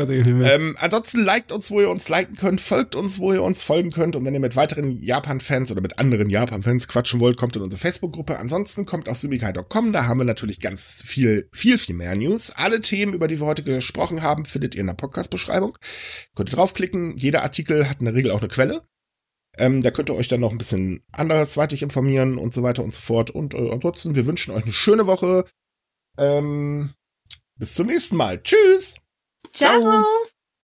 [0.45, 3.91] ähm, ansonsten liked uns, wo ihr uns liken könnt, folgt uns, wo ihr uns folgen
[3.91, 4.16] könnt.
[4.16, 7.81] Und wenn ihr mit weiteren Japan-Fans oder mit anderen Japan-Fans quatschen wollt, kommt in unsere
[7.81, 8.39] Facebook-Gruppe.
[8.39, 9.93] Ansonsten kommt auf sumikai.com.
[9.93, 12.51] Da haben wir natürlich ganz viel, viel, viel mehr News.
[12.51, 15.79] Alle Themen, über die wir heute gesprochen haben, findet ihr in der Podcast-Beschreibung.
[16.35, 17.16] Könnt ihr draufklicken.
[17.16, 18.83] Jeder Artikel hat in der Regel auch eine Quelle.
[19.59, 22.95] Ähm, da könnt ihr euch dann noch ein bisschen andersweitig informieren und so weiter und
[22.95, 23.31] so fort.
[23.31, 25.45] Und äh, ansonsten, wir wünschen euch eine schöne Woche.
[26.19, 26.95] Ähm,
[27.59, 28.43] bis zum nächsten Mal.
[28.43, 28.97] Tschüss.
[29.53, 29.81] Ciao.
[29.81, 30.05] Ciao.